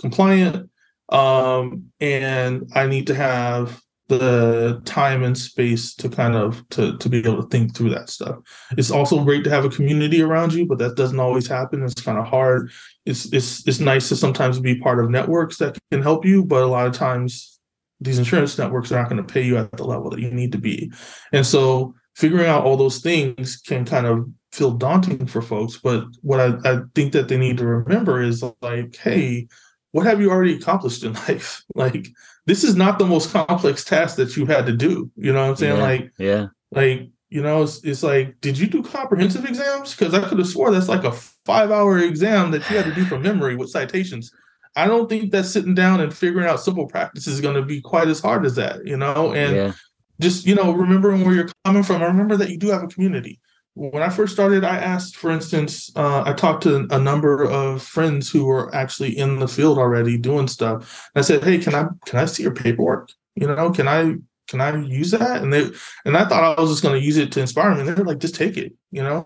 compliant. 0.00 0.70
Um, 1.08 1.86
and 2.00 2.68
I 2.74 2.86
need 2.86 3.06
to 3.08 3.14
have 3.14 3.80
the 4.08 4.80
time 4.84 5.24
and 5.24 5.36
space 5.36 5.94
to 5.96 6.08
kind 6.08 6.36
of 6.36 6.66
to 6.68 6.96
to 6.98 7.08
be 7.08 7.18
able 7.18 7.42
to 7.42 7.48
think 7.48 7.74
through 7.74 7.90
that 7.90 8.08
stuff. 8.08 8.36
It's 8.72 8.90
also 8.90 9.24
great 9.24 9.42
to 9.44 9.50
have 9.50 9.64
a 9.64 9.70
community 9.70 10.22
around 10.22 10.52
you, 10.52 10.64
but 10.66 10.78
that 10.78 10.96
doesn't 10.96 11.18
always 11.18 11.46
happen. 11.46 11.82
It's 11.82 12.00
kind 12.00 12.18
of 12.18 12.26
hard. 12.26 12.70
It's 13.04 13.32
it's 13.32 13.66
it's 13.66 13.80
nice 13.80 14.08
to 14.10 14.16
sometimes 14.16 14.60
be 14.60 14.78
part 14.78 15.02
of 15.02 15.10
networks 15.10 15.58
that 15.58 15.76
can 15.90 16.02
help 16.02 16.24
you, 16.24 16.44
but 16.44 16.62
a 16.62 16.66
lot 16.66 16.86
of 16.86 16.92
times 16.92 17.58
these 18.00 18.18
insurance 18.18 18.58
networks 18.58 18.92
are 18.92 19.00
not 19.00 19.08
going 19.08 19.24
to 19.24 19.32
pay 19.32 19.42
you 19.42 19.56
at 19.56 19.72
the 19.72 19.84
level 19.84 20.10
that 20.10 20.20
you 20.20 20.30
need 20.30 20.52
to 20.52 20.58
be. 20.58 20.92
And 21.32 21.44
so 21.44 21.94
figuring 22.16 22.46
out 22.46 22.64
all 22.64 22.76
those 22.76 22.98
things 22.98 23.58
can 23.58 23.84
kind 23.84 24.06
of 24.06 24.26
feel 24.50 24.72
daunting 24.72 25.26
for 25.26 25.42
folks. 25.42 25.76
But 25.76 26.04
what 26.22 26.40
I, 26.40 26.54
I 26.64 26.80
think 26.94 27.12
that 27.12 27.28
they 27.28 27.36
need 27.36 27.58
to 27.58 27.66
remember 27.66 28.22
is 28.22 28.42
like, 28.62 28.96
hey, 28.96 29.48
what 29.92 30.06
have 30.06 30.20
you 30.20 30.30
already 30.30 30.54
accomplished 30.54 31.04
in 31.04 31.12
life? 31.28 31.62
Like, 31.74 32.08
this 32.46 32.64
is 32.64 32.74
not 32.74 32.98
the 32.98 33.06
most 33.06 33.32
complex 33.32 33.84
task 33.84 34.16
that 34.16 34.36
you 34.36 34.46
had 34.46 34.66
to 34.66 34.72
do. 34.72 35.10
You 35.16 35.32
know 35.32 35.42
what 35.42 35.50
I'm 35.50 35.56
saying? 35.56 35.76
Yeah, 35.76 35.82
like, 35.82 36.12
yeah, 36.18 36.46
like 36.72 37.10
you 37.28 37.42
know, 37.42 37.64
it's, 37.64 37.84
it's 37.84 38.02
like, 38.02 38.40
did 38.40 38.56
you 38.56 38.66
do 38.66 38.82
comprehensive 38.82 39.44
exams? 39.44 39.94
Because 39.94 40.14
I 40.14 40.26
could 40.26 40.38
have 40.38 40.46
swore 40.46 40.70
that's 40.70 40.88
like 40.88 41.04
a 41.04 41.12
five 41.12 41.70
hour 41.70 41.98
exam 41.98 42.50
that 42.52 42.68
you 42.70 42.76
had 42.76 42.86
to 42.86 42.94
do 42.94 43.04
from 43.04 43.22
memory 43.22 43.56
with 43.56 43.70
citations. 43.70 44.30
I 44.76 44.86
don't 44.86 45.08
think 45.08 45.32
that 45.32 45.44
sitting 45.44 45.74
down 45.74 46.00
and 46.00 46.14
figuring 46.14 46.46
out 46.46 46.60
simple 46.60 46.86
practice 46.86 47.26
is 47.26 47.40
going 47.40 47.56
to 47.56 47.62
be 47.62 47.80
quite 47.80 48.08
as 48.08 48.20
hard 48.20 48.46
as 48.46 48.54
that, 48.56 48.86
you 48.86 48.96
know. 48.96 49.32
And 49.32 49.56
yeah 49.56 49.72
just 50.20 50.46
you 50.46 50.54
know 50.54 50.72
remembering 50.72 51.24
where 51.24 51.34
you're 51.34 51.50
coming 51.64 51.82
from. 51.82 52.02
I 52.02 52.06
remember 52.06 52.36
that 52.36 52.50
you 52.50 52.58
do 52.58 52.68
have 52.68 52.82
a 52.82 52.88
community. 52.88 53.40
When 53.74 54.02
i 54.02 54.08
first 54.08 54.32
started 54.32 54.64
i 54.64 54.78
asked 54.78 55.16
for 55.16 55.30
instance 55.30 55.90
uh, 55.96 56.22
i 56.24 56.32
talked 56.32 56.62
to 56.62 56.86
a 56.90 56.98
number 56.98 57.44
of 57.44 57.82
friends 57.82 58.30
who 58.30 58.46
were 58.46 58.74
actually 58.74 59.18
in 59.18 59.38
the 59.38 59.48
field 59.48 59.78
already 59.78 60.16
doing 60.16 60.48
stuff. 60.48 61.10
And 61.14 61.20
i 61.20 61.24
said 61.24 61.44
hey 61.44 61.58
can 61.58 61.74
i 61.74 61.86
can 62.06 62.18
i 62.18 62.24
see 62.24 62.42
your 62.42 62.54
paperwork? 62.54 63.10
You 63.34 63.46
know 63.46 63.70
can 63.70 63.86
i 63.86 64.14
can 64.48 64.62
i 64.62 64.74
use 64.76 65.10
that? 65.10 65.42
And 65.42 65.52
they 65.52 65.70
and 66.06 66.16
i 66.16 66.24
thought 66.24 66.58
i 66.58 66.60
was 66.60 66.70
just 66.70 66.82
going 66.82 66.98
to 66.98 67.04
use 67.04 67.18
it 67.18 67.32
to 67.32 67.40
inspire 67.40 67.74
them 67.74 67.86
and 67.86 67.96
they're 67.96 68.04
like 68.04 68.18
just 68.18 68.34
take 68.34 68.56
it 68.56 68.72
you 68.90 69.02
know? 69.02 69.24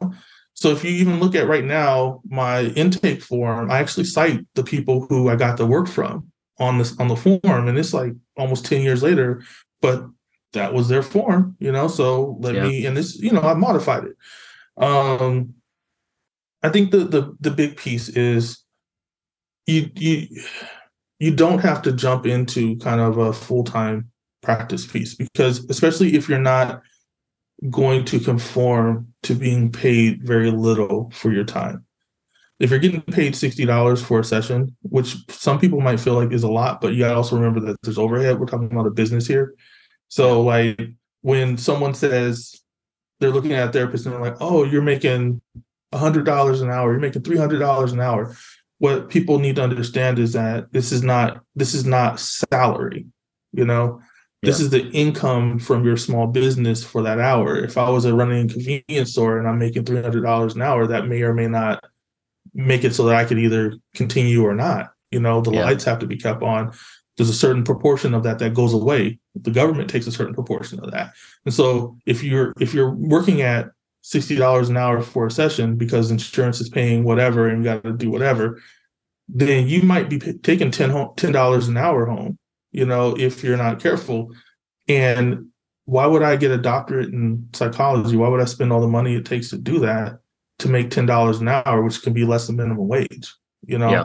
So 0.54 0.70
if 0.70 0.84
you 0.84 0.90
even 0.90 1.20
look 1.20 1.36
at 1.36 1.46
right 1.46 1.64
now 1.64 2.20
my 2.28 2.64
intake 2.64 3.22
form 3.22 3.70
i 3.70 3.78
actually 3.78 4.04
cite 4.04 4.40
the 4.54 4.64
people 4.64 5.06
who 5.06 5.28
i 5.28 5.36
got 5.36 5.58
the 5.58 5.66
work 5.66 5.86
from 5.86 6.30
on 6.60 6.78
this 6.78 6.96
on 6.98 7.08
the 7.08 7.16
form. 7.16 7.68
And 7.68 7.76
it's 7.78 7.94
like 7.94 8.12
almost 8.36 8.66
10 8.66 8.82
years 8.82 9.02
later. 9.02 9.42
But 9.80 10.04
that 10.52 10.74
was 10.74 10.88
their 10.88 11.02
form, 11.02 11.56
you 11.60 11.72
know. 11.72 11.88
So 11.88 12.36
let 12.40 12.54
yeah. 12.54 12.62
me 12.64 12.86
and 12.86 12.96
this, 12.96 13.18
you 13.18 13.32
know, 13.32 13.42
I 13.42 13.54
modified 13.54 14.04
it. 14.04 14.16
Um 14.82 15.54
I 16.62 16.68
think 16.68 16.90
the 16.90 16.98
the 16.98 17.36
the 17.40 17.50
big 17.50 17.76
piece 17.76 18.08
is 18.08 18.62
you 19.66 19.90
you 19.94 20.26
you 21.18 21.34
don't 21.34 21.60
have 21.60 21.82
to 21.82 21.92
jump 21.92 22.26
into 22.26 22.76
kind 22.78 23.00
of 23.00 23.18
a 23.18 23.32
full-time 23.32 24.10
practice 24.42 24.86
piece 24.86 25.14
because 25.14 25.64
especially 25.68 26.14
if 26.16 26.28
you're 26.28 26.38
not 26.38 26.82
going 27.68 28.04
to 28.06 28.18
conform 28.18 29.12
to 29.22 29.34
being 29.34 29.70
paid 29.70 30.22
very 30.22 30.50
little 30.50 31.10
for 31.14 31.30
your 31.30 31.44
time. 31.44 31.84
If 32.58 32.70
you're 32.70 32.78
getting 32.78 33.02
paid 33.02 33.34
$60 33.34 34.02
for 34.02 34.20
a 34.20 34.24
session, 34.24 34.74
which 34.82 35.16
some 35.28 35.58
people 35.58 35.80
might 35.80 36.00
feel 36.00 36.14
like 36.14 36.32
is 36.32 36.42
a 36.42 36.50
lot, 36.50 36.80
but 36.80 36.92
you 36.92 37.00
gotta 37.00 37.16
also 37.16 37.36
remember 37.36 37.60
that 37.60 37.76
there's 37.82 37.98
overhead. 37.98 38.38
We're 38.38 38.46
talking 38.46 38.70
about 38.70 38.86
a 38.86 38.90
business 38.90 39.26
here. 39.26 39.54
So 40.10 40.42
like 40.42 40.78
when 41.22 41.56
someone 41.56 41.94
says 41.94 42.60
they're 43.20 43.30
looking 43.30 43.52
at 43.52 43.68
a 43.68 43.72
therapist 43.72 44.04
and 44.04 44.14
they're 44.14 44.20
like, 44.20 44.36
"Oh, 44.40 44.64
you're 44.64 44.82
making 44.82 45.40
hundred 45.94 46.24
dollars 46.24 46.60
an 46.60 46.70
hour. 46.70 46.92
You're 46.92 47.00
making 47.00 47.22
three 47.22 47.38
hundred 47.38 47.60
dollars 47.60 47.92
an 47.92 48.00
hour." 48.00 48.36
What 48.78 49.08
people 49.08 49.38
need 49.38 49.56
to 49.56 49.62
understand 49.62 50.18
is 50.18 50.32
that 50.32 50.72
this 50.72 50.90
is 50.90 51.02
not 51.02 51.42
this 51.54 51.74
is 51.74 51.86
not 51.86 52.18
salary. 52.18 53.06
You 53.52 53.64
know, 53.64 54.02
this 54.42 54.58
yeah. 54.58 54.64
is 54.64 54.70
the 54.70 54.90
income 54.90 55.58
from 55.58 55.84
your 55.84 55.96
small 55.96 56.26
business 56.26 56.82
for 56.82 57.02
that 57.02 57.20
hour. 57.20 57.56
If 57.56 57.78
I 57.78 57.88
was 57.88 58.04
a 58.04 58.14
running 58.14 58.48
convenience 58.48 59.12
store 59.12 59.38
and 59.38 59.46
I'm 59.46 59.58
making 59.58 59.84
three 59.84 60.02
hundred 60.02 60.22
dollars 60.22 60.56
an 60.56 60.62
hour, 60.62 60.86
that 60.88 61.06
may 61.06 61.22
or 61.22 61.34
may 61.34 61.46
not 61.46 61.84
make 62.52 62.82
it 62.82 62.94
so 62.94 63.04
that 63.04 63.16
I 63.16 63.24
could 63.24 63.38
either 63.38 63.74
continue 63.94 64.42
or 64.42 64.54
not. 64.54 64.92
You 65.12 65.20
know, 65.20 65.40
the 65.40 65.52
yeah. 65.52 65.64
lights 65.64 65.84
have 65.84 66.00
to 66.00 66.06
be 66.06 66.16
kept 66.16 66.42
on 66.42 66.72
there's 67.20 67.28
a 67.28 67.34
certain 67.34 67.62
proportion 67.62 68.14
of 68.14 68.22
that 68.22 68.38
that 68.38 68.54
goes 68.54 68.72
away. 68.72 69.18
The 69.34 69.50
government 69.50 69.90
takes 69.90 70.06
a 70.06 70.10
certain 70.10 70.32
proportion 70.32 70.80
of 70.80 70.90
that. 70.92 71.12
And 71.44 71.52
so 71.52 71.98
if 72.06 72.22
you're 72.22 72.54
if 72.58 72.72
you're 72.72 72.94
working 72.94 73.42
at 73.42 73.68
sixty 74.00 74.36
dollars 74.36 74.70
an 74.70 74.78
hour 74.78 75.02
for 75.02 75.26
a 75.26 75.30
session 75.30 75.76
because 75.76 76.10
insurance 76.10 76.62
is 76.62 76.70
paying 76.70 77.04
whatever 77.04 77.46
and 77.46 77.58
you 77.58 77.64
got 77.64 77.84
to 77.84 77.92
do 77.92 78.10
whatever, 78.10 78.62
then 79.28 79.68
you 79.68 79.82
might 79.82 80.08
be 80.08 80.18
taking 80.18 80.70
ten 80.70 80.88
dollars 81.30 81.68
an 81.68 81.76
hour 81.76 82.06
home. 82.06 82.38
You 82.72 82.86
know, 82.86 83.14
if 83.18 83.44
you're 83.44 83.58
not 83.58 83.80
careful. 83.80 84.32
And 84.88 85.48
why 85.84 86.06
would 86.06 86.22
I 86.22 86.36
get 86.36 86.52
a 86.52 86.56
doctorate 86.56 87.12
in 87.12 87.50
psychology? 87.52 88.16
Why 88.16 88.28
would 88.28 88.40
I 88.40 88.46
spend 88.46 88.72
all 88.72 88.80
the 88.80 88.88
money 88.88 89.14
it 89.14 89.26
takes 89.26 89.50
to 89.50 89.58
do 89.58 89.78
that 89.80 90.20
to 90.60 90.70
make 90.70 90.88
ten 90.88 91.04
dollars 91.04 91.42
an 91.42 91.48
hour, 91.48 91.82
which 91.82 92.00
can 92.00 92.14
be 92.14 92.24
less 92.24 92.46
than 92.46 92.56
minimum 92.56 92.88
wage? 92.88 93.34
You 93.66 93.76
know. 93.76 93.90
Yeah. 93.90 94.04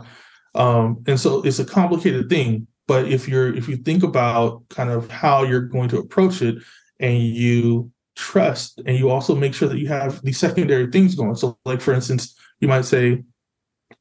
Um, 0.54 1.02
and 1.08 1.18
so 1.18 1.44
it's 1.44 1.60
a 1.60 1.66
complicated 1.66 2.30
thing 2.30 2.68
but 2.88 3.08
if 3.08 3.28
you're 3.28 3.54
if 3.56 3.68
you 3.68 3.78
think 3.78 4.04
about 4.04 4.68
kind 4.70 4.90
of 4.90 5.10
how 5.10 5.44
you're 5.44 5.62
going 5.62 5.90
to 5.90 5.98
approach 5.98 6.42
it 6.42 6.56
and 7.00 7.22
you 7.22 7.92
trust 8.16 8.82
and 8.86 8.98
you 8.98 9.10
also 9.10 9.36
make 9.36 9.54
sure 9.54 9.68
that 9.68 9.80
you 9.80 9.88
have 9.88 10.22
these 10.24 10.38
secondary 10.38 10.88
things 10.92 11.16
going. 11.16 11.36
So 11.36 11.58
like 11.66 11.82
for 11.82 11.94
instance, 11.94 12.36
you 12.60 12.68
might 12.68 12.86
say, 12.86 13.24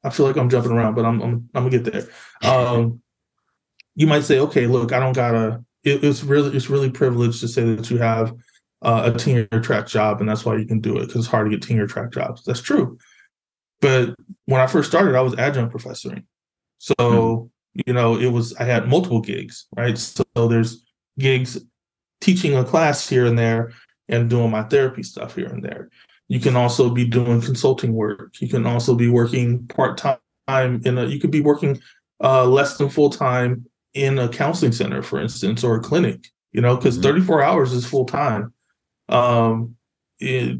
I 0.03 0.11
feel 0.11 0.27
like 0.27 0.37
I'm 0.37 0.51
jumping 0.51 0.73
around, 0.73 0.95
but 0.95 1.05
I'm 1.05 1.21
I'm, 1.23 1.49
I'm 1.55 1.69
gonna 1.69 1.71
get 1.71 1.93
there. 1.93 2.09
Um, 2.51 3.01
you 3.95 4.07
might 4.07 4.25
say, 4.25 4.39
okay, 4.41 4.67
look, 4.67 4.93
I 4.93 5.01
don't 5.01 5.15
gotta. 5.15 5.65
It, 5.83 6.05
it's 6.05 6.23
really 6.23 6.55
it's 6.57 6.71
really 6.71 6.91
privileged 6.91 7.41
to 7.41 7.49
say 7.49 7.75
that 7.75 7.91
you 7.91 7.99
have 7.99 8.35
uh, 8.83 9.11
a 9.13 9.19
tenure 9.19 9.47
track 9.63 9.87
job, 9.87 10.21
and 10.21 10.29
that's 10.29 10.45
why 10.45 10.57
you 10.57 10.67
can 10.67 10.81
do 10.81 10.97
it 10.99 11.07
because 11.07 11.23
it's 11.23 11.27
hard 11.27 11.51
to 11.51 11.57
get 11.57 11.67
tenure 11.67 11.87
track 11.87 12.13
jobs. 12.13 12.45
That's 12.45 12.61
true. 12.63 12.99
But 13.81 14.15
when 14.47 14.61
I 14.61 14.67
first 14.67 14.91
started, 14.91 15.15
I 15.15 15.21
was 15.21 15.35
adjunct 15.39 15.75
professoring, 15.75 16.25
so 16.79 16.95
mm-hmm 16.99 17.47
you 17.87 17.93
know, 17.93 18.17
it 18.19 18.29
was 18.29 18.55
I 18.57 18.65
had 18.65 18.89
multiple 18.89 19.21
gigs, 19.21 19.67
right? 19.77 19.97
So 19.99 20.25
there's 20.35 20.83
gigs 21.19 21.59
teaching 22.21 22.57
a 22.57 22.65
class 22.65 23.09
here 23.09 23.27
and 23.27 23.39
there 23.39 23.73
and 24.09 24.31
doing 24.31 24.51
my 24.51 24.63
therapy 24.65 25.03
stuff 25.03 25.35
here 25.35 25.49
and 25.49 25.63
there. 25.63 25.91
You 26.29 26.41
can 26.41 26.57
also 26.57 26.91
be 26.91 27.07
doing 27.07 27.41
consulting 27.41 27.93
work. 27.93 28.41
You 28.41 28.49
can 28.49 28.67
also 28.67 28.95
be 28.95 29.09
working 29.09 29.67
part 29.69 29.99
time 29.99 30.19
in 30.49 30.99
a. 30.99 31.07
You 31.07 31.21
could 31.21 31.31
be 31.31 31.41
working 31.41 31.81
uh, 32.23 32.47
less 32.47 32.79
than 32.79 32.89
full 32.89 33.11
time 33.11 33.67
in 33.93 34.19
a 34.19 34.29
counseling 34.29 34.73
center, 34.73 35.03
for 35.03 35.21
instance, 35.21 35.63
or 35.63 35.77
a 35.77 35.81
clinic. 35.81 36.29
You 36.53 36.61
know, 36.61 36.77
because 36.77 36.95
mm-hmm. 36.97 37.09
34 37.09 37.43
hours 37.43 37.73
is 37.73 37.85
full 37.85 38.05
time. 38.07 38.53
um, 39.09 39.77
it, 40.21 40.59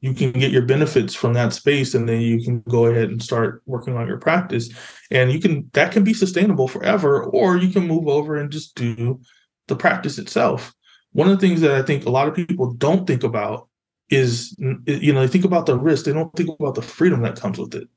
you 0.00 0.14
can 0.14 0.32
get 0.32 0.50
your 0.50 0.62
benefits 0.62 1.14
from 1.14 1.34
that 1.34 1.52
space 1.52 1.94
and 1.94 2.08
then 2.08 2.20
you 2.20 2.42
can 2.42 2.60
go 2.62 2.86
ahead 2.86 3.10
and 3.10 3.22
start 3.22 3.62
working 3.66 3.96
on 3.96 4.06
your 4.06 4.18
practice. 4.18 4.70
And 5.10 5.30
you 5.30 5.40
can 5.40 5.68
that 5.74 5.92
can 5.92 6.04
be 6.04 6.14
sustainable 6.14 6.68
forever 6.68 7.24
or 7.24 7.58
you 7.58 7.70
can 7.70 7.86
move 7.86 8.08
over 8.08 8.36
and 8.36 8.50
just 8.50 8.74
do 8.74 9.20
the 9.68 9.76
practice 9.76 10.18
itself. 10.18 10.74
One 11.12 11.28
of 11.28 11.38
the 11.38 11.46
things 11.46 11.60
that 11.60 11.72
i 11.72 11.82
think 11.82 12.06
a 12.06 12.10
lot 12.10 12.28
of 12.28 12.34
people 12.34 12.72
don't 12.74 13.06
think 13.06 13.24
about 13.24 13.68
is 14.08 14.56
you 14.58 15.12
know 15.12 15.20
they 15.20 15.28
think 15.28 15.44
about 15.44 15.66
the 15.66 15.78
risk 15.78 16.04
they 16.04 16.12
don't 16.12 16.34
think 16.34 16.50
about 16.58 16.74
the 16.74 16.82
freedom 16.82 17.22
that 17.22 17.40
comes 17.40 17.58
with 17.58 17.74
it. 17.74 17.88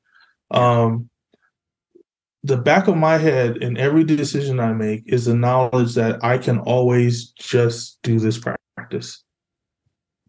Um 0.50 1.08
the 2.42 2.58
back 2.58 2.88
of 2.88 2.96
my 2.98 3.16
head 3.16 3.56
in 3.56 3.78
every 3.78 4.04
decision 4.04 4.60
i 4.60 4.70
make 4.74 5.02
is 5.06 5.24
the 5.24 5.34
knowledge 5.34 5.94
that 5.94 6.22
i 6.22 6.36
can 6.36 6.58
always 6.58 7.30
just 7.30 7.98
do 8.02 8.18
this 8.18 8.38
practice. 8.76 9.24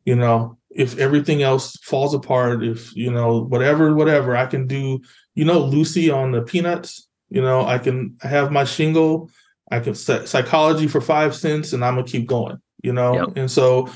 You 0.05 0.15
know 0.15 0.57
if 0.75 0.99
everything 0.99 1.41
else 1.41 1.77
falls 1.77 2.13
apart 2.13 2.63
if 2.63 2.95
you 2.95 3.09
know 3.09 3.41
whatever 3.43 3.95
whatever 3.95 4.35
i 4.35 4.45
can 4.45 4.67
do 4.67 4.99
you 5.33 5.45
know 5.45 5.59
lucy 5.59 6.11
on 6.11 6.31
the 6.31 6.41
peanuts 6.41 7.07
you 7.29 7.41
know 7.41 7.65
i 7.65 7.77
can 7.77 8.15
have 8.21 8.51
my 8.51 8.63
shingle 8.63 9.29
i 9.71 9.79
can 9.79 9.95
set 9.95 10.27
psychology 10.27 10.87
for 10.87 11.01
five 11.01 11.33
cents 11.33 11.73
and 11.73 11.83
i'm 11.83 11.95
gonna 11.95 12.05
keep 12.05 12.27
going 12.27 12.59
you 12.83 12.93
know? 12.93 13.13
Yep. 13.15 13.37
and 13.37 13.49
so 13.49 13.89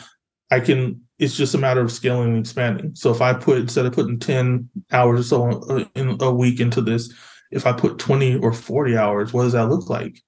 i 0.49 0.59
can 0.59 1.01
it's 1.19 1.35
just 1.35 1.53
a 1.53 1.57
matter 1.57 1.81
of 1.81 1.91
scaling 1.91 2.29
and 2.29 2.39
expanding. 2.39 2.95
So 2.95 3.11
if 3.11 3.21
i 3.21 3.33
put 3.33 3.59
instead 3.59 3.85
of 3.85 3.93
putting 3.93 4.19
10 4.19 4.69
hours 4.91 5.19
or 5.19 5.23
so 5.23 5.61
uh, 5.69 5.85
in 5.93 6.17
a 6.21 6.31
week 6.31 6.59
into 6.59 6.81
this 6.81 7.13
if 7.51 7.67
i 7.67 7.73
put 7.73 7.99
20 7.99 8.37
or 8.37 8.53
40 8.53 8.97
hours 8.97 9.33
what 9.33 9.43
does 9.43 9.53
that 9.53 9.67
look 9.67 9.89
like? 9.89 10.21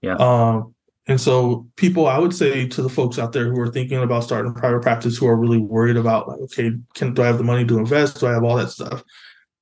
Yeah. 0.00 0.14
Um 0.14 0.75
and 1.08 1.20
so 1.20 1.68
people, 1.76 2.08
I 2.08 2.18
would 2.18 2.34
say 2.34 2.66
to 2.66 2.82
the 2.82 2.88
folks 2.88 3.18
out 3.18 3.32
there 3.32 3.46
who 3.46 3.60
are 3.60 3.70
thinking 3.70 4.02
about 4.02 4.24
starting 4.24 4.52
private 4.52 4.82
practice, 4.82 5.16
who 5.16 5.28
are 5.28 5.36
really 5.36 5.58
worried 5.58 5.96
about 5.96 6.28
like, 6.28 6.40
okay, 6.40 6.72
can 6.94 7.14
do 7.14 7.22
I 7.22 7.26
have 7.26 7.38
the 7.38 7.44
money 7.44 7.64
to 7.64 7.78
invest? 7.78 8.18
Do 8.18 8.26
I 8.26 8.32
have 8.32 8.42
all 8.42 8.56
that 8.56 8.70
stuff? 8.70 9.04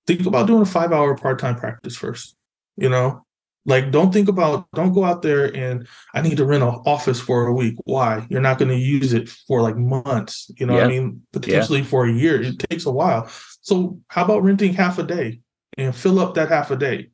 Think 0.07 0.25
about 0.25 0.47
doing 0.47 0.63
a 0.63 0.67
five 0.67 0.93
hour 0.93 1.15
part-time 1.17 1.57
practice 1.57 1.97
first. 1.97 2.37
You 2.77 2.89
know, 2.89 3.27
like 3.67 3.91
don't 3.91 4.11
think 4.11 4.29
about 4.29 4.67
don't 4.73 4.95
go 4.95 5.05
out 5.05 5.21
there 5.21 5.55
and 5.55 5.87
I 6.15 6.23
need 6.23 6.39
to 6.39 6.47
rent 6.47 6.63
an 6.63 6.81
office 6.87 7.21
for 7.21 7.47
a 7.47 7.53
week. 7.53 7.77
Why? 7.85 8.27
You're 8.31 8.41
not 8.41 8.59
going 8.59 8.71
to 8.71 8.77
use 8.77 9.13
it 9.13 9.29
for 9.29 9.61
like 9.61 9.77
months. 9.77 10.51
You 10.59 10.65
know, 10.65 10.79
yeah. 10.79 10.85
I 10.85 10.89
mean, 10.89 11.23
potentially 11.35 11.81
yeah. 11.81 11.87
for 11.87 12.07
a 12.07 12.13
year. 12.13 12.41
It 12.41 12.59
takes 12.71 12.87
a 12.87 12.91
while. 12.91 13.29
So 13.61 14.01
how 14.09 14.25
about 14.25 14.43
renting 14.43 14.73
half 14.73 14.99
a 14.99 15.03
day 15.03 15.41
and 15.77 15.95
fill 15.95 16.21
up 16.21 16.35
that 16.35 16.49
half 16.49 16.71
a 16.71 16.77
day? 16.77 17.11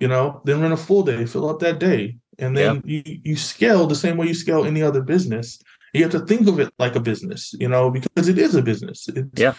You 0.00 0.06
know, 0.06 0.40
then 0.44 0.60
rent 0.60 0.72
a 0.72 0.76
full 0.76 1.02
day, 1.02 1.26
fill 1.26 1.50
up 1.50 1.58
that 1.60 1.80
day 1.80 2.19
and 2.40 2.56
then 2.56 2.82
you, 2.84 3.02
you 3.04 3.36
scale 3.36 3.86
the 3.86 3.94
same 3.94 4.16
way 4.16 4.26
you 4.26 4.34
scale 4.34 4.64
any 4.64 4.82
other 4.82 5.02
business. 5.02 5.60
You 5.92 6.02
have 6.02 6.12
to 6.12 6.20
think 6.20 6.46
of 6.46 6.60
it 6.60 6.72
like 6.78 6.94
a 6.94 7.00
business 7.00 7.54
you 7.58 7.68
know 7.68 7.90
because 7.90 8.28
it 8.28 8.38
is 8.38 8.54
a 8.54 8.62
business. 8.62 9.08
It's, 9.08 9.40
yeah. 9.40 9.54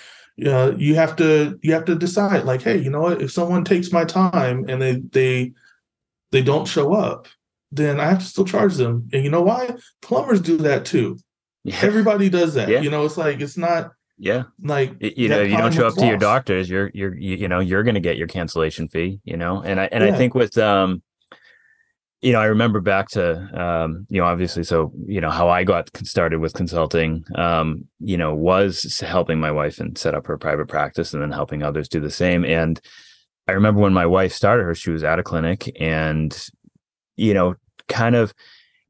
uh, 0.45 0.73
you 0.77 0.95
have 0.95 1.15
to 1.17 1.59
you 1.61 1.73
have 1.73 1.86
to 1.86 1.95
decide 1.95 2.45
like 2.45 2.61
hey 2.61 2.77
you 2.77 2.89
know 2.89 3.01
what? 3.01 3.21
If 3.21 3.32
someone 3.32 3.63
takes 3.63 3.91
my 3.91 4.05
time 4.05 4.65
and 4.67 4.82
they 4.82 5.01
they 5.11 5.53
they 6.32 6.41
don't 6.41 6.67
show 6.67 6.93
up 6.93 7.27
then 7.71 7.99
i 7.99 8.05
have 8.05 8.19
to 8.19 8.25
still 8.25 8.45
charge 8.45 8.75
them. 8.75 9.09
And 9.13 9.23
you 9.23 9.29
know 9.29 9.41
why? 9.41 9.75
Plumbers 10.01 10.41
do 10.41 10.57
that 10.57 10.86
too. 10.86 11.17
Yeah. 11.63 11.77
everybody 11.82 12.27
does 12.27 12.55
that. 12.55 12.69
Yeah. 12.69 12.82
you 12.82 12.89
know 12.89 13.05
it's 13.05 13.17
like 13.17 13.39
it's 13.39 13.57
not 13.57 13.91
yeah. 14.17 14.43
like 14.61 14.95
you 14.99 15.29
know 15.29 15.41
you 15.41 15.57
don't 15.57 15.73
show 15.73 15.88
up 15.88 15.95
lost. 15.95 15.99
to 15.99 16.07
your 16.07 16.17
doctors 16.17 16.69
you're 16.69 16.91
you're 16.93 17.15
you, 17.15 17.36
you 17.38 17.47
know 17.47 17.59
you're 17.59 17.84
going 17.84 17.95
to 17.95 18.01
get 18.01 18.17
your 18.17 18.27
cancellation 18.27 18.88
fee 18.88 19.19
you 19.23 19.38
know? 19.38 19.61
And 19.61 19.79
i 19.79 19.86
and 19.91 20.03
yeah. 20.03 20.13
i 20.13 20.17
think 20.17 20.36
with 20.36 20.57
um 20.57 21.01
you 22.22 22.32
know, 22.32 22.39
I 22.39 22.45
remember 22.45 22.82
back 22.82 23.09
to, 23.09 23.49
um, 23.59 24.05
you 24.09 24.22
know, 24.22 24.28
obviously, 24.28 24.63
so, 24.63 24.91
you 25.07 25.19
know, 25.19 25.32
how 25.32 25.49
I 25.49 25.63
got 25.63 25.89
started 26.05 26.39
with 26.39 26.53
consulting, 26.53 27.24
um, 27.36 27.86
you 27.99 28.15
know, 28.15 28.36
was 28.36 28.99
helping 28.99 29.39
my 29.39 29.51
wife 29.51 29.80
and 29.80 29.97
set 29.97 30.13
up 30.13 30.28
her 30.28 30.38
private 30.38 30.67
practice 30.67 31.13
and 31.13 31.24
then 31.24 31.32
helping 31.32 31.63
others 31.63 31.89
do 31.89 31.99
the 31.99 32.11
same. 32.11 32.45
And 32.45 32.80
I 33.47 33.53
remember 33.53 33.82
when 33.82 33.93
my 33.93 34.05
wife 34.05 34.34
started 34.34 34.63
her, 34.63 34.76
she 34.76 34.91
was 34.91 35.03
at 35.03 35.17
a 35.17 35.24
clinic 35.24 35.76
and, 35.80 36.47
you 37.17 37.34
know, 37.34 37.55
kind 37.89 38.15
of 38.15 38.36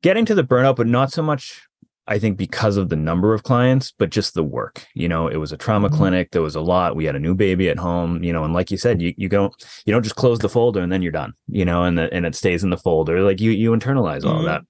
getting 0.04 0.26
to 0.26 0.36
the 0.36 0.44
burnout, 0.44 0.76
but 0.76 0.88
not 0.88 1.14
so 1.14 1.22
much 1.22 1.62
I 2.12 2.20
think 2.20 2.36
because 2.36 2.76
of 2.76 2.89
the 2.89 2.97
number 2.97 3.34
of 3.34 3.43
clients, 3.43 3.93
but 3.97 4.09
just 4.09 4.34
the 4.34 4.43
work. 4.43 4.86
You 4.93 5.07
know, 5.07 5.30
it 5.30 5.38
was 5.38 5.53
a 5.53 5.57
trauma 5.57 5.88
mm-hmm. 5.88 5.95
clinic. 5.95 6.32
There 6.32 6.41
was 6.41 6.55
a 6.57 6.62
lot. 6.62 6.97
We 6.97 7.05
had 7.05 7.16
a 7.16 7.20
new 7.20 7.34
baby 7.34 7.70
at 7.70 7.80
home. 7.80 8.22
You 8.22 8.34
know, 8.34 8.43
and 8.43 8.53
like 8.53 8.70
you 8.70 8.76
said, 8.76 9.01
you 9.01 9.14
you 9.16 9.30
don't 9.30 9.53
you 9.86 9.93
don't 9.93 10.03
just 10.03 10.18
close 10.18 10.39
the 10.39 10.49
folder 10.49 10.82
and 10.82 10.91
then 10.91 11.01
you're 11.01 11.14
done. 11.14 11.32
You 11.47 11.64
know, 11.64 11.86
and 11.86 11.97
the, 11.97 12.14
and 12.14 12.26
it 12.26 12.36
stays 12.36 12.66
in 12.66 12.70
the 12.70 12.76
folder. 12.78 13.22
Like 13.22 13.39
you 13.39 13.51
you 13.51 13.72
internalize 13.72 14.26
all 14.26 14.39
mm-hmm. 14.39 14.45
that. 14.47 14.64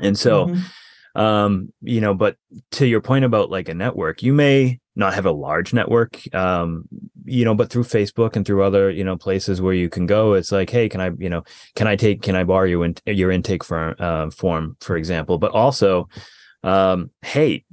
And 0.00 0.18
so, 0.18 0.46
mm-hmm. 0.46 1.20
um, 1.20 1.74
you 1.82 2.00
know, 2.00 2.14
but 2.14 2.36
to 2.72 2.86
your 2.86 3.02
point 3.02 3.26
about 3.26 3.50
like 3.50 3.68
a 3.68 3.74
network, 3.74 4.22
you 4.22 4.32
may 4.32 4.80
not 4.96 5.12
have 5.12 5.26
a 5.26 5.30
large 5.32 5.74
network, 5.74 6.22
um, 6.34 6.88
you 7.26 7.44
know, 7.44 7.54
but 7.54 7.68
through 7.68 7.84
Facebook 7.84 8.34
and 8.34 8.46
through 8.46 8.62
other 8.62 8.90
you 8.90 9.04
know 9.04 9.18
places 9.18 9.60
where 9.60 9.74
you 9.74 9.90
can 9.90 10.06
go, 10.06 10.32
it's 10.32 10.52
like, 10.52 10.70
hey, 10.70 10.88
can 10.88 11.02
I 11.02 11.10
you 11.18 11.28
know 11.28 11.42
can 11.76 11.86
I 11.86 11.96
take 11.96 12.22
can 12.22 12.34
I 12.34 12.44
borrow 12.44 12.64
you 12.64 12.82
in, 12.82 12.94
your 13.04 13.30
intake 13.30 13.62
for, 13.62 13.94
uh, 13.98 14.30
form 14.30 14.78
for 14.80 14.96
example, 14.96 15.36
but 15.36 15.50
also 15.50 16.08
um, 16.62 17.10
hey, 17.22 17.64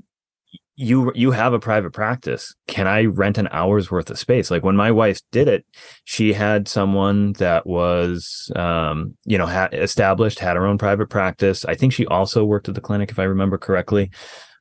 you 0.78 1.12
you 1.16 1.32
have 1.32 1.54
a 1.54 1.60
private 1.60 1.92
practice. 1.94 2.54
Can 2.68 2.86
i 2.88 3.06
rent 3.06 3.38
an 3.38 3.48
hour's 3.52 3.90
worth 3.90 4.10
of 4.10 4.20
space? 4.20 4.52
Like 4.52 4.64
when 4.64 4.76
my 4.76 4.92
wife 4.92 5.20
did 5.32 5.48
it 5.48 5.66
she 6.04 6.34
had 6.34 6.68
someone 6.68 7.34
that 7.34 7.66
was 7.66 8.52
um 8.56 9.16
you 9.26 9.38
know 9.38 9.46
had 9.46 9.74
established 9.74 10.40
had 10.40 10.58
her 10.58 10.66
own 10.66 10.78
private 10.78 11.10
practice. 11.10 11.64
I 11.66 11.76
think 11.76 11.94
she 11.94 12.06
also 12.08 12.44
worked 12.44 12.68
at 12.68 12.76
the 12.76 12.82
clinic 12.82 13.10
if 13.10 13.20
i 13.20 13.24
remember 13.24 13.58
correctly 13.58 14.12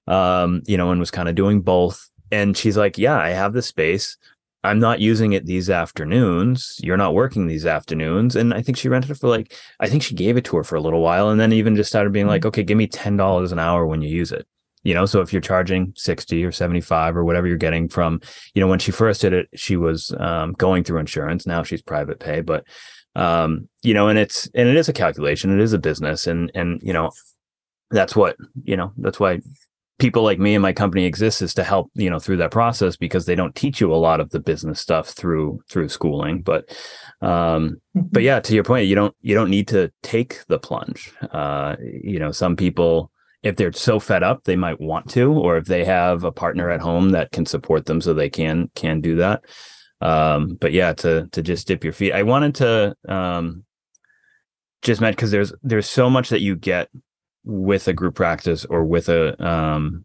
um 0.07 0.63
you 0.67 0.77
know 0.77 0.91
and 0.91 1.01
was 1.01 1.11
kind 1.11 1.29
of 1.29 1.35
doing 1.35 1.61
both. 1.63 2.09
And 2.31 2.57
she's 2.57 2.77
like 2.77 2.97
yeah 2.99 3.19
i 3.19 3.31
have 3.31 3.53
the 3.53 3.63
space 3.63 4.17
i'm 4.65 4.79
not 4.79 5.01
using 5.01 5.33
it 5.33 5.47
these 5.47 5.71
afternoons. 5.71 6.81
You're 6.83 6.97
not 6.97 7.15
working 7.15 7.47
these 7.47 7.67
afternoons. 7.67 8.35
And 8.35 8.53
i 8.53 8.63
think 8.63 8.77
she 8.77 8.89
rented 8.89 9.11
it 9.11 9.19
for 9.19 9.29
like 9.29 9.55
i 9.81 9.89
think 9.89 10.03
she 10.03 10.15
gave 10.15 10.37
it 10.37 10.45
to 10.47 10.57
her 10.57 10.65
for 10.65 10.77
a 10.77 10.81
little 10.81 11.01
while 11.01 11.29
and 11.29 11.39
then 11.39 11.53
even 11.53 11.77
just 11.77 11.91
started 11.91 12.13
being 12.13 12.27
like 12.27 12.41
mm-hmm. 12.41 12.49
okay 12.49 12.63
give 12.63 12.79
me 12.79 12.89
$10 12.89 13.53
an 13.53 13.59
hour 13.59 13.87
when 13.87 14.03
you 14.03 14.09
use 14.09 14.33
it. 14.33 14.47
You 14.83 14.95
know 14.95 15.07
so 15.07 15.21
if 15.21 15.33
you're 15.33 15.43
charging 15.43 15.93
60 15.97 16.45
or 16.45 16.53
75 16.53 17.17
or 17.17 17.25
whatever 17.25 17.47
you're 17.47 17.57
getting 17.57 17.89
from 17.89 18.21
you 18.55 18.61
know 18.61 18.69
when 18.69 18.79
she 18.79 18.91
first 18.91 19.21
did 19.21 19.33
it 19.33 19.49
she 19.55 19.77
was 19.77 20.15
um, 20.19 20.53
going 20.53 20.85
through 20.85 20.99
insurance. 20.99 21.47
Now 21.47 21.63
she's 21.63 21.83
private 21.83 22.19
pay 22.19 22.41
but 22.41 22.67
um, 23.17 23.69
you 23.83 23.95
know 23.95 24.09
and 24.09 24.19
it's 24.19 24.49
and 24.55 24.69
it 24.69 24.77
is 24.77 24.89
a 24.89 24.93
calculation. 24.93 25.53
It 25.53 25.63
is 25.63 25.73
a 25.73 25.79
business. 25.79 26.27
And 26.27 26.51
and 26.55 26.81
you 26.83 26.93
know 26.93 27.11
that's 27.91 28.17
what 28.17 28.37
you 28.65 28.77
know 28.77 28.93
that's 28.97 29.21
why 29.21 29.41
people 29.99 30.23
like 30.23 30.39
me 30.39 30.55
and 30.55 30.63
my 30.63 30.73
company 30.73 31.05
exists 31.05 31.41
is 31.41 31.55
to 31.55 31.65
help 31.65 31.91
you 31.95 32.11
know 32.11 32.19
through 32.19 32.39
that 32.39 32.51
process 32.51 32.97
because 32.97 33.27
they 33.27 33.35
don't 33.35 33.55
teach 33.55 33.81
you 33.81 33.93
a 33.93 33.97
lot 33.97 34.21
of 34.21 34.31
the 34.31 34.41
business 34.41 34.81
stuff 34.81 35.09
through 35.09 35.61
through 35.69 35.89
schooling. 35.89 36.43
But 36.43 36.77
um 37.21 37.81
but 37.95 38.03
mm-hmm. 38.03 38.21
yeah 38.21 38.41
to 38.41 38.55
your 38.55 38.65
point 38.65 38.87
you 38.87 38.95
don't 38.95 39.15
you 39.21 39.35
don't 39.35 39.51
need 39.51 39.69
to 39.69 39.93
take 40.03 40.45
the 40.49 40.59
plunge. 40.59 41.13
Uh 41.31 41.77
you 41.81 42.19
know 42.19 42.33
some 42.33 42.57
people 42.57 43.11
if 43.43 43.57
they're 43.57 43.73
so 43.73 44.01
fed 44.01 44.23
up 44.23 44.45
they 44.45 44.57
might 44.57 44.81
want 44.81 45.09
to 45.11 45.33
or 45.33 45.57
if 45.57 45.67
they 45.67 45.85
have 45.85 46.25
a 46.25 46.33
partner 46.33 46.71
at 46.71 46.81
home 46.81 47.11
that 47.11 47.31
can 47.31 47.47
support 47.47 47.87
them 47.87 48.01
so 48.01 48.15
they 48.15 48.31
can 48.31 48.71
can 48.75 49.01
do 49.01 49.17
that. 49.17 49.45
Um 50.01 50.57
but 50.61 50.73
yeah 50.73 50.93
to 50.95 51.29
to 51.29 51.43
just 51.43 51.69
dip 51.69 51.85
your 51.85 51.93
feet 51.93 52.13
i 52.13 52.25
wanted 52.25 52.57
to 52.57 52.95
um 53.09 53.65
just 54.83 55.01
meant 55.01 55.17
because 55.17 55.31
there's 55.31 55.53
there's 55.63 55.89
so 55.89 56.11
much 56.11 56.29
that 56.29 56.41
you 56.41 56.57
get 56.57 56.89
with 57.45 57.89
a 57.89 57.93
group 57.93 58.15
practice 58.15 58.65
or 58.65 58.85
with 58.85 59.09
a 59.09 59.43
um 59.45 60.05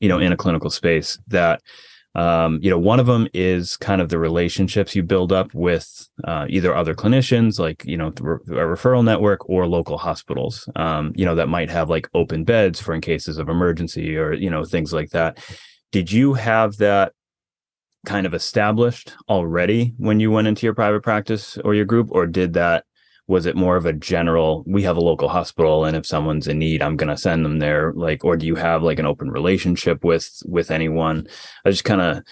you 0.00 0.08
know 0.08 0.18
in 0.18 0.32
a 0.32 0.36
clinical 0.36 0.70
space 0.70 1.18
that 1.28 1.60
um, 2.16 2.60
you 2.62 2.70
know, 2.70 2.78
one 2.78 3.00
of 3.00 3.06
them 3.06 3.26
is 3.34 3.76
kind 3.76 4.00
of 4.00 4.08
the 4.08 4.18
relationships 4.18 4.94
you 4.94 5.02
build 5.02 5.32
up 5.32 5.52
with 5.52 6.08
uh, 6.22 6.46
either 6.48 6.74
other 6.74 6.94
clinicians, 6.94 7.58
like 7.58 7.84
you 7.84 7.96
know, 7.96 8.08
a 8.08 8.12
referral 8.12 9.04
network, 9.04 9.48
or 9.48 9.66
local 9.66 9.98
hospitals. 9.98 10.68
Um, 10.76 11.12
you 11.16 11.24
know, 11.24 11.34
that 11.34 11.48
might 11.48 11.70
have 11.70 11.90
like 11.90 12.08
open 12.14 12.44
beds 12.44 12.80
for 12.80 12.94
in 12.94 13.00
cases 13.00 13.38
of 13.38 13.48
emergency 13.48 14.16
or 14.16 14.32
you 14.32 14.48
know 14.48 14.64
things 14.64 14.92
like 14.92 15.10
that. 15.10 15.38
Did 15.90 16.12
you 16.12 16.34
have 16.34 16.76
that 16.76 17.12
kind 18.06 18.26
of 18.26 18.34
established 18.34 19.14
already 19.28 19.94
when 19.96 20.20
you 20.20 20.30
went 20.30 20.46
into 20.46 20.66
your 20.66 20.74
private 20.74 21.02
practice 21.02 21.58
or 21.64 21.74
your 21.74 21.84
group, 21.84 22.10
or 22.12 22.26
did 22.26 22.52
that 22.52 22.84
was 23.26 23.46
it 23.46 23.56
more 23.56 23.76
of 23.76 23.86
a 23.86 23.92
general 23.92 24.64
we 24.66 24.82
have 24.82 24.96
a 24.96 25.00
local 25.00 25.28
hospital 25.28 25.84
and 25.84 25.96
if 25.96 26.06
someone's 26.06 26.46
in 26.46 26.58
need 26.58 26.82
i'm 26.82 26.96
going 26.96 27.08
to 27.08 27.16
send 27.16 27.44
them 27.44 27.58
there 27.58 27.92
like 27.94 28.24
or 28.24 28.36
do 28.36 28.46
you 28.46 28.54
have 28.54 28.82
like 28.82 28.98
an 28.98 29.06
open 29.06 29.30
relationship 29.30 30.04
with 30.04 30.42
with 30.46 30.70
anyone? 30.70 31.26
I 31.64 31.70
just 31.70 31.84
kind 31.84 32.00
of 32.00 32.22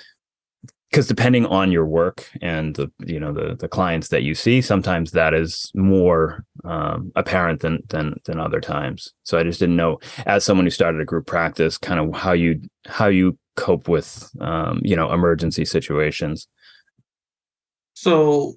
because 0.91 1.07
depending 1.07 1.47
on 1.47 1.73
your 1.73 1.87
work 1.87 2.29
and 2.41 2.75
the 2.77 2.91
you 3.07 3.19
know 3.19 3.33
the 3.33 3.57
the 3.57 3.69
clients 3.69 4.09
that 4.09 4.23
you 4.23 4.35
see 4.35 4.61
sometimes 4.61 5.13
that 5.13 5.35
is 5.35 5.71
more 5.75 6.45
um, 6.65 7.13
apparent 7.17 7.61
than 7.61 7.83
than 7.89 8.15
than 8.25 8.39
other 8.39 8.61
times. 8.61 9.13
So 9.25 9.39
i 9.39 9.43
just 9.43 9.61
didn't 9.61 9.77
know 9.77 9.99
as 10.27 10.45
someone 10.45 10.67
who 10.67 10.71
started 10.71 11.01
a 11.01 11.05
group 11.07 11.27
practice 11.27 11.79
kind 11.79 12.01
of 12.01 12.15
how 12.15 12.33
you 12.33 12.61
how 12.87 13.07
you 13.07 13.39
cope 13.57 13.89
with 13.89 14.31
um, 14.41 14.81
you 14.83 14.97
know 14.97 15.13
emergency 15.13 15.65
situations. 15.65 16.49
So 17.95 18.55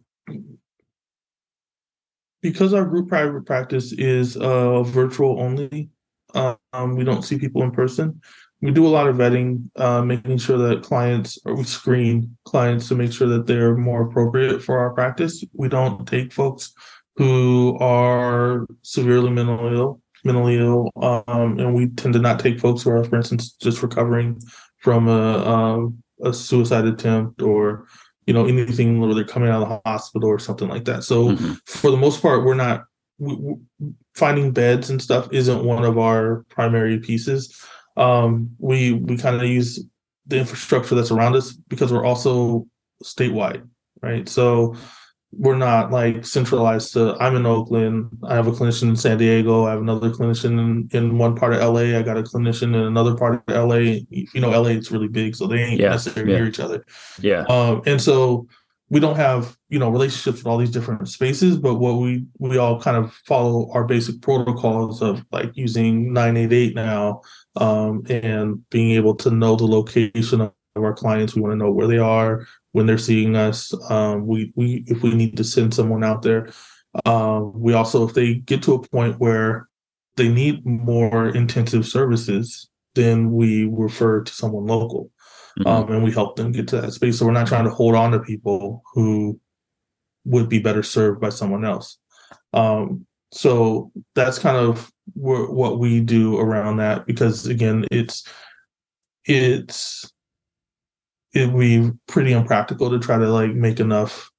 because 2.45 2.75
our 2.75 2.85
group 2.85 3.09
private 3.09 3.43
practice 3.43 3.91
is 3.93 4.37
uh, 4.37 4.83
virtual 4.83 5.39
only, 5.39 5.89
um, 6.35 6.95
we 6.95 7.03
don't 7.03 7.23
see 7.23 7.39
people 7.39 7.63
in 7.63 7.71
person. 7.71 8.21
we 8.61 8.69
do 8.69 8.85
a 8.85 8.95
lot 8.97 9.07
of 9.07 9.15
vetting, 9.15 9.67
uh, 9.77 10.03
making 10.03 10.37
sure 10.37 10.59
that 10.59 10.83
clients 10.83 11.39
or 11.43 11.55
we 11.55 11.63
screen 11.63 12.37
clients 12.45 12.87
to 12.87 12.93
make 12.93 13.11
sure 13.11 13.27
that 13.27 13.47
they're 13.47 13.75
more 13.75 14.03
appropriate 14.03 14.61
for 14.61 14.77
our 14.77 14.91
practice. 14.93 15.43
We 15.53 15.69
don't 15.69 16.07
take 16.07 16.31
folks 16.31 16.71
who 17.15 17.79
are 17.79 18.67
severely 18.83 19.31
mentally 19.31 19.75
ill, 19.75 20.01
mentally 20.23 20.57
ill, 20.59 20.91
um, 20.97 21.57
and 21.57 21.73
we 21.73 21.87
tend 21.87 22.13
to 22.13 22.19
not 22.19 22.39
take 22.39 22.59
folks 22.59 22.83
who 22.83 22.91
are, 22.91 23.03
for 23.03 23.15
instance, 23.15 23.53
just 23.53 23.81
recovering 23.81 24.39
from 24.77 25.07
a, 25.07 25.49
um, 25.49 26.03
a 26.23 26.31
suicide 26.31 26.85
attempt 26.85 27.41
or 27.41 27.87
you 28.26 28.34
know 28.34 28.45
anything 28.45 28.99
where 28.99 29.13
they're 29.13 29.23
coming 29.23 29.49
out 29.49 29.61
of 29.61 29.69
the 29.69 29.82
hospital 29.86 30.30
or 30.30 30.39
something 30.39 30.67
like 30.67 30.86
that. 30.86 31.03
So 31.03 31.30
mm-hmm. 31.30 31.53
for 31.65 31.91
the 31.91 31.97
most 31.97 32.21
part, 32.21 32.43
we're 32.43 32.55
not 32.55 32.86
we, 33.19 33.36
we, 33.36 33.55
finding 34.15 34.51
beds 34.51 34.89
and 34.89 35.01
stuff 35.01 35.28
isn't 35.32 35.63
one 35.63 35.86
of 35.86 35.97
our 35.97 36.45
primary 36.49 36.99
pieces. 36.99 37.61
Um, 37.97 38.51
we 38.59 38.93
we 38.93 39.17
kind 39.17 39.36
of 39.36 39.43
use 39.43 39.84
the 40.28 40.39
infrastructure 40.39 40.95
that's 40.95 41.11
around 41.11 41.36
us 41.36 41.53
because 41.53 41.93
we're 41.93 42.05
also 42.05 42.67
statewide, 43.03 43.67
right? 44.01 44.28
So 44.28 44.76
we're 45.38 45.55
not 45.55 45.91
like 45.91 46.25
centralized 46.25 46.93
to 46.93 47.15
I'm 47.19 47.36
in 47.36 47.45
Oakland, 47.45 48.09
I 48.23 48.36
have 48.36 48.47
a 48.47 48.51
clinician 48.51 48.89
in 48.89 48.95
San 48.95 49.17
Diego, 49.17 49.65
I 49.65 49.71
have 49.71 49.81
another 49.81 50.09
clinician 50.09 50.59
in, 50.59 50.89
in 50.91 51.17
one 51.17 51.36
part 51.36 51.53
of 51.53 51.59
LA, 51.59 51.97
I 51.97 52.01
got 52.01 52.17
a 52.17 52.23
clinician 52.23 52.73
in 52.73 52.75
another 52.75 53.15
part 53.15 53.43
of 53.47 53.69
LA. 53.69 53.99
You 54.09 54.41
know, 54.41 54.49
LA 54.49 54.69
is 54.69 54.91
really 54.91 55.07
big, 55.07 55.36
so 55.36 55.47
they 55.47 55.61
ain't 55.61 55.79
yeah, 55.79 55.89
necessarily 55.89 56.31
yeah. 56.31 56.39
near 56.39 56.47
each 56.47 56.59
other. 56.59 56.86
Yeah. 57.19 57.43
Um, 57.49 57.81
and 57.86 58.01
so 58.01 58.47
we 58.89 58.99
don't 58.99 59.15
have, 59.15 59.57
you 59.69 59.79
know, 59.79 59.89
relationships 59.89 60.38
with 60.38 60.47
all 60.47 60.57
these 60.57 60.71
different 60.71 61.07
spaces, 61.09 61.57
but 61.57 61.75
what 61.75 61.95
we 61.95 62.25
we 62.38 62.57
all 62.57 62.79
kind 62.79 62.97
of 62.97 63.13
follow 63.25 63.71
our 63.71 63.83
basic 63.83 64.21
protocols 64.21 65.01
of 65.01 65.25
like 65.31 65.51
using 65.55 66.13
988 66.13 66.75
now 66.75 67.21
um, 67.55 68.03
and 68.09 68.67
being 68.69 68.91
able 68.91 69.15
to 69.15 69.31
know 69.31 69.55
the 69.55 69.65
location 69.65 70.49
of 70.76 70.84
our 70.84 70.93
clients. 70.93 71.36
We 71.36 71.41
want 71.41 71.53
to 71.53 71.57
know 71.57 71.71
where 71.71 71.88
they 71.88 71.97
are 71.97 72.45
when 72.71 72.86
they're 72.86 72.97
seeing 72.97 73.36
us. 73.36 73.73
Um, 73.89 74.28
we 74.28 74.51
we 74.55 74.84
if 74.88 75.01
we 75.01 75.13
need 75.13 75.38
to 75.38 75.43
send 75.43 75.73
someone 75.73 76.03
out 76.03 76.21
there. 76.21 76.49
Um, 77.05 77.59
we 77.59 77.73
also 77.73 78.07
if 78.07 78.13
they 78.13 78.36
get 78.36 78.63
to 78.63 78.73
a 78.73 78.88
point 78.88 79.19
where 79.19 79.67
they 80.15 80.30
need 80.30 80.65
more 80.65 81.30
intensive 81.30 81.86
services, 81.86 82.69
then 82.95 83.32
we 83.32 83.65
refer 83.65 84.23
to 84.23 84.34
someone 84.34 84.65
local. 84.65 85.11
Mm-hmm. 85.59 85.67
Um, 85.67 85.91
and 85.91 86.03
we 86.03 86.11
help 86.11 86.36
them 86.36 86.51
get 86.51 86.67
to 86.69 86.82
that 86.82 86.91
space. 86.91 87.17
So 87.17 87.26
we're 87.26 87.32
not 87.32 87.47
trying 87.47 87.63
to 87.63 87.69
hold 87.69 87.95
on 87.95 88.11
to 88.11 88.19
people 88.19 88.84
who 88.93 89.39
would 90.26 90.49
be 90.49 90.59
better 90.59 90.84
served 90.84 91.21
by 91.21 91.30
someone 91.30 91.63
else. 91.63 91.97
Um, 92.51 93.05
so 93.32 93.91
that's 94.15 94.39
kind 94.39 94.57
of 94.57 94.91
what 95.13 95.80
we 95.80 96.01
do 96.01 96.39
around 96.39 96.78
that 96.78 97.05
because 97.05 97.45
again, 97.47 97.86
it's 97.91 98.28
it's 99.26 100.11
it 101.36 101.51
would 101.51 101.59
be 101.59 101.91
pretty 102.07 102.31
impractical 102.31 102.89
to 102.89 102.97
try 102.97 103.17
to 103.17 103.29
like 103.29 103.51
make 103.51 103.79
enough 103.79 104.31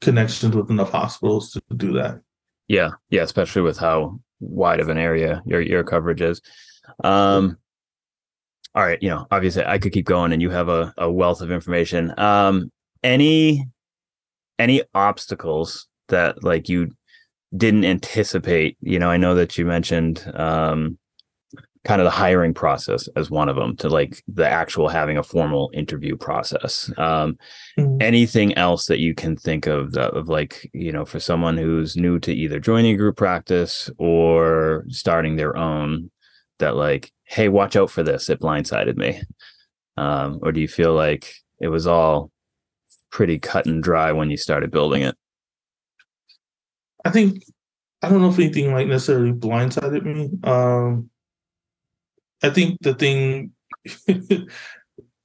connections 0.00 0.54
with 0.54 0.68
enough 0.68 0.90
hospitals 0.90 1.52
to 1.52 1.62
do 1.76 1.92
that. 1.92 2.20
Yeah, 2.68 2.90
yeah, 3.08 3.22
especially 3.22 3.62
with 3.62 3.78
how 3.78 4.20
wide 4.40 4.80
of 4.80 4.88
an 4.88 4.98
area 4.98 5.42
your 5.46 5.60
your 5.60 5.84
coverage 5.84 6.20
is. 6.20 6.42
Um, 7.04 7.56
all 8.74 8.84
right, 8.84 9.02
you 9.02 9.08
know, 9.08 9.26
obviously 9.30 9.64
I 9.64 9.78
could 9.78 9.92
keep 9.92 10.06
going, 10.06 10.32
and 10.32 10.42
you 10.42 10.50
have 10.50 10.68
a, 10.68 10.92
a 10.98 11.10
wealth 11.10 11.40
of 11.40 11.50
information. 11.50 12.12
Um, 12.18 12.70
any 13.02 13.66
any 14.58 14.82
obstacles 14.94 15.86
that 16.08 16.42
like 16.44 16.68
you 16.68 16.90
didn't 17.56 17.84
anticipate? 17.84 18.76
You 18.80 18.98
know, 18.98 19.10
I 19.10 19.16
know 19.16 19.34
that 19.36 19.56
you 19.56 19.66
mentioned 19.66 20.30
um, 20.34 20.98
kind 21.84 22.00
of 22.00 22.04
the 22.04 22.10
hiring 22.10 22.52
process 22.52 23.08
as 23.16 23.30
one 23.30 23.48
of 23.48 23.56
them 23.56 23.74
to 23.74 23.88
like 23.88 24.22
the 24.28 24.46
actual 24.46 24.88
having 24.88 25.16
a 25.16 25.22
formal 25.22 25.70
interview 25.72 26.16
process. 26.16 26.90
Um, 26.98 27.38
mm-hmm. 27.78 27.96
anything 28.00 28.56
else 28.58 28.86
that 28.86 28.98
you 28.98 29.14
can 29.14 29.36
think 29.36 29.66
of 29.66 29.92
that, 29.92 30.10
of 30.14 30.28
like 30.28 30.68
you 30.74 30.92
know 30.92 31.04
for 31.04 31.20
someone 31.20 31.56
who's 31.56 31.96
new 31.96 32.18
to 32.20 32.32
either 32.32 32.60
joining 32.60 32.94
a 32.94 32.98
group 32.98 33.16
practice 33.16 33.90
or 33.98 34.84
starting 34.88 35.36
their 35.36 35.56
own 35.56 36.10
that 36.58 36.76
like 36.76 37.12
hey 37.24 37.48
watch 37.48 37.76
out 37.76 37.90
for 37.90 38.02
this. 38.02 38.28
It 38.28 38.40
blindsided 38.40 38.96
me. 38.96 39.22
Um, 39.96 40.38
or 40.42 40.52
do 40.52 40.60
you 40.60 40.68
feel 40.68 40.94
like 40.94 41.32
it 41.60 41.68
was 41.68 41.86
all 41.86 42.30
pretty 43.10 43.38
cut 43.38 43.66
and 43.66 43.82
dry 43.82 44.12
when 44.12 44.30
you 44.30 44.36
started 44.36 44.70
building 44.70 45.02
it? 45.02 45.16
I 47.04 47.10
think 47.10 47.42
i 48.02 48.08
don't 48.08 48.22
know 48.22 48.30
if 48.30 48.38
anything 48.38 48.72
like 48.72 48.86
necessarily 48.86 49.32
blindsided 49.32 50.04
me. 50.04 50.30
Um 50.44 51.10
I 52.42 52.50
think 52.50 52.78
the 52.80 52.94
thing 52.94 53.52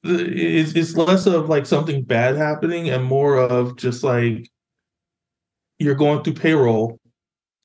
is 0.03 0.75
it's 0.75 0.95
less 0.95 1.25
of 1.25 1.49
like 1.49 1.65
something 1.65 2.03
bad 2.03 2.35
happening 2.35 2.89
and 2.89 3.03
more 3.03 3.37
of 3.37 3.75
just 3.77 4.03
like 4.03 4.49
you're 5.79 5.95
going 5.95 6.23
through 6.23 6.33
payroll 6.33 6.99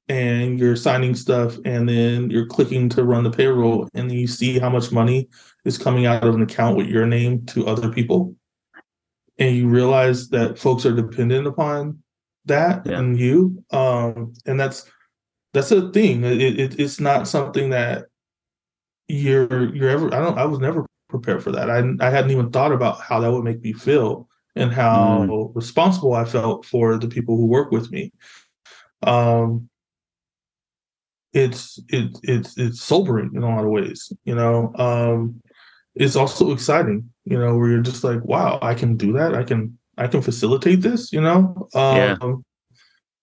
and 0.08 0.58
you're 0.58 0.76
signing 0.76 1.14
stuff 1.14 1.56
and 1.64 1.88
then 1.88 2.30
you're 2.30 2.46
clicking 2.46 2.88
to 2.88 3.04
run 3.04 3.22
the 3.22 3.30
payroll 3.30 3.88
and 3.94 4.10
you 4.10 4.26
see 4.26 4.58
how 4.58 4.68
much 4.68 4.90
money 4.90 5.28
is 5.64 5.78
coming 5.78 6.06
out 6.06 6.24
of 6.24 6.34
an 6.34 6.42
account 6.42 6.76
with 6.76 6.88
your 6.88 7.06
name 7.06 7.44
to 7.46 7.66
other 7.66 7.92
people 7.92 8.34
and 9.38 9.56
you 9.56 9.68
realize 9.68 10.28
that 10.28 10.58
folks 10.58 10.84
are 10.84 10.94
dependent 10.94 11.46
upon 11.46 12.02
that 12.46 12.84
yeah. 12.86 12.98
and 12.98 13.18
you 13.18 13.62
um 13.70 14.32
and 14.46 14.58
that's 14.58 14.90
that's 15.52 15.70
a 15.70 15.90
thing 15.92 16.24
it, 16.24 16.40
it, 16.40 16.80
it's 16.80 16.98
not 16.98 17.28
something 17.28 17.70
that 17.70 18.06
you're 19.10 19.74
you're 19.74 19.90
ever 19.90 20.14
I 20.14 20.20
don't 20.20 20.38
I 20.38 20.44
was 20.44 20.58
never 20.58 20.86
prepared 21.08 21.42
for 21.42 21.52
that. 21.52 21.70
I 21.70 21.82
I 22.00 22.10
hadn't 22.10 22.30
even 22.30 22.50
thought 22.50 22.72
about 22.72 23.00
how 23.00 23.20
that 23.20 23.32
would 23.32 23.44
make 23.44 23.60
me 23.62 23.72
feel 23.72 24.28
and 24.56 24.72
how 24.72 25.26
mm. 25.28 25.54
responsible 25.54 26.14
I 26.14 26.24
felt 26.24 26.64
for 26.64 26.98
the 26.98 27.08
people 27.08 27.36
who 27.36 27.46
work 27.46 27.70
with 27.70 27.90
me. 27.90 28.12
Um 29.02 29.68
it's 31.32 31.78
it 31.88 32.18
it's 32.22 32.56
it's 32.58 32.80
sobering 32.80 33.30
in 33.34 33.42
a 33.42 33.48
lot 33.48 33.64
of 33.64 33.70
ways, 33.70 34.12
you 34.24 34.34
know. 34.34 34.72
Um 34.76 35.40
it's 35.94 36.16
also 36.16 36.52
exciting, 36.52 37.10
you 37.24 37.38
know, 37.38 37.56
where 37.56 37.70
you're 37.70 37.82
just 37.82 38.04
like, 38.04 38.24
wow, 38.24 38.58
I 38.62 38.74
can 38.74 38.96
do 38.96 39.12
that. 39.14 39.34
I 39.34 39.42
can 39.42 39.78
I 39.98 40.06
can 40.06 40.22
facilitate 40.22 40.80
this, 40.80 41.12
you 41.12 41.20
know. 41.20 41.68
Um 41.74 41.96
yeah. 41.96 42.16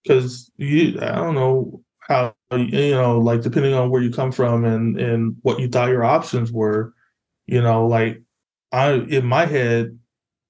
cuz 0.07 0.51
you 0.57 0.99
I 1.01 1.15
don't 1.15 1.35
know 1.35 1.81
how 1.99 2.33
you 2.51 2.91
know 2.91 3.19
like 3.19 3.41
depending 3.41 3.73
on 3.73 3.89
where 3.89 4.01
you 4.01 4.11
come 4.11 4.31
from 4.31 4.63
and 4.63 4.99
and 4.99 5.35
what 5.41 5.59
you 5.59 5.67
thought 5.67 5.89
your 5.89 6.05
options 6.05 6.51
were 6.51 6.93
you 7.45 7.61
know 7.61 7.85
like 7.85 8.21
i 8.71 8.91
in 8.91 9.25
my 9.25 9.45
head 9.45 9.97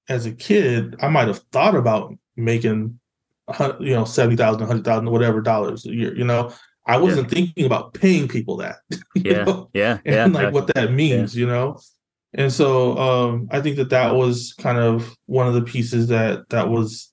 as 0.10 0.26
a 0.26 0.32
kid 0.32 0.96
i 1.02 1.08
might 1.08 1.28
have 1.28 1.40
thought 1.52 1.76
about 1.76 2.14
making 2.36 3.00
you 3.80 3.94
know 3.94 4.06
70,000 4.06 4.60
100,000 4.60 5.10
whatever 5.10 5.42
dollars 5.42 5.86
a 5.86 5.94
year 5.94 6.16
you 6.16 6.24
know 6.24 6.54
i 6.86 6.98
wasn't 6.98 7.32
yeah. 7.32 7.36
thinking 7.36 7.66
about 7.66 7.94
paying 7.94 8.28
people 8.28 8.58
that 8.58 8.78
yeah 9.16 9.44
know? 9.44 9.70
yeah 9.74 10.00
and 10.06 10.34
yeah, 10.34 10.40
like 10.40 10.54
what 10.54 10.68
that 10.76 10.92
means 10.92 11.36
yeah. 11.36 11.40
you 11.42 11.48
know 11.48 11.80
and 12.34 12.54
so 12.54 12.98
um 12.98 13.48
i 13.52 13.60
think 13.60 13.78
that 13.78 13.90
that 13.90 14.16
was 14.16 14.54
kind 14.60 14.78
of 14.78 15.16
one 15.26 15.48
of 15.48 15.54
the 15.54 15.62
pieces 15.62 16.08
that 16.08 16.48
that 16.50 16.70
was 16.70 17.12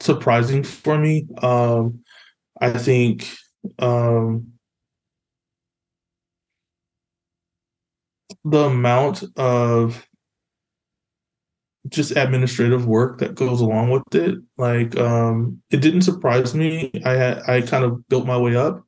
surprising 0.00 0.62
for 0.62 0.96
me 0.96 1.26
um 1.42 1.98
i 2.60 2.70
think 2.70 3.36
um, 3.78 4.54
the 8.44 8.64
amount 8.64 9.24
of 9.36 10.06
just 11.88 12.16
administrative 12.16 12.86
work 12.86 13.18
that 13.18 13.34
goes 13.34 13.60
along 13.60 13.90
with 13.90 14.02
it 14.14 14.38
like 14.56 14.96
um 14.96 15.60
it 15.70 15.78
didn't 15.82 16.00
surprise 16.02 16.54
me. 16.54 16.90
I 17.04 17.10
had 17.12 17.42
i 17.46 17.60
kind 17.60 17.84
of 17.84 18.06
built 18.08 18.26
my 18.26 18.38
way 18.38 18.56
up 18.56 18.82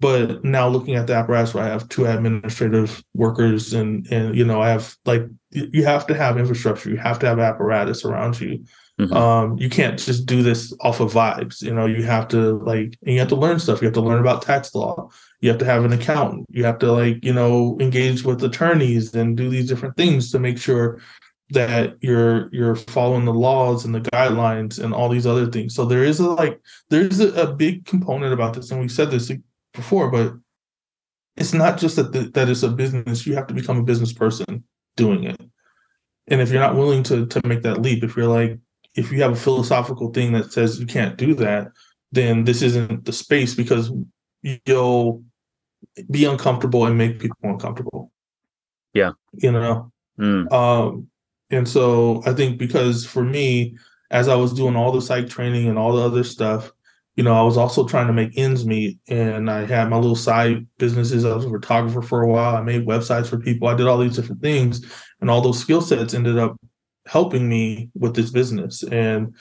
but 0.00 0.44
now 0.44 0.68
looking 0.68 0.94
at 0.94 1.06
the 1.06 1.14
apparatus 1.14 1.54
where 1.54 1.64
i 1.64 1.68
have 1.68 1.88
two 1.88 2.06
administrative 2.06 3.02
workers 3.14 3.72
and 3.72 4.06
and 4.10 4.36
you 4.36 4.44
know 4.44 4.60
i 4.60 4.68
have 4.68 4.94
like 5.04 5.22
you 5.50 5.84
have 5.84 6.06
to 6.06 6.14
have 6.14 6.38
infrastructure 6.38 6.90
you 6.90 6.96
have 6.96 7.18
to 7.18 7.26
have 7.26 7.38
apparatus 7.38 8.04
around 8.04 8.40
you 8.40 8.64
Mm-hmm. 9.00 9.12
Um, 9.12 9.58
you 9.58 9.68
can't 9.68 9.98
just 9.98 10.24
do 10.24 10.42
this 10.42 10.72
off 10.80 11.00
of 11.00 11.12
vibes. 11.12 11.60
You 11.60 11.74
know, 11.74 11.86
you 11.86 12.04
have 12.04 12.28
to 12.28 12.58
like, 12.58 12.96
and 13.02 13.14
you 13.14 13.18
have 13.18 13.28
to 13.28 13.36
learn 13.36 13.58
stuff. 13.58 13.82
You 13.82 13.86
have 13.86 13.94
to 13.94 14.00
learn 14.00 14.20
about 14.20 14.42
tax 14.42 14.72
law. 14.74 15.10
You 15.40 15.50
have 15.50 15.58
to 15.58 15.64
have 15.64 15.84
an 15.84 15.92
accountant. 15.92 16.46
You 16.50 16.64
have 16.64 16.78
to 16.78 16.92
like, 16.92 17.24
you 17.24 17.32
know, 17.32 17.76
engage 17.80 18.22
with 18.22 18.42
attorneys 18.44 19.12
and 19.14 19.36
do 19.36 19.50
these 19.50 19.68
different 19.68 19.96
things 19.96 20.30
to 20.30 20.38
make 20.38 20.58
sure 20.58 21.00
that 21.50 21.96
you're 22.00 22.48
you're 22.52 22.76
following 22.76 23.24
the 23.24 23.34
laws 23.34 23.84
and 23.84 23.94
the 23.94 24.00
guidelines 24.00 24.82
and 24.82 24.94
all 24.94 25.08
these 25.08 25.26
other 25.26 25.50
things. 25.50 25.74
So 25.74 25.84
there 25.84 26.04
is 26.04 26.20
a 26.20 26.30
like, 26.30 26.60
there's 26.88 27.18
a, 27.18 27.32
a 27.34 27.52
big 27.52 27.86
component 27.86 28.32
about 28.32 28.54
this, 28.54 28.70
and 28.70 28.80
we 28.80 28.88
said 28.88 29.10
this 29.10 29.30
before, 29.74 30.10
but 30.10 30.34
it's 31.36 31.52
not 31.52 31.78
just 31.78 31.96
that 31.96 32.12
the, 32.12 32.30
that 32.30 32.48
it's 32.48 32.62
a 32.62 32.68
business. 32.68 33.26
You 33.26 33.34
have 33.34 33.46
to 33.48 33.54
become 33.54 33.78
a 33.78 33.84
business 33.84 34.12
person 34.12 34.64
doing 34.96 35.24
it. 35.24 35.40
And 36.28 36.40
if 36.40 36.50
you're 36.50 36.60
not 36.60 36.76
willing 36.76 37.02
to 37.04 37.26
to 37.26 37.46
make 37.46 37.62
that 37.62 37.82
leap, 37.82 38.02
if 38.02 38.16
you're 38.16 38.26
like, 38.26 38.58
if 38.94 39.10
you 39.10 39.20
have 39.22 39.32
a 39.32 39.36
philosophical 39.36 40.12
thing 40.12 40.32
that 40.32 40.52
says 40.52 40.80
you 40.80 40.86
can't 40.86 41.18
do 41.18 41.34
that, 41.34 41.68
then 42.12 42.44
this 42.44 42.62
isn't 42.62 43.04
the 43.04 43.12
space 43.12 43.54
because 43.54 43.90
you'll 44.42 45.22
be 46.10 46.24
uncomfortable 46.24 46.86
and 46.86 46.96
make 46.96 47.18
people 47.18 47.36
uncomfortable. 47.42 48.12
Yeah. 48.92 49.12
You 49.32 49.52
know? 49.52 49.92
Mm. 50.18 50.50
Um, 50.52 51.08
and 51.50 51.68
so 51.68 52.22
I 52.24 52.32
think 52.32 52.58
because 52.58 53.04
for 53.04 53.24
me, 53.24 53.76
as 54.10 54.28
I 54.28 54.36
was 54.36 54.52
doing 54.52 54.76
all 54.76 54.92
the 54.92 55.02
psych 55.02 55.28
training 55.28 55.68
and 55.68 55.78
all 55.78 55.96
the 55.96 56.02
other 56.02 56.24
stuff, 56.24 56.72
you 57.16 57.22
know, 57.22 57.34
I 57.34 57.42
was 57.42 57.56
also 57.56 57.86
trying 57.86 58.08
to 58.08 58.12
make 58.12 58.36
ends 58.36 58.66
meet 58.66 58.98
and 59.08 59.48
I 59.48 59.66
had 59.66 59.88
my 59.88 59.96
little 59.96 60.16
side 60.16 60.66
businesses. 60.78 61.24
I 61.24 61.34
was 61.34 61.44
a 61.44 61.50
photographer 61.50 62.02
for 62.02 62.22
a 62.22 62.28
while. 62.28 62.56
I 62.56 62.62
made 62.62 62.86
websites 62.86 63.28
for 63.28 63.38
people. 63.38 63.68
I 63.68 63.74
did 63.74 63.86
all 63.86 63.98
these 63.98 64.16
different 64.16 64.42
things 64.42 64.84
and 65.20 65.30
all 65.30 65.40
those 65.40 65.60
skill 65.60 65.80
sets 65.80 66.12
ended 66.12 66.38
up 66.38 66.56
helping 67.06 67.48
me 67.48 67.90
with 67.94 68.16
this 68.16 68.30
business. 68.30 68.82
And 68.82 69.36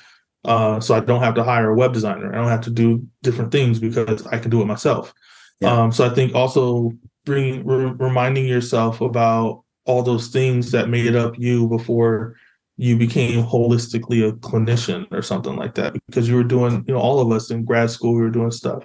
uh, 0.46 0.80
so 0.82 0.94
I 0.94 1.00
don't 1.00 1.22
have 1.22 1.36
to 1.36 1.44
hire 1.44 1.72
a 1.72 1.76
web 1.76 1.94
designer. 1.94 2.32
I 2.32 2.38
don't 2.38 2.50
have 2.50 2.62
to 2.62 2.70
do 2.70 3.08
different 3.24 3.52
things 3.52 3.80
because 3.80 4.28
I 4.28 4.38
can 4.38 4.52
do 4.52 4.62
it 4.62 4.66
myself. 4.66 5.14
Yeah. 5.60 5.72
Um, 5.72 5.92
so 5.92 6.06
I 6.06 6.14
think 6.14 6.36
also 6.36 6.92
bringing 7.26 7.66
re- 7.66 7.96
reminding 7.98 8.46
yourself 8.46 9.02
about 9.02 9.64
all 9.86 10.04
those 10.04 10.28
things 10.28 10.72
that 10.72 10.90
made 10.90 11.16
up 11.16 11.40
you 11.40 11.68
before 11.68 12.36
you 12.84 12.98
became 12.98 13.44
holistically 13.44 14.28
a 14.28 14.34
clinician 14.34 15.10
or 15.12 15.22
something 15.22 15.56
like 15.56 15.76
that 15.76 15.94
because 16.08 16.28
you 16.28 16.36
were 16.36 16.44
doing 16.44 16.84
you 16.88 16.94
know 16.94 17.00
all 17.00 17.20
of 17.20 17.32
us 17.32 17.50
in 17.50 17.64
grad 17.64 17.90
school 17.90 18.14
we 18.14 18.22
were 18.22 18.30
doing 18.30 18.52
stuff. 18.52 18.84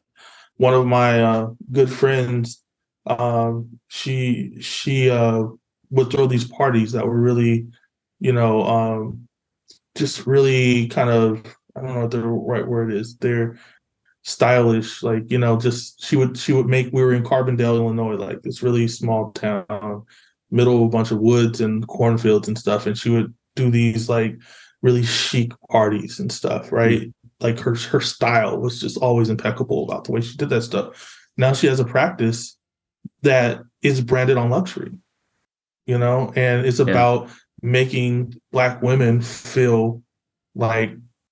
One 0.56 0.74
of 0.74 0.86
my 0.86 1.22
uh, 1.22 1.48
good 1.72 1.90
friends 1.90 2.62
um, 3.08 3.80
she 3.88 4.60
she 4.60 5.10
uh, 5.10 5.44
would 5.90 6.10
throw 6.10 6.26
these 6.26 6.44
parties 6.44 6.92
that 6.92 7.06
were 7.06 7.20
really 7.20 7.66
you 8.20 8.32
know 8.32 8.62
um, 8.64 9.28
just 9.96 10.26
really 10.26 10.86
kind 10.88 11.10
of 11.10 11.42
i 11.76 11.80
don't 11.80 11.94
know 11.94 12.00
what 12.02 12.10
the 12.10 12.22
right 12.22 12.66
word 12.66 12.92
is 12.92 13.16
they're 13.16 13.58
stylish 14.22 15.02
like 15.02 15.30
you 15.30 15.38
know 15.38 15.56
just 15.56 16.04
she 16.04 16.16
would 16.16 16.36
she 16.36 16.52
would 16.52 16.66
make 16.66 16.92
we 16.92 17.02
were 17.02 17.14
in 17.14 17.22
carbondale 17.22 17.76
illinois 17.76 18.14
like 18.14 18.42
this 18.42 18.62
really 18.62 18.86
small 18.86 19.32
town 19.32 20.04
middle 20.50 20.76
of 20.76 20.82
a 20.82 20.88
bunch 20.88 21.10
of 21.10 21.18
woods 21.18 21.60
and 21.60 21.86
cornfields 21.86 22.48
and 22.48 22.58
stuff 22.58 22.86
and 22.86 22.98
she 22.98 23.10
would 23.10 23.32
do 23.58 23.70
these 23.70 24.08
like 24.08 24.36
really 24.82 25.02
chic 25.02 25.52
parties 25.70 26.20
and 26.20 26.30
stuff, 26.30 26.72
right? 26.72 27.00
Mm-hmm. 27.00 27.10
Like 27.40 27.60
her 27.60 27.74
her 27.74 28.00
style 28.00 28.58
was 28.58 28.80
just 28.80 28.98
always 28.98 29.30
impeccable 29.30 29.84
about 29.84 30.04
the 30.04 30.12
way 30.12 30.20
she 30.20 30.36
did 30.36 30.50
that 30.50 30.62
stuff. 30.62 31.16
Now 31.36 31.52
she 31.52 31.66
has 31.66 31.80
a 31.80 31.84
practice 31.84 32.56
that 33.22 33.60
is 33.82 34.00
branded 34.00 34.36
on 34.36 34.50
luxury, 34.50 34.92
you 35.86 35.98
know, 35.98 36.32
and 36.34 36.66
it's 36.66 36.80
about 36.80 37.26
yeah. 37.26 37.34
making 37.62 38.34
black 38.52 38.82
women 38.82 39.20
feel 39.20 40.02
like 40.54 40.90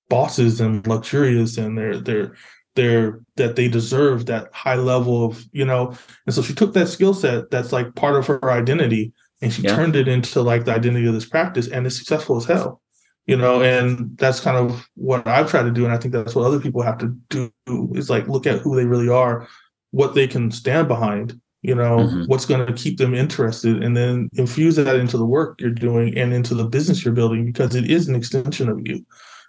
bosses 0.08 0.60
and 0.60 0.86
luxurious 0.86 1.58
and 1.58 1.76
they're 1.76 1.98
they're 1.98 2.34
they're 2.76 3.20
that 3.36 3.56
they 3.56 3.68
deserve 3.68 4.26
that 4.26 4.48
high 4.52 4.76
level 4.76 5.24
of 5.24 5.44
you 5.50 5.64
know 5.64 5.96
and 6.26 6.34
so 6.34 6.42
she 6.42 6.54
took 6.54 6.74
that 6.74 6.86
skill 6.86 7.12
set 7.12 7.50
that's 7.50 7.72
like 7.72 7.92
part 7.96 8.14
of 8.14 8.26
her 8.26 8.52
identity 8.52 9.12
and 9.42 9.52
she 9.52 9.62
yeah. 9.62 9.74
turned 9.74 9.96
it 9.96 10.08
into 10.08 10.42
like 10.42 10.64
the 10.64 10.74
identity 10.74 11.06
of 11.06 11.14
this 11.14 11.28
practice 11.28 11.68
and 11.68 11.86
it's 11.86 11.96
successful 11.96 12.36
as 12.36 12.44
hell 12.44 12.80
you 13.26 13.36
know 13.36 13.62
and 13.62 14.16
that's 14.18 14.40
kind 14.40 14.56
of 14.56 14.88
what 14.94 15.26
i've 15.26 15.50
tried 15.50 15.64
to 15.64 15.70
do 15.70 15.84
and 15.84 15.92
i 15.92 15.98
think 15.98 16.12
that's 16.12 16.34
what 16.34 16.46
other 16.46 16.60
people 16.60 16.82
have 16.82 16.98
to 16.98 17.16
do 17.28 17.50
is 17.94 18.08
like 18.08 18.26
look 18.28 18.46
at 18.46 18.60
who 18.60 18.76
they 18.76 18.84
really 18.84 19.08
are 19.08 19.46
what 19.90 20.14
they 20.14 20.26
can 20.26 20.50
stand 20.50 20.88
behind 20.88 21.38
you 21.62 21.74
know 21.74 21.98
mm-hmm. 21.98 22.24
what's 22.24 22.46
going 22.46 22.64
to 22.64 22.72
keep 22.72 22.98
them 22.98 23.14
interested 23.14 23.82
and 23.82 23.96
then 23.96 24.28
infuse 24.34 24.76
that 24.76 24.96
into 24.96 25.18
the 25.18 25.26
work 25.26 25.60
you're 25.60 25.70
doing 25.70 26.16
and 26.16 26.32
into 26.32 26.54
the 26.54 26.64
business 26.64 27.04
you're 27.04 27.14
building 27.14 27.44
because 27.44 27.74
it 27.74 27.90
is 27.90 28.08
an 28.08 28.14
extension 28.14 28.68
of 28.68 28.80
you 28.84 29.04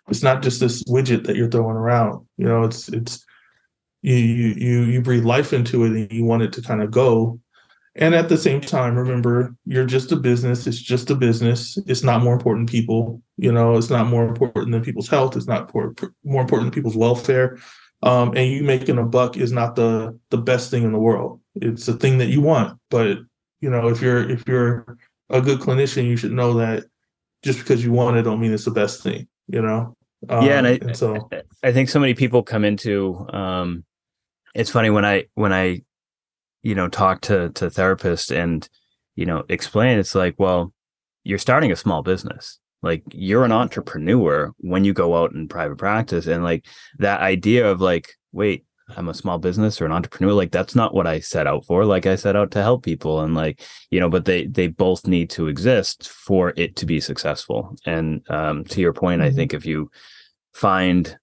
it's 0.10 0.24
not 0.24 0.42
just 0.42 0.60
this 0.60 0.84
widget 0.86 1.26
that 1.26 1.36
you're 1.36 1.50
throwing 1.50 1.76
around 1.76 2.26
you 2.38 2.46
know 2.46 2.64
it's 2.64 2.90
it's 2.90 3.24
you 4.02 4.16
you 4.16 4.84
you 4.84 5.02
breathe 5.02 5.26
life 5.26 5.54
into 5.54 5.84
it 5.84 5.92
and 5.92 6.12
you 6.12 6.24
want 6.24 6.44
it 6.44 6.54
to 6.54 6.62
kind 6.62 6.82
of 6.82 6.92
go 6.92 7.40
and 7.98 8.14
at 8.14 8.30
the 8.30 8.38
same 8.38 8.62
time, 8.62 8.95
remember, 8.95 9.56
you're 9.66 9.86
just 9.86 10.12
a 10.12 10.16
business. 10.16 10.68
It's 10.68 10.80
just 10.80 11.10
a 11.10 11.16
business. 11.16 11.78
It's 11.88 12.04
not 12.04 12.22
more 12.22 12.34
important 12.34 12.70
people. 12.70 13.22
You 13.38 13.52
know, 13.52 13.76
it's 13.76 13.89
not 13.89 14.08
more 14.08 14.28
important 14.28 14.72
than 14.72 14.84
people's 14.84 15.08
health. 15.08 15.36
It's 15.36 15.48
not 15.48 15.74
more, 15.74 15.93
more 16.24 16.41
important 16.41 16.68
than 16.68 16.76
people's 16.76 16.95
welfare. 16.95 17.58
Um, 18.04 18.38
and 18.38 18.52
you 18.52 18.64
making 18.64 19.00
a 19.00 19.04
buck 19.04 19.38
is 19.38 19.52
not 19.52 19.76
the 19.76 20.18
the 20.30 20.38
best 20.38 20.70
thing 20.70 20.84
in 20.84 20.91
the 20.91 21.00
world. 21.00 21.41
It's 21.56 21.88
a 21.88 21.93
thing 21.93 22.20
that 22.20 22.28
you 22.28 22.41
want, 22.41 22.80
but 22.91 23.18
you 23.60 23.70
know, 23.72 23.88
if 23.88 24.02
you're 24.02 24.30
if 24.30 24.48
you're 24.48 24.98
a 25.32 25.41
good 25.41 25.60
clinician, 25.60 26.06
you 26.06 26.16
should 26.16 26.32
know 26.32 26.54
that 26.56 26.86
just 27.43 27.58
because 27.58 27.84
you 27.84 27.91
want 27.91 28.18
it 28.18 28.22
don't 28.22 28.39
mean 28.39 28.54
it's 28.54 28.66
the 28.66 28.72
best 28.72 29.02
thing. 29.02 29.28
You 29.48 29.64
know. 29.64 29.95
Um, 30.30 30.45
yeah, 30.45 30.58
and, 30.60 30.68
I, 30.68 30.72
and 30.82 30.95
so 30.95 31.30
I 31.64 31.72
think 31.72 31.89
so 31.89 32.00
many 32.00 32.14
people 32.14 32.43
come 32.43 32.64
into. 32.64 33.26
Um, 33.34 33.84
it's 34.54 34.70
funny 34.70 34.91
when 34.91 35.06
I 35.06 35.26
when 35.34 35.52
I 35.52 35.82
you 36.68 36.76
know 36.76 36.88
talk 36.88 37.22
to 37.22 37.49
to 37.51 37.65
therapists 37.68 38.30
and 38.36 38.70
you 39.15 39.26
know 39.26 39.43
explain 39.49 39.99
it's 39.99 40.15
like 40.15 40.36
well 40.38 40.74
you're 41.28 41.38
starting 41.38 41.74
a 41.74 41.76
small 41.76 42.01
business. 42.03 42.57
Like 42.82 43.03
you're 43.11 43.43
an 43.43 43.51
entrepreneur 43.51 44.53
when 44.59 44.86
you 44.86 44.93
go 44.93 45.18
out 45.18 45.34
in 45.34 45.49
private 45.49 45.78
practice. 45.78 46.26
And 46.26 46.41
like 46.41 46.65
that 46.99 47.20
idea 47.20 47.70
of 47.70 47.82
like 47.82 48.13
wait 48.32 48.65
i'm 48.95 49.09
a 49.09 49.13
small 49.13 49.38
business 49.38 49.82
or 49.82 49.86
an 49.86 49.91
entrepreneur 49.91 50.32
like 50.32 50.51
that's 50.51 50.76
not 50.76 50.93
what 50.93 51.05
i 51.05 51.20
set 51.20 51.45
out 51.45 51.65
for. 51.65 51.84
Like 51.84 52.05
i 52.05 52.15
set 52.15 52.38
out 52.38 52.51
to 52.51 52.61
help 52.61 52.84
people 52.84 53.20
and 53.20 53.36
like 53.36 53.61
you 53.91 53.99
know 53.99 54.09
but 54.09 54.24
they 54.24 54.45
they 54.45 54.68
both 54.68 55.05
need 55.05 55.30
to 55.32 55.47
exist 55.47 56.07
for 56.07 56.53
it 56.55 56.78
to 56.78 56.86
be 56.86 57.01
successful. 57.01 57.76
And 57.86 58.22
um 58.30 58.63
to 58.65 58.80
your 58.80 58.93
point 58.93 59.22
mm-hmm. 59.22 59.28
i 59.28 59.32
think 59.34 59.53
if 59.53 59.65
you 59.65 59.91
find 60.53 61.18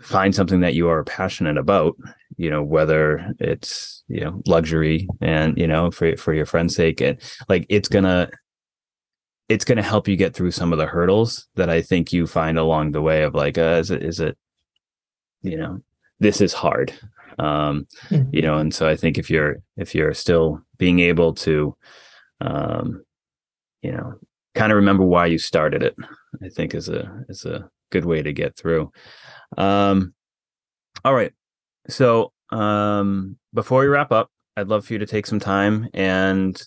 find 0.00 0.34
something 0.34 0.60
that 0.60 0.74
you 0.74 0.88
are 0.88 1.04
passionate 1.04 1.56
about 1.56 1.96
you 2.36 2.50
know 2.50 2.62
whether 2.62 3.32
it's 3.38 4.04
you 4.08 4.20
know 4.20 4.40
luxury 4.46 5.08
and 5.20 5.56
you 5.58 5.66
know 5.66 5.90
for 5.90 6.16
for 6.16 6.34
your 6.34 6.46
friend's 6.46 6.74
sake 6.74 7.00
and 7.00 7.20
like 7.48 7.66
it's 7.68 7.88
gonna 7.88 8.28
it's 9.48 9.64
gonna 9.64 9.82
help 9.82 10.08
you 10.08 10.16
get 10.16 10.34
through 10.34 10.50
some 10.50 10.72
of 10.72 10.78
the 10.78 10.86
hurdles 10.86 11.46
that 11.54 11.70
i 11.70 11.80
think 11.80 12.12
you 12.12 12.26
find 12.26 12.58
along 12.58 12.92
the 12.92 13.02
way 13.02 13.22
of 13.22 13.34
like 13.34 13.58
uh, 13.58 13.78
is 13.80 13.90
it 13.90 14.02
is 14.02 14.20
it 14.20 14.36
you 15.42 15.56
know 15.56 15.80
this 16.20 16.40
is 16.40 16.52
hard 16.52 16.92
um 17.38 17.86
mm-hmm. 18.08 18.28
you 18.32 18.42
know 18.42 18.58
and 18.58 18.74
so 18.74 18.88
i 18.88 18.96
think 18.96 19.18
if 19.18 19.30
you're 19.30 19.56
if 19.76 19.94
you're 19.94 20.14
still 20.14 20.60
being 20.78 21.00
able 21.00 21.34
to 21.34 21.76
um 22.40 23.04
you 23.82 23.92
know 23.92 24.14
kind 24.54 24.72
of 24.72 24.76
remember 24.76 25.04
why 25.04 25.26
you 25.26 25.38
started 25.38 25.82
it 25.82 25.94
i 26.42 26.48
think 26.48 26.74
is 26.74 26.88
a 26.88 27.24
is 27.28 27.44
a 27.44 27.68
good 27.90 28.04
way 28.04 28.22
to 28.22 28.32
get 28.32 28.56
through 28.56 28.90
um, 29.56 30.14
all 31.04 31.14
right. 31.14 31.32
So 31.88 32.32
um, 32.50 33.36
before 33.54 33.80
we 33.80 33.86
wrap 33.86 34.12
up, 34.12 34.30
I'd 34.56 34.68
love 34.68 34.86
for 34.86 34.94
you 34.94 34.98
to 34.98 35.06
take 35.06 35.26
some 35.26 35.40
time 35.40 35.88
and 35.92 36.60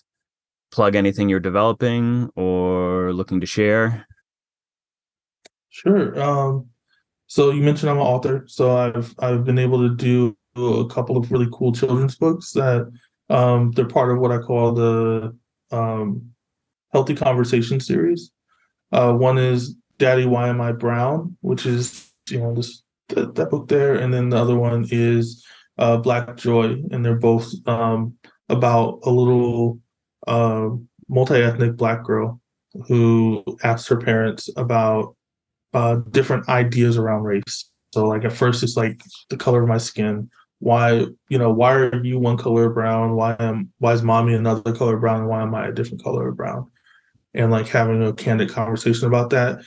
plug 0.70 0.94
anything 0.94 1.28
you're 1.28 1.40
developing 1.40 2.30
or 2.36 3.12
looking 3.12 3.40
to 3.40 3.46
share. 3.46 4.06
Sure. 5.70 6.20
Um, 6.20 6.66
so 7.26 7.50
you 7.50 7.62
mentioned 7.62 7.90
I'm 7.90 7.96
an 7.96 8.02
author, 8.02 8.44
so 8.48 8.76
I've 8.76 9.14
I've 9.18 9.44
been 9.44 9.58
able 9.58 9.78
to 9.88 9.94
do 9.94 10.36
a 10.56 10.86
couple 10.86 11.16
of 11.16 11.30
really 11.30 11.48
cool 11.52 11.72
children's 11.72 12.16
books 12.16 12.52
that 12.52 12.90
um, 13.28 13.70
they're 13.72 13.86
part 13.86 14.10
of 14.10 14.18
what 14.18 14.32
I 14.32 14.38
call 14.38 14.72
the 14.72 15.36
um, 15.70 16.30
Healthy 16.92 17.14
Conversation 17.14 17.78
series. 17.78 18.32
Uh, 18.90 19.12
one 19.12 19.38
is 19.38 19.76
Daddy, 19.98 20.26
Why 20.26 20.48
Am 20.48 20.60
I 20.60 20.72
Brown, 20.72 21.36
which 21.40 21.66
is 21.66 22.10
you 22.28 22.40
know 22.40 22.54
this 22.54 22.82
that, 23.10 23.50
book 23.50 23.68
there, 23.68 23.96
and 23.96 24.12
then 24.12 24.30
the 24.30 24.36
other 24.36 24.56
one 24.56 24.86
is 24.90 25.44
uh, 25.78 25.96
Black 25.96 26.36
Joy, 26.36 26.82
and 26.90 27.04
they're 27.04 27.14
both 27.14 27.52
um, 27.66 28.14
about 28.48 29.00
a 29.04 29.10
little 29.10 29.78
uh, 30.26 30.68
multi-ethnic 31.08 31.76
black 31.76 32.04
girl 32.04 32.40
who 32.86 33.44
asks 33.62 33.88
her 33.88 33.96
parents 33.96 34.48
about 34.56 35.16
uh, 35.74 35.96
different 36.10 36.48
ideas 36.48 36.96
around 36.96 37.22
race. 37.22 37.68
So 37.92 38.06
like 38.06 38.24
at 38.24 38.32
first 38.32 38.62
it's 38.62 38.76
like 38.76 39.02
the 39.28 39.36
color 39.36 39.62
of 39.62 39.68
my 39.68 39.78
skin. 39.78 40.30
Why 40.60 41.06
you 41.28 41.38
know 41.38 41.50
why 41.50 41.74
are 41.74 42.04
you 42.04 42.18
one 42.18 42.36
color 42.36 42.68
brown? 42.68 43.16
Why 43.16 43.34
am 43.38 43.72
why 43.78 43.92
is 43.92 44.02
mommy 44.02 44.34
another 44.34 44.74
color 44.74 44.96
brown? 44.96 45.26
Why 45.26 45.42
am 45.42 45.54
I 45.54 45.68
a 45.68 45.72
different 45.72 46.04
color 46.04 46.28
of 46.28 46.36
brown? 46.36 46.70
And 47.34 47.50
like 47.50 47.68
having 47.68 48.02
a 48.02 48.12
candid 48.12 48.50
conversation 48.50 49.06
about 49.06 49.30
that 49.30 49.60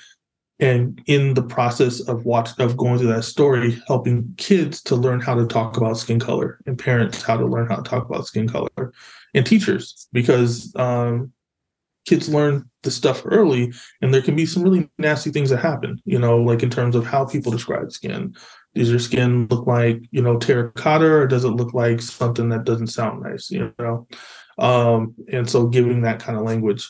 and 0.64 1.02
in 1.08 1.34
the 1.34 1.44
process 1.44 2.00
of 2.00 2.24
watch 2.24 2.58
of 2.58 2.78
going 2.78 2.98
through 2.98 3.12
that 3.12 3.24
story 3.24 3.78
helping 3.86 4.34
kids 4.38 4.82
to 4.82 4.96
learn 4.96 5.20
how 5.20 5.36
to 5.36 5.46
talk 5.46 5.76
about 5.76 5.98
skin 5.98 6.20
color 6.20 6.58
and 6.66 6.80
parents 6.80 7.22
how 7.22 7.36
to 7.36 7.46
learn 7.46 7.68
how 7.68 7.76
to 7.76 7.84
talk 7.84 8.06
about 8.06 8.26
skin 8.26 8.48
color 8.48 8.94
and 9.34 9.46
teachers 9.46 10.08
because 10.14 10.74
um, 10.78 11.32
kids 12.06 12.30
learn 12.30 12.70
the 12.84 12.92
stuff 12.92 13.24
early 13.26 13.74
and 14.02 14.14
there 14.14 14.22
can 14.22 14.38
be 14.38 14.46
some 14.46 14.64
really 14.64 14.90
nasty 14.98 15.32
things 15.32 15.50
that 15.50 15.60
happen 15.60 16.02
you 16.06 16.18
know 16.18 16.38
like 16.38 16.64
in 16.64 16.70
terms 16.70 16.96
of 16.96 17.06
how 17.06 17.26
people 17.26 17.52
describe 17.52 17.92
skin. 17.92 18.34
Does 18.76 18.90
your 18.90 19.00
skin 19.00 19.48
look 19.52 19.68
like 19.68 20.02
you 20.12 20.22
know 20.22 20.40
terracotta 20.40 21.06
or 21.06 21.28
does 21.28 21.44
it 21.44 21.50
look 21.50 21.74
like 21.74 22.02
something 22.02 22.50
that 22.50 22.64
doesn't 22.64 22.88
sound 22.88 23.22
nice 23.22 23.52
you 23.52 23.72
know? 23.78 24.08
Um, 24.58 25.16
and 25.32 25.50
so 25.50 25.68
giving 25.68 26.02
that 26.02 26.20
kind 26.20 26.38
of 26.38 26.46
language 26.46 26.88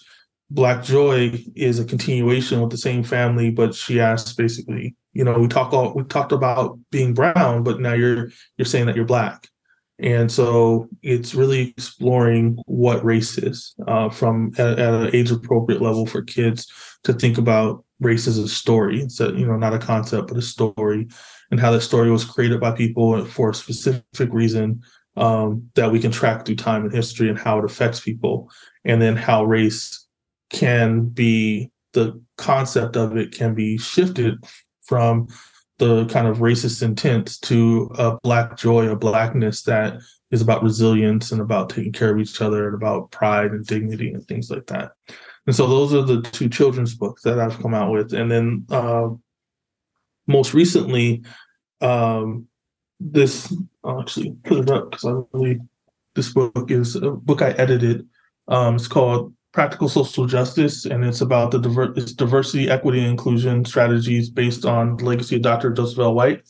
Black 0.54 0.84
Joy 0.84 1.44
is 1.56 1.80
a 1.80 1.86
continuation 1.86 2.62
with 2.62 2.70
the 2.70 2.78
same 2.78 3.04
family, 3.04 3.50
but 3.50 3.74
she 3.74 4.00
asks 4.00 4.34
basically, 4.34 4.96
you 5.12 5.24
know, 5.24 5.40
we 5.40 5.48
talk 5.48 5.74
all 5.74 5.94
we 5.96 6.04
talked 6.04 6.32
about 6.32 6.80
being 6.92 7.16
brown, 7.16 7.64
but 7.64 7.80
now 7.80 7.94
you're 7.94 8.30
you're 8.58 8.66
saying 8.66 8.86
that 8.86 8.96
you're 8.96 9.04
black. 9.04 9.48
And 9.98 10.32
so 10.32 10.90
it's 11.02 11.34
really 11.34 11.70
exploring 11.70 12.58
what 12.66 13.04
race 13.04 13.38
is 13.38 13.74
uh, 13.88 14.10
from 14.10 14.52
at, 14.60 14.78
at 14.78 14.94
an 14.94 15.10
age 15.16 15.32
appropriate 15.32 15.82
level 15.82 16.06
for 16.06 16.22
kids 16.22 16.72
to 17.04 17.14
think 17.14 17.40
about 17.40 17.84
race 18.00 18.28
as 18.28 18.38
a 18.38 18.48
story. 18.48 19.10
So, 19.10 19.30
you 19.34 19.48
know, 19.48 19.58
not 19.58 19.74
a 19.74 19.80
concept, 19.80 20.28
but 20.28 20.38
a 20.38 20.42
story, 20.42 21.08
and 21.50 21.60
how 21.60 21.72
that 21.72 21.82
story 21.82 22.12
was 22.12 22.26
created 22.26 22.60
by 22.60 22.72
people 22.72 23.26
for 23.26 23.50
a 23.50 23.56
specific 23.56 24.32
reason 24.32 24.84
um, 25.18 25.70
that 25.74 25.92
we 25.92 26.00
can 26.00 26.12
track 26.12 26.46
through 26.46 26.58
time 26.58 26.84
and 26.84 26.94
history 26.94 27.30
and 27.30 27.40
how 27.40 27.58
it 27.58 27.66
affects 27.66 28.00
people, 28.00 28.52
and 28.86 29.02
then 29.02 29.16
how 29.16 29.44
race 29.44 30.03
can 30.54 31.08
be 31.08 31.70
the 31.92 32.22
concept 32.38 32.96
of 32.96 33.18
it 33.18 33.34
can 33.34 33.54
be 33.54 33.78
shifted 33.78 34.42
from 34.84 35.28
the 35.80 36.06
kind 36.06 36.28
of 36.28 36.38
racist 36.38 36.82
intent 36.82 37.42
to 37.42 37.92
a 37.98 38.18
black 38.24 38.58
joy, 38.58 38.90
a 38.90 38.96
blackness 38.96 39.64
that 39.64 40.00
is 40.32 40.42
about 40.42 40.64
resilience 40.64 41.32
and 41.32 41.42
about 41.42 41.70
taking 41.70 41.92
care 41.92 42.12
of 42.12 42.20
each 42.20 42.42
other 42.42 42.68
and 42.68 42.76
about 42.76 43.12
pride 43.12 43.52
and 43.52 43.66
dignity 43.66 44.12
and 44.12 44.26
things 44.28 44.50
like 44.50 44.66
that. 44.68 44.92
And 45.46 45.56
so 45.56 45.68
those 45.68 45.94
are 45.94 46.04
the 46.04 46.22
two 46.22 46.48
children's 46.48 46.96
books 46.96 47.24
that 47.24 47.40
I've 47.40 47.60
come 47.60 47.74
out 47.74 47.92
with. 47.92 48.14
And 48.14 48.32
then 48.32 48.66
uh, 48.70 49.10
most 50.28 50.54
recently, 50.54 51.24
um, 51.82 52.48
this 53.00 53.54
I'll 53.84 54.02
actually 54.02 54.36
put 54.46 54.60
it 54.60 54.70
up 54.70 54.92
because 54.92 55.06
I 55.06 55.14
really 55.34 55.60
this 56.16 56.32
book 56.32 56.72
is 56.72 56.96
a 56.96 57.12
book 57.12 57.42
I 57.42 57.52
edited. 57.52 58.08
Um, 58.48 58.76
it's 58.76 58.88
called 58.88 59.34
Practical 59.54 59.88
Social 59.88 60.26
Justice, 60.26 60.86
and 60.86 61.06
it's 61.06 61.22
about 61.22 61.52
the 61.52 61.60
diver- 61.60 61.94
it's 61.96 62.12
diversity, 62.12 62.70
equity, 62.70 63.00
and 63.00 63.10
inclusion 63.10 63.64
strategies 63.66 64.30
based 64.30 64.66
on 64.66 64.98
the 64.98 65.06
legacy 65.06 65.36
of 65.36 65.44
Dr. 65.44 65.72
Joseph 65.72 66.00
L. 66.00 66.16
White. 66.16 66.42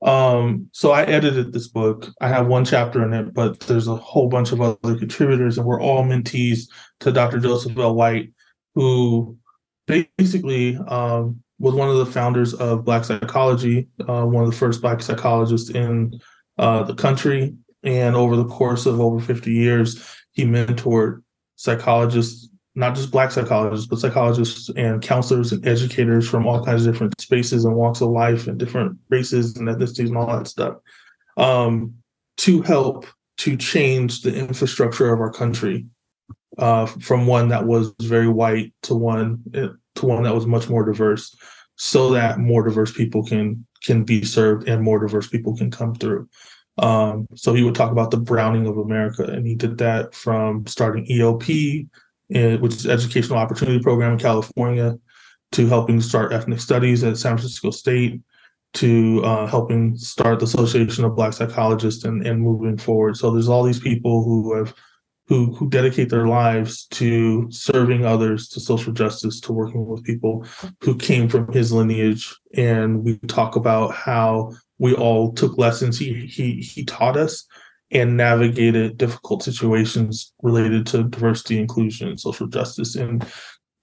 Um, 0.00 0.68
so 0.72 0.90
I 0.92 1.02
edited 1.04 1.52
this 1.52 1.68
book. 1.68 2.08
I 2.22 2.28
have 2.28 2.46
one 2.46 2.64
chapter 2.64 3.04
in 3.04 3.12
it, 3.12 3.34
but 3.34 3.60
there's 3.60 3.86
a 3.86 3.96
whole 3.96 4.28
bunch 4.28 4.52
of 4.52 4.62
other 4.62 4.96
contributors, 4.96 5.58
and 5.58 5.66
we're 5.66 5.80
all 5.80 6.04
mentees 6.04 6.68
to 7.00 7.12
Dr. 7.12 7.38
Joseph 7.38 7.76
L. 7.76 7.94
White, 7.94 8.32
who 8.74 9.36
basically 9.86 10.78
um, 10.88 11.42
was 11.58 11.74
one 11.74 11.90
of 11.90 11.98
the 11.98 12.06
founders 12.06 12.54
of 12.54 12.84
Black 12.84 13.04
psychology, 13.04 13.88
uh, 14.08 14.24
one 14.24 14.44
of 14.44 14.50
the 14.50 14.56
first 14.56 14.80
Black 14.80 15.02
psychologists 15.02 15.68
in 15.70 16.18
uh, 16.56 16.82
the 16.84 16.94
country. 16.94 17.54
And 17.82 18.16
over 18.16 18.36
the 18.36 18.46
course 18.46 18.86
of 18.86 19.00
over 19.00 19.20
50 19.20 19.52
years, 19.52 20.02
he 20.32 20.44
mentored 20.44 21.22
psychologists, 21.58 22.48
not 22.76 22.94
just 22.94 23.10
Black 23.10 23.32
psychologists, 23.32 23.88
but 23.88 23.98
psychologists 23.98 24.70
and 24.76 25.02
counselors 25.02 25.50
and 25.50 25.66
educators 25.66 26.28
from 26.28 26.46
all 26.46 26.64
kinds 26.64 26.86
of 26.86 26.92
different 26.92 27.20
spaces 27.20 27.64
and 27.64 27.74
walks 27.74 28.00
of 28.00 28.10
life 28.10 28.46
and 28.46 28.58
different 28.58 28.96
races 29.10 29.56
and 29.56 29.68
ethnicities 29.68 30.06
and 30.06 30.16
all 30.16 30.38
that 30.38 30.46
stuff 30.46 30.76
um, 31.36 31.92
to 32.36 32.62
help 32.62 33.06
to 33.38 33.56
change 33.56 34.22
the 34.22 34.34
infrastructure 34.34 35.12
of 35.12 35.20
our 35.20 35.32
country 35.32 35.86
uh, 36.58 36.86
from 36.86 37.26
one 37.26 37.48
that 37.48 37.66
was 37.66 37.92
very 38.02 38.28
white 38.28 38.72
to 38.82 38.94
one 38.94 39.42
to 39.52 40.06
one 40.06 40.22
that 40.22 40.34
was 40.34 40.46
much 40.46 40.68
more 40.68 40.84
diverse 40.84 41.36
so 41.76 42.10
that 42.10 42.38
more 42.38 42.62
diverse 42.62 42.92
people 42.92 43.24
can 43.24 43.66
can 43.82 44.04
be 44.04 44.24
served 44.24 44.68
and 44.68 44.82
more 44.82 45.00
diverse 45.00 45.28
people 45.28 45.56
can 45.56 45.70
come 45.70 45.94
through 45.94 46.28
um, 46.78 47.26
so 47.34 47.54
he 47.54 47.62
would 47.62 47.74
talk 47.74 47.90
about 47.90 48.10
the 48.10 48.16
browning 48.16 48.66
of 48.66 48.78
America, 48.78 49.24
and 49.24 49.46
he 49.46 49.54
did 49.54 49.78
that 49.78 50.14
from 50.14 50.66
starting 50.66 51.06
EOP, 51.06 51.88
eh, 52.34 52.56
which 52.56 52.74
is 52.74 52.86
Educational 52.86 53.38
Opportunity 53.38 53.82
Program 53.82 54.12
in 54.12 54.18
California, 54.18 54.98
to 55.52 55.66
helping 55.66 56.00
start 56.00 56.32
ethnic 56.32 56.60
studies 56.60 57.02
at 57.02 57.16
San 57.16 57.36
Francisco 57.36 57.70
State, 57.70 58.20
to 58.74 59.22
uh, 59.24 59.46
helping 59.46 59.96
start 59.96 60.38
the 60.38 60.44
Association 60.44 61.04
of 61.04 61.16
Black 61.16 61.32
Psychologists, 61.32 62.04
and, 62.04 62.26
and 62.26 62.40
moving 62.40 62.76
forward. 62.76 63.16
So 63.16 63.30
there's 63.30 63.48
all 63.48 63.64
these 63.64 63.80
people 63.80 64.22
who 64.24 64.54
have 64.56 64.74
who 65.26 65.54
who 65.54 65.68
dedicate 65.68 66.10
their 66.10 66.26
lives 66.26 66.86
to 66.86 67.50
serving 67.50 68.04
others, 68.04 68.48
to 68.48 68.60
social 68.60 68.92
justice, 68.92 69.40
to 69.40 69.52
working 69.52 69.86
with 69.86 70.04
people 70.04 70.46
who 70.82 70.96
came 70.96 71.28
from 71.28 71.52
his 71.52 71.72
lineage, 71.72 72.34
and 72.54 73.04
we 73.04 73.18
talk 73.26 73.56
about 73.56 73.94
how 73.94 74.52
we 74.78 74.94
all 74.94 75.32
took 75.32 75.58
lessons 75.58 75.98
he 75.98 76.26
he 76.26 76.60
he 76.60 76.84
taught 76.84 77.16
us 77.16 77.46
and 77.90 78.16
navigated 78.16 78.98
difficult 78.98 79.42
situations 79.42 80.32
related 80.42 80.86
to 80.86 81.04
diversity, 81.04 81.58
inclusion, 81.58 82.18
social 82.18 82.46
justice 82.46 82.96
in 82.96 83.22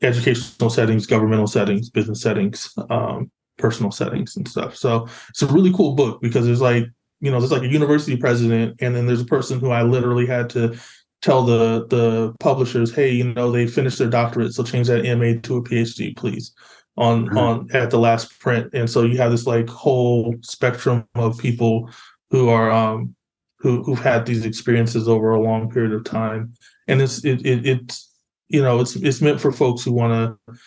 educational 0.01 0.69
settings, 0.69 1.07
governmental 1.07 1.47
settings, 1.47 1.89
business 1.89 2.21
settings, 2.21 2.71
um, 2.91 3.31
personal 3.57 3.91
settings, 3.91 4.37
and 4.37 4.47
stuff. 4.47 4.75
So 4.75 5.07
it's 5.29 5.41
a 5.41 5.47
really 5.47 5.73
cool 5.73 5.95
book 5.95 6.21
because 6.21 6.45
there's 6.45 6.61
like 6.61 6.85
you 7.19 7.31
know 7.31 7.39
there's 7.39 7.51
like 7.51 7.63
a 7.63 7.67
university 7.67 8.15
president, 8.15 8.75
and 8.79 8.95
then 8.95 9.07
there's 9.07 9.21
a 9.21 9.25
person 9.25 9.59
who 9.59 9.71
I 9.71 9.83
literally 9.83 10.27
had 10.27 10.49
to 10.51 10.77
tell 11.21 11.43
the 11.43 11.87
the 11.87 12.35
publishers, 12.39 12.93
hey, 12.93 13.11
you 13.11 13.33
know, 13.33 13.51
they 13.51 13.67
finished 13.67 13.97
their 13.97 14.09
doctorate, 14.09 14.53
so 14.53 14.63
change 14.63 14.87
that 14.87 15.03
MA 15.17 15.39
to 15.41 15.57
a 15.57 15.63
PhD, 15.63 16.15
please 16.15 16.53
on 16.97 17.25
mm-hmm. 17.25 17.37
on 17.37 17.69
at 17.73 17.89
the 17.89 17.99
last 17.99 18.39
print. 18.39 18.69
And 18.73 18.89
so 18.89 19.03
you 19.03 19.17
have 19.17 19.31
this 19.31 19.47
like 19.47 19.69
whole 19.69 20.35
spectrum 20.41 21.07
of 21.15 21.37
people 21.37 21.89
who 22.31 22.49
are 22.49 22.71
um 22.71 23.15
who 23.59 23.83
who've 23.83 23.99
had 23.99 24.25
these 24.25 24.45
experiences 24.45 25.07
over 25.07 25.31
a 25.31 25.41
long 25.41 25.69
period 25.69 25.93
of 25.93 26.03
time. 26.03 26.53
And 26.87 27.01
it's 27.01 27.23
it, 27.25 27.45
it 27.45 27.65
it's 27.65 28.13
you 28.47 28.61
know 28.61 28.79
it's 28.79 28.95
it's 28.95 29.21
meant 29.21 29.41
for 29.41 29.51
folks 29.51 29.83
who 29.83 29.91
want 29.91 30.39
to 30.47 30.57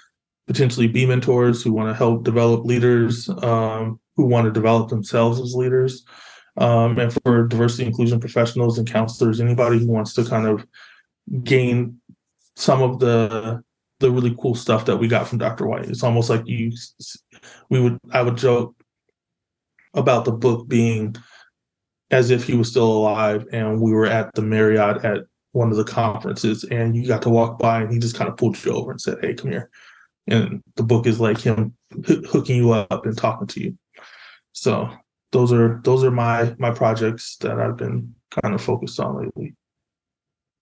potentially 0.47 0.89
be 0.89 1.05
mentors 1.05 1.62
who 1.62 1.72
want 1.72 1.89
to 1.89 1.95
help 1.95 2.24
develop 2.24 2.64
leaders 2.64 3.29
um 3.43 4.01
who 4.16 4.24
want 4.24 4.47
to 4.47 4.51
develop 4.51 4.89
themselves 4.89 5.41
as 5.41 5.55
leaders. 5.55 6.05
Um 6.57 6.99
and 6.99 7.12
for 7.24 7.47
diversity 7.47 7.87
inclusion 7.87 8.20
professionals 8.20 8.79
and 8.79 8.91
counselors 8.91 9.41
anybody 9.41 9.79
who 9.79 9.89
wants 9.89 10.12
to 10.14 10.24
kind 10.24 10.47
of 10.47 10.66
gain 11.45 12.01
some 12.57 12.83
of 12.83 12.99
the 12.99 13.62
the 14.01 14.11
really 14.11 14.37
cool 14.41 14.55
stuff 14.55 14.85
that 14.87 14.97
we 14.97 15.09
got 15.09 15.29
from 15.29 15.39
Dr. 15.39 15.67
White. 15.67 15.87
It's 15.87 16.03
almost 16.03 16.31
like 16.31 16.47
you, 16.47 16.73
we 17.69 17.81
would, 17.81 17.99
I 18.13 18.23
would 18.23 18.37
joke 18.37 18.75
about 19.95 20.25
the 20.25 20.33
book 20.33 20.69
being 20.69 21.17
as 22.11 22.31
if 22.31 22.45
he 22.45 22.55
was 22.55 22.71
still 22.71 22.91
alive 22.91 23.45
and 23.53 23.81
we 23.81 23.93
were 23.93 24.07
at 24.07 24.35
the 24.35 24.43
Marriott 24.43 25.05
at 25.05 25.23
one 25.53 25.71
of 25.71 25.77
the 25.77 25.85
conferences 25.85 26.65
and 26.65 26.97
you 26.97 27.07
got 27.07 27.23
to 27.23 27.31
walk 27.31 27.59
by 27.59 27.83
and 27.83 27.93
he 27.93 27.99
just 27.99 28.17
kind 28.17 28.31
of 28.31 28.37
pulled 28.37 28.63
you 28.65 28.73
over 28.73 28.91
and 28.91 29.01
said, 29.01 29.19
Hey, 29.21 29.35
come 29.35 29.51
here. 29.51 29.71
And 30.27 30.63
the 30.77 30.83
book 30.83 31.07
is 31.07 31.21
like 31.21 31.39
him 31.39 31.75
hooking 32.07 32.57
you 32.57 32.73
up 32.73 33.07
and 33.07 33.17
talking 33.17 33.47
to 33.49 33.63
you. 33.63 33.79
So 34.53 34.91
those 35.33 35.53
are 35.53 35.81
those 35.85 36.05
are 36.05 36.11
my 36.11 36.55
my 36.59 36.71
projects 36.71 37.37
that 37.39 37.59
I've 37.59 37.77
been 37.77 38.15
kind 38.43 38.55
of 38.55 38.63
focused 38.63 39.01
on 39.01 39.23
lately. 39.23 39.55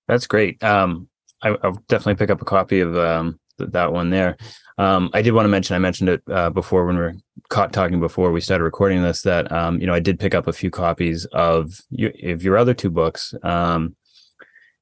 That's 0.07 0.27
great. 0.27 0.63
Um, 0.63 1.09
I, 1.43 1.51
will 1.51 1.83
definitely 1.89 2.17
pick 2.17 2.31
up 2.31 2.43
a 2.43 2.47
copy 2.47 2.81
of 2.81 2.97
um, 2.97 3.39
th- 3.59 3.71
that 3.71 3.93
one 3.93 4.11
there. 4.11 4.37
Um, 4.79 5.11
I 5.15 5.23
did 5.23 5.33
want 5.33 5.45
to 5.47 5.51
mention, 5.51 5.75
I 5.75 5.79
mentioned 5.79 6.09
it 6.11 6.23
uh, 6.31 6.51
before 6.51 6.87
when 6.87 6.97
we 6.97 7.03
were 7.03 7.15
caught 7.49 7.73
talking 7.73 8.01
before 8.01 8.33
we 8.33 8.41
started 8.41 8.65
recording 8.65 9.03
this, 9.03 9.23
that, 9.23 9.51
um, 9.51 9.81
you 9.81 9.87
know, 9.87 9.95
I 9.95 10.01
did 10.01 10.21
pick 10.21 10.35
up 10.35 10.47
a 10.47 10.53
few 10.53 10.71
copies 10.71 11.25
of, 11.27 11.81
you, 11.91 12.13
of 12.25 12.43
your 12.43 12.59
other 12.59 12.75
two 12.75 12.91
books. 12.91 13.35
Um, 13.43 13.97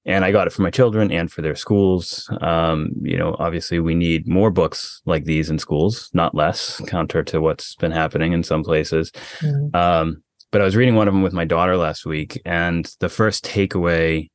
and 0.06 0.24
I 0.24 0.32
got 0.32 0.46
it 0.46 0.52
for 0.52 0.62
my 0.62 0.70
children 0.70 1.10
and 1.10 1.30
for 1.30 1.40
their 1.42 1.54
schools. 1.54 2.28
Um, 2.40 2.90
you 3.00 3.16
know, 3.16 3.36
obviously 3.38 3.78
we 3.78 3.94
need 3.94 4.28
more 4.28 4.50
books 4.50 5.00
like 5.06 5.24
these 5.24 5.48
in 5.48 5.58
schools, 5.58 6.10
not 6.12 6.34
less, 6.34 6.80
counter 6.86 7.22
to 7.24 7.40
what's 7.40 7.74
been 7.76 7.92
happening 7.92 8.32
in 8.32 8.42
some 8.42 8.62
places. 8.62 9.10
Mm-hmm. 9.40 9.74
Um, 9.74 10.22
but 10.50 10.60
I 10.60 10.64
was 10.64 10.76
reading 10.76 10.94
one 10.94 11.08
of 11.08 11.14
them 11.14 11.22
with 11.22 11.32
my 11.32 11.44
daughter 11.44 11.76
last 11.76 12.06
week, 12.06 12.40
and 12.44 12.88
the 13.00 13.08
first 13.08 13.44
takeaway 13.44 14.30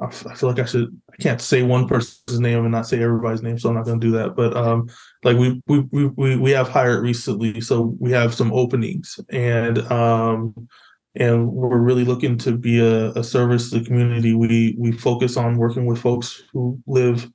I, 0.00 0.06
f- 0.06 0.26
I 0.26 0.34
feel 0.34 0.48
like 0.48 0.58
i 0.58 0.64
should 0.64 0.88
i 1.12 1.16
can't 1.16 1.40
say 1.40 1.62
one 1.62 1.86
person's 1.86 2.40
name 2.40 2.60
and 2.60 2.70
not 2.70 2.86
say 2.86 3.02
everybody's 3.02 3.42
name 3.42 3.58
so 3.58 3.68
i'm 3.68 3.74
not 3.74 3.84
going 3.84 4.00
to 4.00 4.06
do 4.06 4.12
that. 4.12 4.36
But 4.36 4.56
um, 4.56 4.88
like 5.22 5.36
we, 5.36 5.60
we 5.66 5.80
we 6.16 6.36
we 6.36 6.50
have 6.52 6.68
hired 6.68 7.02
recently 7.02 7.60
so 7.60 7.94
we 7.98 8.12
have 8.12 8.34
some 8.34 8.52
openings. 8.52 9.18
And 9.30 9.78
um, 9.90 10.68
and 11.14 11.52
we're 11.52 11.78
really 11.78 12.04
looking 12.04 12.38
to 12.38 12.56
be 12.56 12.80
a, 12.80 13.10
a, 13.12 13.24
service 13.24 13.70
to 13.70 13.78
the 13.78 13.84
community. 13.84 14.34
We 14.34 14.74
we 14.78 14.92
focus 14.92 15.36
on 15.36 15.58
working 15.58 15.84
with 15.84 16.00
folks 16.00 16.42
who 16.52 16.80
live 16.86 17.30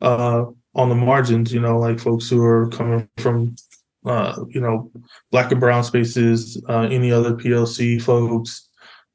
uh, 0.00 0.46
on 0.74 0.88
the 0.88 0.94
margins, 0.94 1.52
you 1.52 1.60
know, 1.60 1.78
like 1.78 1.98
folks 1.98 2.28
who 2.28 2.42
are 2.44 2.68
coming 2.68 3.08
from 3.18 3.56
uh, 4.06 4.44
you 4.48 4.60
know 4.60 4.90
black 5.30 5.50
and 5.50 5.60
brown 5.60 5.84
spaces, 5.84 6.62
uh, 6.68 6.88
any 6.90 7.12
other 7.12 7.34
POC 7.34 8.00
folks, 8.00 8.68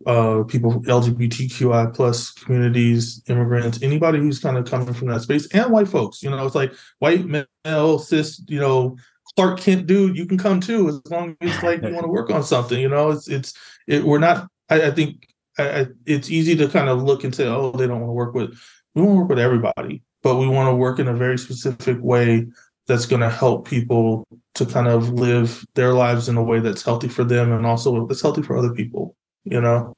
uh, 0.06 0.44
people 0.44 0.82
LGBTQI 0.84 1.94
plus 1.94 2.32
communities, 2.32 3.24
immigrants, 3.28 3.82
anybody 3.82 4.20
who's 4.20 4.40
kind 4.40 4.58
of 4.58 4.66
coming 4.66 4.94
from 4.94 5.08
that 5.10 5.22
space, 5.22 5.48
and 5.54 5.72
white 5.72 5.88
folks. 5.88 6.22
You 6.22 6.30
know, 6.30 6.46
it's 6.46 6.56
like 6.56 6.74
white 7.00 7.26
male 7.26 8.00
cis, 8.00 8.42
you 8.48 8.60
know, 8.60 8.98
Clark 9.36 9.60
Kent 9.60 9.88
dude, 9.88 10.18
you 10.18 10.26
can 10.26 10.38
come 10.38 10.60
too 10.60 10.88
as 10.88 11.02
long 11.12 11.36
as 11.42 11.64
like 11.64 11.82
you 11.82 11.92
want 11.92 12.04
to 12.04 12.12
work 12.12 12.30
on 12.30 12.44
something. 12.44 12.80
You 12.80 12.90
know, 12.90 13.12
it's 13.12 13.28
it's 13.28 13.54
it, 13.88 14.04
we're 14.04 14.20
not. 14.20 14.48
I, 14.70 14.88
I 14.88 14.92
think 14.92 15.28
I, 15.58 15.88
it's 16.06 16.30
easy 16.30 16.56
to 16.56 16.68
kind 16.68 16.90
of 16.90 17.04
look 17.04 17.24
and 17.24 17.34
say, 17.34 17.48
oh, 17.48 17.72
they 17.72 17.88
don't 17.88 18.00
want 18.00 18.10
to 18.10 18.14
work 18.14 18.34
with. 18.34 18.58
We 18.94 19.02
want 19.02 19.14
to 19.14 19.20
work 19.20 19.30
with 19.30 19.40
everybody, 19.40 20.04
but 20.26 20.38
we 20.38 20.48
want 20.48 20.68
to 20.68 20.74
work 20.74 20.98
in 20.98 21.08
a 21.08 21.14
very 21.14 21.38
specific 21.38 22.00
way 22.02 22.48
that's 22.88 23.06
going 23.06 23.22
to 23.22 23.30
help 23.30 23.68
people 23.68 24.26
to 24.56 24.66
kind 24.66 24.88
of 24.88 25.12
live 25.12 25.64
their 25.76 25.94
lives 25.94 26.28
in 26.28 26.36
a 26.36 26.42
way 26.42 26.60
that's 26.60 26.82
healthy 26.82 27.08
for 27.08 27.24
them 27.24 27.52
and 27.52 27.64
also 27.64 28.08
that's 28.08 28.24
healthy 28.24 28.42
for 28.42 28.58
other 28.58 28.74
people. 28.74 29.16
You 29.44 29.62
know, 29.62 29.94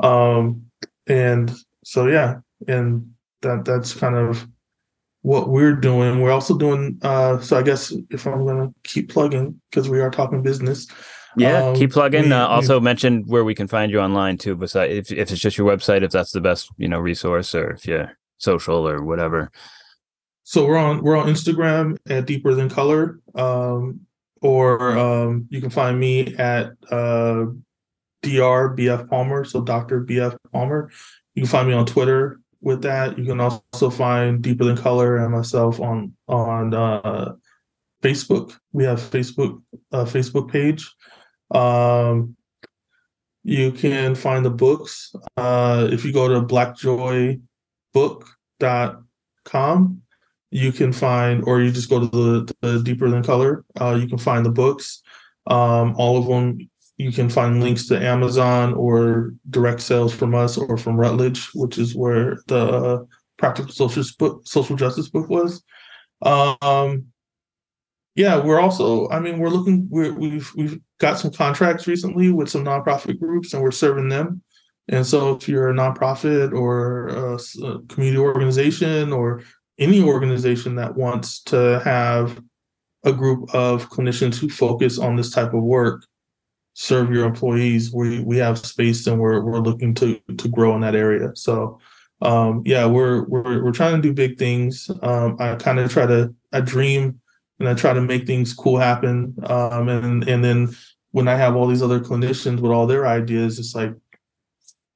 um, 0.00 0.64
and 1.06 1.52
so 1.84 2.06
yeah, 2.06 2.36
and 2.66 3.12
that 3.42 3.66
that's 3.66 3.92
kind 3.92 4.16
of 4.16 4.48
what 5.20 5.50
we're 5.50 5.76
doing. 5.76 6.22
We're 6.22 6.32
also 6.32 6.56
doing. 6.56 6.98
Uh, 7.02 7.38
so 7.40 7.58
I 7.58 7.62
guess 7.62 7.92
if 8.08 8.26
I'm 8.26 8.46
going 8.46 8.68
to 8.68 8.90
keep 8.90 9.10
plugging 9.10 9.60
because 9.68 9.90
we 9.90 10.00
are 10.00 10.10
talking 10.10 10.42
business. 10.42 10.86
Yeah, 11.36 11.66
um, 11.66 11.76
keep 11.76 11.92
plugging. 11.92 12.30
We, 12.30 12.32
uh, 12.32 12.46
also, 12.46 12.78
we, 12.78 12.84
mention 12.84 13.24
where 13.26 13.44
we 13.44 13.54
can 13.54 13.68
find 13.68 13.92
you 13.92 14.00
online 14.00 14.38
too. 14.38 14.56
Besides, 14.56 15.10
if, 15.10 15.12
if 15.12 15.30
it's 15.30 15.40
just 15.42 15.58
your 15.58 15.70
website, 15.70 16.02
if 16.02 16.12
that's 16.12 16.32
the 16.32 16.40
best 16.40 16.70
you 16.78 16.88
know 16.88 16.98
resource, 16.98 17.54
or 17.54 17.72
if 17.72 17.86
you're 17.86 18.16
social 18.38 18.88
or 18.88 19.02
whatever. 19.02 19.50
So 20.42 20.64
we're 20.64 20.76
on 20.76 21.02
we're 21.02 21.16
on 21.16 21.26
Instagram 21.26 21.96
at 22.08 22.26
Deeper 22.26 22.54
Than 22.54 22.68
Color, 22.68 23.18
um, 23.34 24.00
or 24.42 24.96
um, 24.96 25.46
you 25.50 25.60
can 25.60 25.70
find 25.70 25.98
me 25.98 26.36
at 26.36 26.72
uh, 26.90 27.46
Dr. 28.22 28.74
BF 28.76 29.08
Palmer. 29.10 29.44
So 29.44 29.60
Doctor 29.60 30.04
BF 30.04 30.36
Palmer. 30.52 30.90
You 31.34 31.42
can 31.42 31.50
find 31.50 31.68
me 31.68 31.74
on 31.74 31.84
Twitter 31.84 32.40
with 32.60 32.82
that. 32.82 33.18
You 33.18 33.24
can 33.24 33.40
also 33.40 33.90
find 33.90 34.40
Deeper 34.40 34.64
Than 34.64 34.76
Color 34.76 35.16
and 35.16 35.32
myself 35.32 35.80
on 35.80 36.14
on 36.28 36.74
uh, 36.74 37.34
Facebook. 38.02 38.56
We 38.72 38.84
have 38.84 39.00
Facebook 39.00 39.60
uh, 39.92 40.04
Facebook 40.04 40.50
page. 40.50 40.88
Um, 41.50 42.36
you 43.42 43.70
can 43.70 44.14
find 44.14 44.44
the 44.44 44.50
books 44.50 45.14
uh, 45.36 45.88
if 45.90 46.04
you 46.04 46.12
go 46.12 46.28
to 46.28 46.40
blackjoybook.com. 48.60 50.02
You 50.50 50.72
can 50.72 50.92
find, 50.92 51.44
or 51.46 51.60
you 51.60 51.70
just 51.70 51.90
go 51.90 52.00
to 52.00 52.06
the, 52.06 52.54
the 52.62 52.82
Deeper 52.82 53.10
Than 53.10 53.22
Color. 53.22 53.64
Uh, 53.80 53.98
you 54.00 54.06
can 54.06 54.18
find 54.18 54.46
the 54.46 54.50
books. 54.50 55.02
Um, 55.46 55.94
all 55.96 56.18
of 56.18 56.26
them 56.26 56.68
you 56.98 57.12
can 57.12 57.28
find 57.28 57.62
links 57.62 57.86
to 57.88 58.02
Amazon 58.02 58.72
or 58.72 59.34
direct 59.50 59.82
sales 59.82 60.14
from 60.14 60.34
us 60.34 60.56
or 60.56 60.78
from 60.78 60.96
Routledge 60.96 61.50
which 61.54 61.76
is 61.78 61.94
where 61.94 62.38
the 62.46 63.06
practical 63.36 63.70
social 63.70 64.02
book, 64.18 64.42
social 64.44 64.76
justice 64.76 65.10
book 65.10 65.28
was. 65.28 65.62
Um, 66.22 67.08
yeah, 68.14 68.42
we're 68.42 68.60
also. 68.60 69.10
I 69.10 69.20
mean, 69.20 69.38
we're 69.38 69.50
looking. 69.50 69.88
We're, 69.90 70.12
we've 70.14 70.50
we've 70.56 70.80
got 70.98 71.18
some 71.18 71.30
contracts 71.30 71.86
recently 71.86 72.32
with 72.32 72.48
some 72.48 72.64
nonprofit 72.64 73.20
groups, 73.20 73.52
and 73.52 73.62
we're 73.62 73.70
serving 73.72 74.08
them. 74.08 74.42
And 74.88 75.04
so, 75.04 75.34
if 75.34 75.48
you're 75.48 75.70
a 75.70 75.74
nonprofit 75.74 76.52
or 76.52 77.08
a, 77.08 77.38
community 77.88 78.18
organization 78.18 79.12
or 79.12 79.42
any 79.78 80.02
organization 80.02 80.76
that 80.76 80.96
wants 80.96 81.42
to 81.44 81.80
have 81.84 82.40
a 83.04 83.12
group 83.12 83.52
of 83.54 83.90
clinicians 83.90 84.36
who 84.36 84.48
focus 84.48 84.98
on 84.98 85.16
this 85.16 85.30
type 85.30 85.54
of 85.54 85.62
work, 85.62 86.06
serve 86.74 87.10
your 87.10 87.24
employees. 87.24 87.92
We 87.92 88.20
we 88.20 88.36
have 88.38 88.58
space 88.58 89.06
and 89.06 89.18
we're 89.18 89.40
we're 89.40 89.58
looking 89.58 89.94
to 89.94 90.20
to 90.36 90.48
grow 90.48 90.74
in 90.74 90.82
that 90.82 90.94
area. 90.94 91.34
So 91.34 91.80
um, 92.22 92.62
yeah, 92.64 92.86
we're 92.86 93.24
we're 93.24 93.64
we're 93.64 93.72
trying 93.72 93.96
to 93.96 94.02
do 94.02 94.12
big 94.12 94.38
things. 94.38 94.90
Um, 95.02 95.36
I 95.40 95.56
kind 95.56 95.78
of 95.78 95.90
try 95.90 96.06
to 96.06 96.34
I 96.52 96.60
dream 96.60 97.20
and 97.58 97.68
I 97.68 97.74
try 97.74 97.92
to 97.92 98.00
make 98.00 98.26
things 98.26 98.54
cool 98.54 98.78
happen. 98.78 99.34
Um, 99.44 99.88
and 99.88 100.28
and 100.28 100.44
then 100.44 100.74
when 101.10 101.28
I 101.28 101.36
have 101.36 101.56
all 101.56 101.66
these 101.66 101.82
other 101.82 102.00
clinicians 102.00 102.60
with 102.60 102.72
all 102.72 102.86
their 102.86 103.06
ideas, 103.06 103.58
it's 103.58 103.74
like 103.74 103.94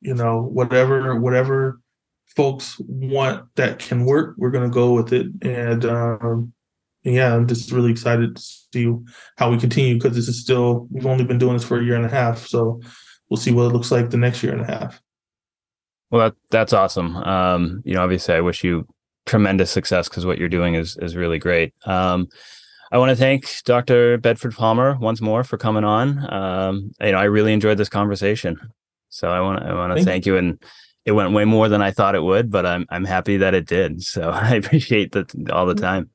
you 0.00 0.14
know 0.14 0.42
whatever 0.42 1.18
whatever 1.18 1.80
folks 2.36 2.80
want 2.86 3.44
that 3.56 3.78
can 3.78 4.04
work, 4.04 4.34
we're 4.38 4.50
gonna 4.50 4.70
go 4.70 4.92
with 4.92 5.12
it. 5.12 5.26
And 5.42 5.84
um, 5.84 6.52
yeah, 7.02 7.34
I'm 7.34 7.46
just 7.46 7.72
really 7.72 7.90
excited 7.90 8.36
to 8.36 8.42
see 8.42 8.94
how 9.36 9.50
we 9.50 9.58
continue 9.58 9.94
because 9.94 10.14
this 10.14 10.28
is 10.28 10.40
still 10.40 10.86
we've 10.90 11.06
only 11.06 11.24
been 11.24 11.38
doing 11.38 11.54
this 11.54 11.64
for 11.64 11.78
a 11.78 11.84
year 11.84 11.96
and 11.96 12.06
a 12.06 12.10
half, 12.10 12.46
so 12.46 12.80
we'll 13.28 13.36
see 13.36 13.52
what 13.52 13.66
it 13.66 13.72
looks 13.72 13.90
like 13.90 14.10
the 14.10 14.16
next 14.16 14.42
year 14.42 14.52
and 14.52 14.62
a 14.62 14.66
half. 14.66 15.00
Well, 16.10 16.30
that, 16.30 16.36
that's 16.50 16.72
awesome. 16.72 17.16
Um, 17.16 17.82
you 17.84 17.94
know, 17.94 18.02
obviously, 18.02 18.34
I 18.34 18.40
wish 18.40 18.64
you 18.64 18.86
tremendous 19.26 19.70
success 19.70 20.08
because 20.08 20.26
what 20.26 20.38
you're 20.38 20.48
doing 20.48 20.74
is 20.74 20.96
is 21.00 21.16
really 21.16 21.38
great. 21.38 21.72
Um, 21.84 22.28
I 22.92 22.98
want 22.98 23.10
to 23.10 23.16
thank 23.16 23.46
Dr. 23.64 24.18
Bedford 24.18 24.54
Palmer 24.54 24.96
once 25.00 25.20
more 25.20 25.44
for 25.44 25.56
coming 25.56 25.84
on. 25.84 26.32
Um, 26.32 26.90
you 27.00 27.12
know, 27.12 27.18
I 27.18 27.24
really 27.24 27.52
enjoyed 27.52 27.78
this 27.78 27.88
conversation, 27.88 28.58
so 29.10 29.30
I 29.30 29.40
want 29.40 29.62
I 29.62 29.74
want 29.74 29.90
to 29.90 29.96
thank, 29.96 30.06
thank 30.06 30.26
you. 30.26 30.36
And 30.36 30.62
it 31.04 31.12
went 31.12 31.32
way 31.32 31.44
more 31.44 31.68
than 31.68 31.82
I 31.82 31.90
thought 31.90 32.14
it 32.14 32.22
would, 32.22 32.50
but 32.50 32.64
I'm 32.64 32.86
I'm 32.90 33.04
happy 33.04 33.36
that 33.38 33.54
it 33.54 33.66
did. 33.66 34.02
So 34.02 34.30
I 34.30 34.54
appreciate 34.54 35.12
that 35.12 35.50
all 35.50 35.66
the 35.66 35.74
time. 35.74 36.10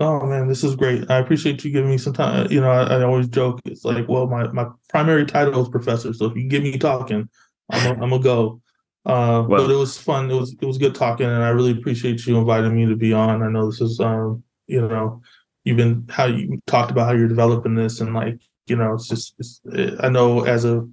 Oh 0.00 0.26
man, 0.26 0.48
this 0.48 0.64
is 0.64 0.74
great. 0.74 1.08
I 1.08 1.18
appreciate 1.18 1.64
you 1.64 1.70
giving 1.70 1.90
me 1.90 1.98
some 1.98 2.12
time. 2.12 2.50
You 2.50 2.60
know, 2.60 2.70
I, 2.70 2.82
I 2.82 3.02
always 3.02 3.28
joke. 3.28 3.60
It's 3.64 3.84
like, 3.84 4.08
well, 4.08 4.26
my, 4.26 4.48
my 4.48 4.66
primary 4.88 5.24
title 5.24 5.62
is 5.62 5.68
professor, 5.68 6.12
so 6.12 6.26
if 6.26 6.36
you 6.36 6.48
get 6.48 6.64
me 6.64 6.76
talking, 6.78 7.28
I'm 7.70 7.86
a, 7.86 8.02
I'm 8.02 8.10
gonna 8.10 8.18
go. 8.18 8.60
Uh, 9.06 9.44
well, 9.46 9.66
but 9.66 9.70
it 9.70 9.76
was 9.76 9.96
fun. 9.96 10.30
It 10.30 10.34
was 10.34 10.56
it 10.60 10.66
was 10.66 10.78
good 10.78 10.94
talking, 10.94 11.26
and 11.26 11.44
I 11.44 11.50
really 11.50 11.70
appreciate 11.70 12.26
you 12.26 12.38
inviting 12.38 12.74
me 12.74 12.86
to 12.86 12.96
be 12.96 13.12
on. 13.12 13.42
I 13.42 13.48
know 13.48 13.70
this 13.70 13.80
is 13.80 14.00
um, 14.00 14.42
you 14.66 14.80
know, 14.80 15.22
you've 15.62 15.76
been 15.76 16.06
how 16.08 16.24
you 16.24 16.60
talked 16.66 16.90
about 16.90 17.06
how 17.06 17.12
you're 17.12 17.28
developing 17.28 17.76
this, 17.76 18.00
and 18.00 18.14
like 18.14 18.40
you 18.66 18.74
know, 18.74 18.94
it's 18.94 19.08
just 19.08 19.34
it's, 19.38 19.60
I 20.00 20.08
know 20.08 20.44
as 20.44 20.64
a 20.64 20.88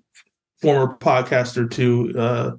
former 0.62 0.96
podcaster 0.98 1.70
too, 1.70 2.14
uh, 2.18 2.52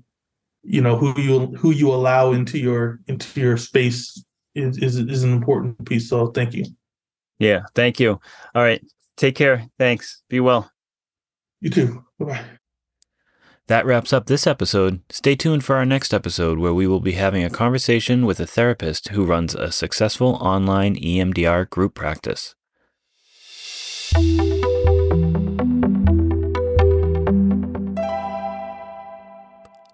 you 0.62 0.80
know 0.80 0.96
who 0.96 1.20
you 1.20 1.46
who 1.56 1.70
you 1.70 1.92
allow 1.92 2.32
into 2.32 2.58
your 2.58 3.00
into 3.08 3.40
your 3.40 3.56
space 3.56 4.22
is, 4.54 4.78
is 4.78 4.96
is 4.96 5.22
an 5.22 5.32
important 5.32 5.84
piece. 5.86 6.08
So 6.08 6.28
thank 6.28 6.54
you. 6.54 6.64
Yeah, 7.38 7.62
thank 7.74 7.98
you. 7.98 8.20
All 8.54 8.62
right. 8.62 8.82
Take 9.16 9.34
care. 9.34 9.66
Thanks. 9.78 10.22
Be 10.28 10.40
well. 10.40 10.70
You 11.60 11.70
too. 11.70 12.04
Bye 12.18 12.24
bye. 12.26 12.44
That 13.68 13.86
wraps 13.86 14.12
up 14.12 14.26
this 14.26 14.46
episode. 14.46 15.00
Stay 15.08 15.34
tuned 15.34 15.64
for 15.64 15.76
our 15.76 15.86
next 15.86 16.12
episode 16.12 16.58
where 16.58 16.74
we 16.74 16.86
will 16.86 17.00
be 17.00 17.12
having 17.12 17.44
a 17.44 17.50
conversation 17.50 18.26
with 18.26 18.40
a 18.40 18.46
therapist 18.46 19.08
who 19.08 19.24
runs 19.24 19.54
a 19.54 19.70
successful 19.72 20.34
online 20.40 20.96
EMDR 20.96 21.70
group 21.70 21.94
practice. 21.94 22.54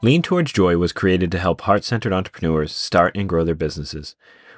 Lean 0.00 0.22
Towards 0.22 0.52
Joy 0.52 0.76
was 0.76 0.92
created 0.92 1.32
to 1.32 1.40
help 1.40 1.62
heart 1.62 1.82
centered 1.82 2.12
entrepreneurs 2.12 2.70
start 2.70 3.16
and 3.16 3.28
grow 3.28 3.42
their 3.42 3.56
businesses. 3.56 4.14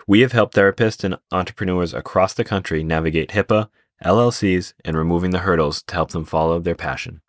We 0.07 0.21
have 0.21 0.33
helped 0.33 0.55
therapists 0.55 1.03
and 1.03 1.17
entrepreneurs 1.33 1.95
across 1.95 2.35
the 2.35 2.45
country 2.45 2.85
navigate 2.85 3.31
HIPAA, 3.31 3.71
LLCs, 4.05 4.75
and 4.85 4.99
removing 4.99 5.31
the 5.31 5.39
hurdles 5.39 5.83
to 5.85 5.95
help 5.95 6.11
them 6.11 6.27
follow 6.27 6.59
their 6.59 6.75
passion. 6.75 7.23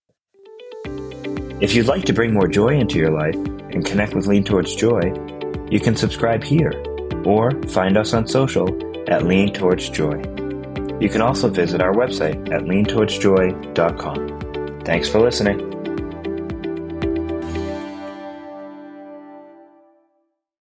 If 1.62 1.74
you'd 1.74 1.88
like 1.88 2.04
to 2.04 2.12
bring 2.12 2.34
more 2.34 2.50
joy 2.50 2.78
into 2.78 3.00
your 3.00 3.12
life 3.12 3.36
and 3.36 3.86
connect 3.86 4.14
with 4.14 4.28
Lean 4.28 4.44
Towards 4.44 4.76
Joy, 4.76 5.14
you 5.70 5.80
can 5.80 5.96
subscribe 5.96 6.44
here 6.44 6.74
or 7.24 7.52
find 7.70 7.98
us 7.98 8.14
on 8.14 8.28
social 8.28 8.68
at 9.10 9.24
Lean 9.24 9.54
Towards 9.54 9.90
Joy. 9.90 10.18
You 11.00 11.08
can 11.08 11.22
also 11.22 11.48
visit 11.48 11.82
our 11.82 11.94
website 11.94 12.52
at 12.52 12.64
leantowardsjoy.com. 12.64 14.82
Thanks 14.82 15.08
for 15.08 15.22
listening. 15.22 15.81